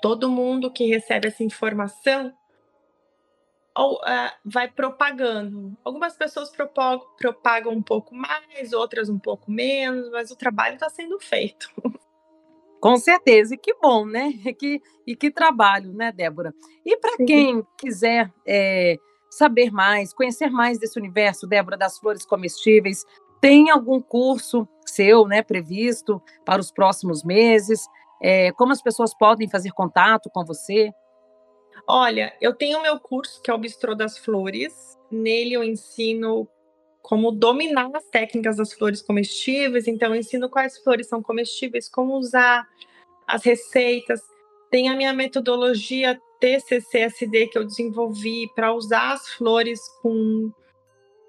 todo 0.03 0.31
mundo 0.31 0.73
que 0.73 0.87
recebe 0.87 1.29
essa 1.29 1.45
informação 1.45 2.33
ou, 3.77 3.95
uh, 3.95 4.33
vai 4.45 4.69
propagando. 4.69 5.77
Algumas 5.85 6.17
pessoas 6.17 6.51
propagam, 6.51 7.07
propagam 7.17 7.73
um 7.73 7.83
pouco 7.83 8.13
mais, 8.13 8.73
outras 8.73 9.09
um 9.09 9.19
pouco 9.19 9.51
menos, 9.51 10.11
mas 10.11 10.33
o 10.33 10.37
trabalho 10.37 10.75
está 10.75 10.91
sendo 10.91 11.19
feito. 11.21 11.71
Com 12.81 12.97
certeza, 12.97 13.55
e 13.55 13.59
que 13.59 13.75
bom, 13.75 14.05
né? 14.05 14.33
E 14.45 14.53
que, 14.55 14.83
e 15.07 15.17
que 15.17 15.31
trabalho, 15.31 15.93
né, 15.93 16.11
Débora? 16.11 16.53
E 16.85 16.97
para 16.97 17.17
quem 17.25 17.65
quiser 17.77 18.33
é, 18.47 18.97
saber 19.31 19.71
mais, 19.71 20.13
conhecer 20.13 20.51
mais 20.51 20.79
desse 20.79 20.99
universo, 20.99 21.47
Débora, 21.47 21.77
das 21.77 21.99
flores 21.99 22.25
comestíveis, 22.25 23.05
tem 23.41 23.71
algum 23.71 24.01
curso 24.01 24.69
seu, 24.87 25.27
né, 25.27 25.43
previsto 25.43 26.21
para 26.45 26.61
os 26.61 26.71
próximos 26.71 27.23
meses? 27.23 27.87
É, 28.21 28.51
como 28.53 28.73
as 28.73 28.83
pessoas 28.83 29.17
podem 29.17 29.49
fazer 29.49 29.71
contato 29.73 30.29
com 30.33 30.45
você? 30.45 30.91
Olha, 31.87 32.35
eu 32.41 32.53
tenho 32.55 32.83
meu 32.83 32.99
curso 32.99 33.41
que 33.41 33.51
é 33.51 33.55
o 33.55 33.59
Bistrô 33.59 33.95
das 33.95 34.19
Flores. 34.19 34.99
Nele 35.11 35.55
eu 35.55 35.63
ensino 35.63 36.49
como 37.01 37.33
dominar 37.33 37.91
as 37.95 38.05
técnicas 38.11 38.57
das 38.57 38.73
flores 38.73 39.01
comestíveis. 39.01 39.89
Então, 39.89 40.15
eu 40.15 40.21
ensino 40.21 40.51
quais 40.51 40.77
flores 40.79 41.09
são 41.09 41.23
comestíveis, 41.23 41.89
como 41.89 42.19
usar 42.19 42.67
as 43.27 43.43
receitas. 43.45 44.21
Tem 44.71 44.89
a 44.89 44.97
minha 44.97 45.13
metodologia 45.13 46.21
TCCSD 46.41 47.49
que 47.49 47.59
eu 47.59 47.65
desenvolvi 47.65 48.49
para 48.55 48.73
usar 48.73 49.13
as 49.13 49.29
flores 49.29 49.81
com 50.03 50.53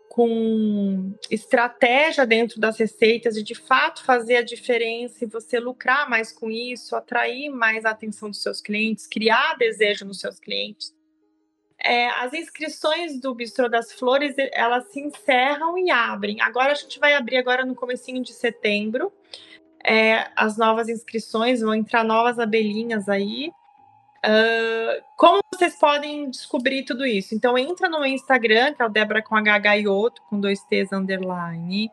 com 0.09 1.13
estratégia 1.29 2.25
dentro 2.25 2.59
das 2.59 2.77
receitas 2.77 3.37
e 3.37 3.43
de 3.43 3.53
fato 3.53 4.03
fazer 4.03 4.37
a 4.37 4.41
diferença 4.41 5.23
e 5.23 5.27
você 5.27 5.59
lucrar 5.59 6.09
mais 6.09 6.31
com 6.31 6.49
isso, 6.49 6.95
atrair 6.95 7.49
mais 7.49 7.85
a 7.85 7.91
atenção 7.91 8.29
dos 8.29 8.41
seus 8.41 8.59
clientes, 8.59 9.07
criar 9.07 9.55
desejo 9.57 10.03
nos 10.05 10.19
seus 10.19 10.39
clientes. 10.39 10.93
É, 11.81 12.09
as 12.09 12.33
inscrições 12.33 13.21
do 13.21 13.33
Bistrô 13.33 13.69
das 13.69 13.93
Flores, 13.93 14.35
elas 14.51 14.91
se 14.91 14.99
encerram 14.99 15.77
e 15.77 15.89
abrem. 15.89 16.41
Agora 16.41 16.73
a 16.73 16.75
gente 16.75 16.99
vai 16.99 17.13
abrir 17.13 17.37
agora 17.37 17.63
no 17.63 17.73
comecinho 17.73 18.21
de 18.21 18.33
setembro. 18.33 19.13
É, 19.83 20.27
as 20.35 20.57
novas 20.57 20.89
inscrições, 20.89 21.61
vão 21.61 21.73
entrar 21.73 22.03
novas 22.03 22.39
abelhinhas 22.39 23.07
aí. 23.07 23.51
Uh, 24.19 25.01
como 25.15 25.39
vocês 25.53 25.75
podem 25.77 26.29
descobrir 26.29 26.83
tudo 26.83 27.05
isso? 27.05 27.33
Então 27.33 27.57
entra 27.57 27.87
no 27.87 28.05
Instagram, 28.05 28.73
que 28.73 28.81
é 28.81 28.85
o 28.85 28.89
Débora 28.89 29.21
com 29.21 29.35
HH 29.35 29.73
Ioto, 29.75 30.21
com 30.29 30.39
dois 30.39 30.61
T's 30.63 30.91
underline. 30.91 31.89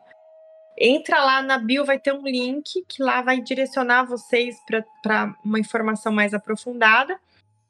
Entra 0.77 1.23
lá 1.23 1.41
na 1.41 1.57
bio, 1.57 1.85
vai 1.85 1.97
ter 1.97 2.13
um 2.13 2.21
link 2.21 2.85
que 2.87 3.01
lá 3.01 3.21
vai 3.21 3.39
direcionar 3.41 4.03
vocês 4.03 4.57
para 5.01 5.33
uma 5.43 5.59
informação 5.59 6.11
mais 6.11 6.33
aprofundada. 6.33 7.17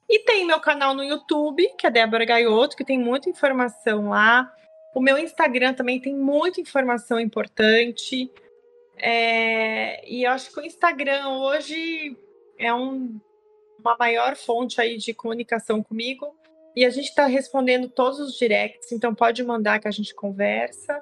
E 0.10 0.20
tem 0.20 0.46
meu 0.46 0.60
canal 0.60 0.94
no 0.94 1.04
YouTube, 1.04 1.70
que 1.78 1.86
é 1.86 1.92
Débora 1.92 2.26
Gaioto, 2.26 2.76
que 2.76 2.84
tem 2.84 2.98
muita 2.98 3.30
informação 3.30 4.10
lá. 4.10 4.52
O 4.96 5.02
meu 5.02 5.18
Instagram 5.18 5.74
também 5.74 6.02
tem 6.02 6.16
muita 6.16 6.60
informação 6.60 7.20
importante. 7.20 8.32
É, 8.98 10.08
e 10.10 10.24
eu 10.24 10.32
acho 10.32 10.52
que 10.52 10.60
o 10.60 10.66
Instagram 10.66 11.28
hoje 11.30 12.18
é 12.58 12.74
um, 12.74 13.20
uma 13.80 13.96
maior 13.98 14.36
fonte 14.36 14.82
aí 14.82 14.98
de 14.98 15.14
comunicação 15.14 15.84
comigo. 15.84 16.36
E 16.76 16.86
a 16.86 16.90
gente 16.90 17.10
está 17.10 17.26
respondendo 17.26 17.90
todos 17.90 18.20
os 18.20 18.38
directs, 18.38 18.92
então 18.92 19.16
pode 19.16 19.44
mandar 19.44 19.80
que 19.80 19.88
a 19.88 19.92
gente 19.92 20.14
conversa. 20.14 21.02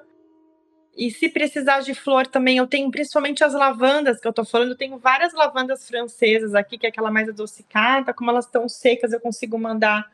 E 0.96 1.10
se 1.10 1.28
precisar 1.28 1.80
de 1.80 1.92
flor 1.92 2.26
também, 2.26 2.56
eu 2.56 2.66
tenho 2.66 2.90
principalmente 2.90 3.44
as 3.44 3.52
lavandas 3.52 4.18
que 4.18 4.26
eu 4.26 4.30
estou 4.30 4.46
falando, 4.46 4.70
eu 4.70 4.76
tenho 4.76 4.96
várias 4.96 5.34
lavandas 5.34 5.86
francesas 5.86 6.54
aqui, 6.54 6.78
que 6.78 6.86
é 6.86 6.88
aquela 6.88 7.10
mais 7.10 7.28
adocicada, 7.28 8.14
como 8.14 8.30
elas 8.30 8.46
estão 8.46 8.66
secas, 8.66 9.12
eu 9.12 9.20
consigo 9.20 9.58
mandar 9.58 10.10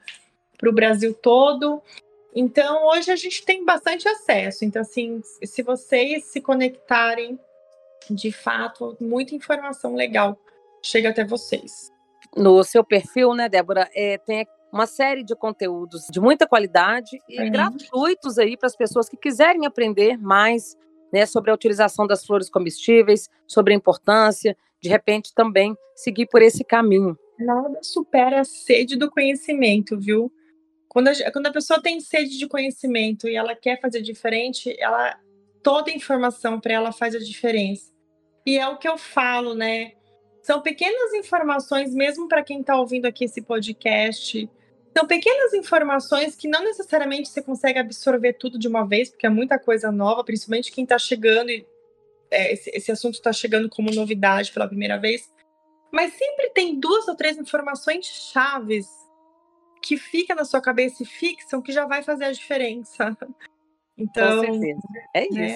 para 0.59 0.69
o 0.69 0.73
Brasil 0.73 1.15
todo. 1.15 1.81
Então, 2.35 2.89
hoje 2.89 3.13
a 3.13 3.17
gente 3.17 3.45
tem 3.45 3.65
bastante 3.65 4.09
acesso. 4.09 4.65
Então, 4.65 4.83
assim, 4.83 5.21
se 5.45 5.63
vocês 5.63 6.25
se 6.25 6.41
conectarem, 6.41 7.39
de 8.11 8.33
fato, 8.33 8.97
muita 9.01 9.35
informação 9.35 9.95
legal 9.95 10.39
chega 10.83 11.11
até 11.11 11.25
vocês. 11.25 11.91
No 12.37 12.63
seu 12.65 12.83
perfil, 12.83 13.35
né, 13.35 13.49
Débora, 13.49 13.89
é, 13.95 14.19
tem 14.19 14.47
uma 14.73 14.87
série 14.87 15.23
de 15.23 15.37
conteúdos 15.37 16.07
de 16.11 16.19
muita 16.19 16.47
qualidade 16.47 17.21
e 17.29 17.41
uhum. 17.41 17.51
gratuitos 17.51 18.39
aí 18.39 18.57
para 18.57 18.67
as 18.67 18.77
pessoas 18.77 19.09
que 19.09 19.17
quiserem 19.17 19.67
aprender 19.67 20.17
mais 20.17 20.77
né, 21.13 21.27
sobre 21.27 21.51
a 21.51 21.55
utilização 21.55 22.07
das 22.07 22.25
flores 22.25 22.49
comestíveis, 22.49 23.29
sobre 23.47 23.75
a 23.75 23.77
importância, 23.77 24.57
de 24.81 24.89
repente 24.89 25.35
também 25.35 25.77
seguir 25.95 26.27
por 26.27 26.41
esse 26.41 26.65
caminho. 26.65 27.19
Nada 27.39 27.81
supera 27.83 28.41
a 28.41 28.45
sede 28.45 28.97
do 28.97 29.11
conhecimento, 29.11 29.99
viu? 29.99 30.33
Quando 30.89 31.09
a, 31.09 31.33
quando 31.33 31.47
a 31.47 31.53
pessoa 31.53 31.83
tem 31.83 32.01
sede 32.01 32.39
de 32.39 32.47
conhecimento 32.47 33.29
e 33.29 33.37
ela 33.37 33.55
quer 33.55 33.79
fazer 33.81 34.01
diferente, 34.01 34.75
ela 34.81 35.19
toda 35.63 35.91
informação 35.91 36.59
para 36.59 36.73
ela 36.73 36.93
faz 36.93 37.15
a 37.15 37.19
diferença. 37.19 37.92
E 38.45 38.59
é 38.59 38.69
o 38.69 38.77
que 38.77 38.89
eu 38.89 38.99
falo, 38.99 39.55
né? 39.55 39.93
São 40.43 40.61
pequenas 40.61 41.15
informações, 41.15 41.95
mesmo 41.95 42.29
para 42.29 42.43
quem 42.43 42.61
está 42.61 42.77
ouvindo 42.77 43.07
aqui 43.07 43.25
esse 43.25 43.41
podcast, 43.41 44.51
são 44.97 45.07
pequenas 45.07 45.55
informações 45.55 46.37
que 46.37 46.49
não 46.49 46.63
necessariamente 46.63 47.29
você 47.29 47.41
consegue 47.41 47.79
absorver 47.79 48.35
tudo 48.35 48.59
de 48.59 48.69
uma 48.69 48.87
vez, 48.87 49.09
porque 49.09 49.27
é 49.27 49.31
muita 49.31 49.59
coisa 49.59 49.91
nova, 49.91 50.25
principalmente 50.25 50.73
quem 50.73 50.85
está 50.85 50.99
chegando 50.99 51.51
e 51.51 51.67
é, 52.31 52.53
esse, 52.53 52.71
esse 52.75 52.93
assunto 52.93 53.15
está 53.15 53.33
chegando 53.33 53.69
como 53.69 53.91
novidade 53.91 54.53
pela 54.53 54.69
primeira 54.69 54.99
vez. 54.99 55.33
Mas 55.91 56.13
sempre 56.15 56.51
tem 56.51 56.79
duas 56.79 57.07
ou 57.09 57.15
três 57.15 57.39
informações 57.39 58.07
chaves 58.07 58.87
que 59.83 59.97
fica 59.97 60.35
na 60.35 60.45
sua 60.45 60.61
cabeça 60.61 61.03
e 61.03 61.07
fixam 61.07 61.63
que 61.63 61.73
já 61.73 61.87
vai 61.87 62.03
fazer 62.03 62.27
a 62.27 62.33
diferença. 62.33 63.17
Então, 63.97 64.37
Com 64.37 64.53
certeza. 64.53 64.81
É 65.15 65.29
né? 65.29 65.55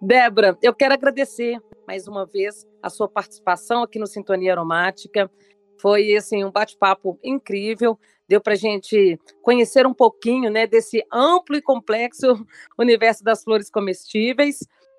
Débora, 0.00 0.56
eu 0.62 0.74
quero 0.74 0.94
agradecer 0.94 1.60
mais 1.86 2.06
uma 2.06 2.26
vez 2.26 2.66
a 2.82 2.90
sua 2.90 3.08
participação 3.08 3.82
aqui 3.82 3.98
no 3.98 4.06
Sintonia 4.06 4.52
Aromática. 4.52 5.30
Foi 5.80 6.14
assim 6.16 6.44
um 6.44 6.50
bate-papo 6.50 7.18
incrível. 7.22 7.98
Deu 8.28 8.40
para 8.40 8.54
gente 8.54 9.18
conhecer 9.42 9.86
um 9.86 9.94
pouquinho, 9.94 10.50
né, 10.50 10.66
desse 10.66 11.04
amplo 11.12 11.56
e 11.56 11.62
complexo 11.62 12.46
universo 12.78 13.24
das 13.24 13.42
flores 13.42 13.70
comestíveis. 13.70 14.58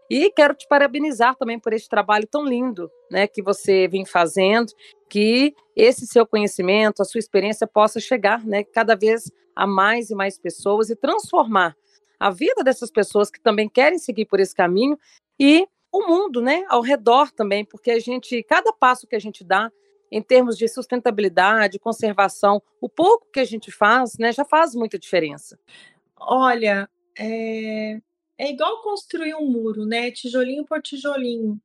E 0.09 0.31
quero 0.31 0.55
te 0.55 0.67
parabenizar 0.67 1.35
também 1.35 1.59
por 1.59 1.71
esse 1.71 1.87
trabalho 1.87 2.25
tão 2.25 2.43
lindo, 2.43 2.89
né, 3.11 3.27
que 3.27 3.43
você 3.43 3.87
vem 3.87 4.03
fazendo, 4.05 4.73
que 5.07 5.53
esse 5.75 6.07
seu 6.07 6.25
conhecimento, 6.25 7.01
a 7.01 7.05
sua 7.05 7.19
experiência 7.19 7.67
possa 7.67 7.99
chegar, 7.99 8.43
né, 8.43 8.63
cada 8.63 8.95
vez 8.95 9.31
a 9.55 9.67
mais 9.67 10.09
e 10.09 10.15
mais 10.15 10.39
pessoas 10.39 10.89
e 10.89 10.95
transformar 10.95 11.75
a 12.19 12.29
vida 12.29 12.63
dessas 12.63 12.91
pessoas 12.91 13.29
que 13.29 13.39
também 13.39 13.69
querem 13.69 13.97
seguir 13.97 14.25
por 14.25 14.39
esse 14.39 14.53
caminho 14.53 14.99
e 15.39 15.67
o 15.91 16.07
mundo, 16.07 16.41
né, 16.41 16.65
ao 16.69 16.81
redor 16.81 17.31
também, 17.31 17.65
porque 17.65 17.89
a 17.89 17.99
gente, 17.99 18.43
cada 18.43 18.71
passo 18.71 19.07
que 19.07 19.15
a 19.15 19.19
gente 19.19 19.43
dá, 19.43 19.71
em 20.11 20.21
termos 20.21 20.57
de 20.57 20.67
sustentabilidade, 20.67 21.79
conservação, 21.79 22.61
o 22.81 22.89
pouco 22.89 23.27
que 23.31 23.39
a 23.39 23.45
gente 23.45 23.71
faz, 23.71 24.17
né, 24.17 24.31
já 24.31 24.43
faz 24.43 24.75
muita 24.75 24.99
diferença. 24.99 25.57
Olha, 26.19 26.89
é, 27.17 27.99
é 28.37 28.49
igual 28.49 28.81
construir 28.81 29.35
um 29.35 29.45
muro, 29.45 29.85
né? 29.85 30.11
Tijolinho 30.11 30.65
por 30.65 30.81
tijolinho. 30.81 31.59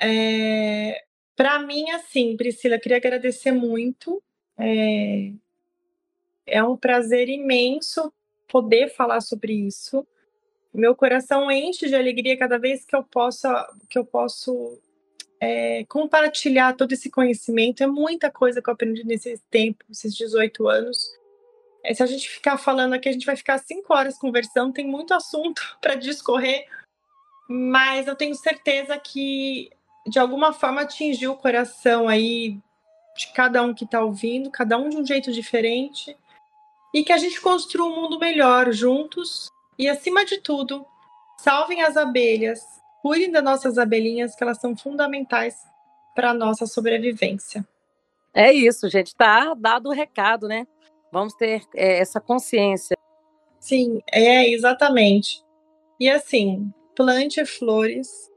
É, 0.00 1.04
Para 1.34 1.58
mim, 1.60 1.90
assim, 1.90 2.36
Priscila, 2.36 2.78
queria 2.78 2.98
agradecer 2.98 3.52
muito. 3.52 4.22
É, 4.58 5.32
é 6.46 6.62
um 6.62 6.76
prazer 6.76 7.28
imenso 7.28 8.12
poder 8.48 8.88
falar 8.94 9.20
sobre 9.20 9.52
isso. 9.52 10.06
Meu 10.72 10.94
coração 10.94 11.50
enche 11.50 11.88
de 11.88 11.94
alegria 11.94 12.36
cada 12.36 12.58
vez 12.58 12.84
que 12.84 12.94
eu 12.94 13.02
possa, 13.02 13.66
que 13.88 13.98
eu 13.98 14.04
posso 14.04 14.78
é, 15.40 15.84
compartilhar 15.84 16.74
todo 16.74 16.92
esse 16.92 17.10
conhecimento. 17.10 17.82
É 17.82 17.86
muita 17.86 18.30
coisa 18.30 18.60
que 18.60 18.68
eu 18.68 18.74
aprendi 18.74 19.04
nesse 19.04 19.38
tempo, 19.50 19.84
esses 19.90 20.14
18 20.14 20.68
anos. 20.68 21.10
É, 21.82 21.94
se 21.94 22.02
a 22.02 22.06
gente 22.06 22.28
ficar 22.28 22.58
falando 22.58 22.94
aqui, 22.94 23.08
a 23.08 23.12
gente 23.12 23.26
vai 23.26 23.36
ficar 23.36 23.58
cinco 23.58 23.94
horas 23.94 24.18
conversando, 24.18 24.72
tem 24.72 24.86
muito 24.86 25.14
assunto 25.14 25.62
para 25.80 25.94
discorrer, 25.94 26.66
mas 27.48 28.06
eu 28.06 28.16
tenho 28.16 28.34
certeza 28.34 28.98
que 28.98 29.70
de 30.06 30.18
alguma 30.18 30.52
forma 30.52 30.82
atingiu 30.82 31.32
o 31.32 31.36
coração 31.36 32.08
aí 32.08 32.58
de 33.16 33.28
cada 33.32 33.62
um 33.62 33.72
que 33.72 33.84
está 33.84 34.02
ouvindo, 34.02 34.50
cada 34.50 34.76
um 34.76 34.88
de 34.88 34.96
um 34.96 35.06
jeito 35.06 35.32
diferente, 35.32 36.16
e 36.96 37.04
que 37.04 37.12
a 37.12 37.18
gente 37.18 37.38
construa 37.42 37.90
um 37.90 37.94
mundo 37.94 38.18
melhor 38.18 38.72
juntos 38.72 39.50
e, 39.78 39.86
acima 39.86 40.24
de 40.24 40.40
tudo, 40.40 40.86
salvem 41.36 41.82
as 41.82 41.94
abelhas, 41.94 42.62
cuidem 43.02 43.30
das 43.30 43.44
nossas 43.44 43.76
abelhinhas, 43.76 44.34
que 44.34 44.42
elas 44.42 44.58
são 44.58 44.74
fundamentais 44.74 45.58
para 46.14 46.30
a 46.30 46.34
nossa 46.34 46.66
sobrevivência. 46.66 47.68
É 48.32 48.50
isso, 48.50 48.88
gente. 48.88 49.14
Tá 49.14 49.52
dado 49.52 49.90
o 49.90 49.92
recado, 49.92 50.48
né? 50.48 50.66
Vamos 51.12 51.34
ter 51.34 51.64
é, 51.74 51.98
essa 51.98 52.18
consciência. 52.18 52.96
Sim, 53.60 54.00
é 54.10 54.48
exatamente. 54.48 55.44
E 56.00 56.08
assim, 56.08 56.72
plante 56.94 57.44
flores, 57.44 58.32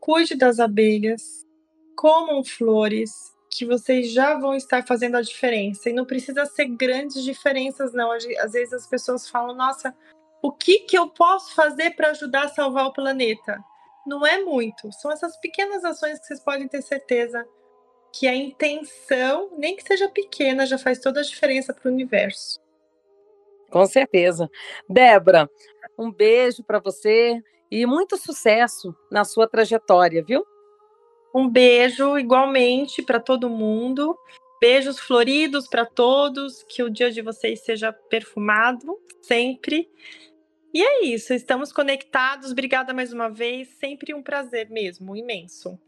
cuide 0.00 0.34
das 0.34 0.58
abelhas, 0.58 1.46
comam 1.94 2.42
flores, 2.42 3.31
que 3.52 3.66
vocês 3.66 4.10
já 4.10 4.38
vão 4.38 4.54
estar 4.54 4.86
fazendo 4.86 5.16
a 5.16 5.22
diferença. 5.22 5.90
E 5.90 5.92
não 5.92 6.06
precisa 6.06 6.46
ser 6.46 6.66
grandes 6.66 7.22
diferenças, 7.22 7.92
não. 7.92 8.10
Às 8.10 8.52
vezes 8.52 8.72
as 8.72 8.86
pessoas 8.86 9.28
falam, 9.28 9.54
nossa, 9.54 9.94
o 10.42 10.50
que, 10.50 10.80
que 10.80 10.96
eu 10.96 11.08
posso 11.10 11.54
fazer 11.54 11.90
para 11.90 12.10
ajudar 12.10 12.44
a 12.44 12.48
salvar 12.48 12.86
o 12.86 12.92
planeta? 12.92 13.62
não 14.06 14.26
é 14.26 14.42
muito. 14.42 14.90
São 14.92 15.10
essas 15.10 15.36
pequenas 15.38 15.84
ações 15.84 16.18
que 16.18 16.26
vocês 16.26 16.40
podem 16.40 16.68
ter 16.68 16.82
certeza 16.82 17.46
que 18.12 18.26
a 18.26 18.34
intenção, 18.34 19.50
nem 19.56 19.74
que 19.74 19.82
seja 19.82 20.08
pequena, 20.08 20.66
já 20.66 20.76
faz 20.76 20.98
toda 20.98 21.20
a 21.20 21.24
diferença 21.24 21.72
para 21.72 21.88
o 21.88 21.92
universo. 21.92 22.60
Com 23.70 23.86
certeza. 23.86 24.50
Débora, 24.88 25.48
um 25.98 26.12
beijo 26.12 26.62
para 26.62 26.78
você 26.78 27.40
e 27.70 27.86
muito 27.86 28.18
sucesso 28.18 28.94
na 29.10 29.24
sua 29.24 29.48
trajetória, 29.48 30.22
viu? 30.22 30.44
Um 31.34 31.48
beijo 31.48 32.18
igualmente 32.18 33.02
para 33.02 33.18
todo 33.18 33.48
mundo. 33.48 34.16
Beijos 34.60 35.00
floridos 35.00 35.66
para 35.66 35.84
todos, 35.84 36.62
que 36.62 36.82
o 36.82 36.90
dia 36.90 37.10
de 37.10 37.20
vocês 37.20 37.60
seja 37.60 37.92
perfumado 37.92 38.96
sempre. 39.20 39.88
E 40.74 40.82
é 40.82 41.04
isso, 41.04 41.34
estamos 41.34 41.72
conectados. 41.72 42.50
Obrigada 42.52 42.94
mais 42.94 43.12
uma 43.12 43.28
vez. 43.28 43.68
Sempre 43.80 44.14
um 44.14 44.22
prazer 44.22 44.70
mesmo, 44.70 45.16
imenso. 45.16 45.78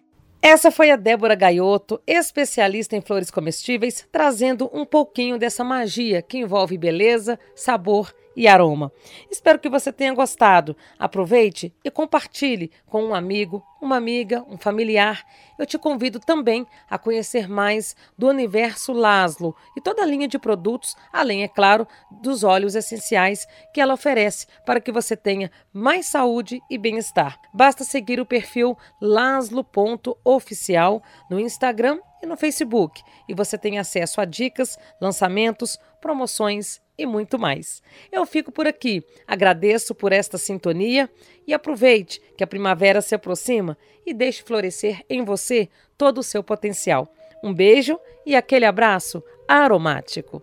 Essa 0.43 0.71
foi 0.71 0.91
a 0.91 0.97
Débora 0.97 1.35
Gaiotto, 1.35 2.03
especialista 2.07 2.95
em 2.95 3.01
flores 3.01 3.31
comestíveis, 3.31 4.07
trazendo 4.13 4.69
um 4.75 4.85
pouquinho 4.85 5.39
dessa 5.39 5.65
magia 5.65 6.21
que 6.21 6.37
envolve 6.37 6.77
beleza, 6.77 7.39
sabor 7.55 8.15
e 8.21 8.24
aroma. 8.47 8.93
Espero 9.31 9.59
que 9.59 9.69
você 9.69 9.93
tenha 9.93 10.13
gostado. 10.13 10.77
Aproveite 10.99 11.73
e 11.85 11.91
compartilhe 11.91 12.71
com 12.87 13.05
um 13.05 13.15
amigo, 13.15 13.63
uma 13.81 13.97
amiga, 13.97 14.45
um 14.49 14.59
familiar. 14.59 15.25
Eu 15.59 15.67
te 15.67 15.79
convido 15.79 16.19
também 16.19 16.67
a 16.91 16.99
conhecer 16.99 17.49
mais 17.49 17.95
do 18.19 18.29
universo 18.29 18.93
Laszlo 18.93 19.55
e 19.77 19.81
toda 19.81 20.03
a 20.03 20.07
linha 20.07 20.27
de 20.27 20.39
produtos, 20.39 20.97
além, 21.13 21.45
é 21.45 21.49
claro, 21.49 21.87
dos 22.11 22.43
óleos 22.43 22.75
essenciais 22.75 23.47
que 23.73 23.81
ela 23.81 23.95
oferece 23.95 24.47
para 24.67 24.81
que 24.81 24.91
você 24.91 25.17
tenha 25.17 25.51
mais 25.73 26.07
saúde 26.07 26.61
e 26.69 26.77
bem-estar. 26.77 27.39
Basta 27.53 27.85
seguir 27.85 28.21
o 28.21 28.27
perfil 28.27 28.77
laslo.oficial 29.01 31.03
no 31.31 31.39
Instagram 31.39 32.01
e 32.23 32.27
no 32.27 32.37
Facebook 32.37 33.03
e 33.29 33.35
você 33.35 33.57
tem 33.57 33.79
acesso 33.79 34.21
a 34.21 34.25
dicas, 34.25 34.77
lançamentos, 35.01 35.79
promoções 36.01 36.83
e 36.97 37.07
muito 37.07 37.39
mais. 37.39 37.83
Eu 38.11 38.25
fico 38.25 38.53
por 38.53 38.67
aqui, 38.67 39.05
agradeço 39.27 39.95
por 39.95 40.13
esta 40.13 40.39
sintonia 40.39 41.11
e 41.47 41.53
aproveite 41.53 42.21
que 42.37 42.45
a 42.45 42.47
primavera 42.47 43.01
se 43.01 43.15
aproxima 43.15 43.77
e 44.07 44.15
deixe 44.15 44.43
florescer 44.43 45.05
em 45.09 45.25
você 45.25 45.69
todo 45.99 46.19
o 46.19 46.23
seu 46.23 46.43
potencial. 46.43 47.13
Um 47.43 47.53
beijo 47.53 47.99
e 48.25 48.35
aquele 48.35 48.65
abraço 48.65 49.23
aromático. 49.49 50.43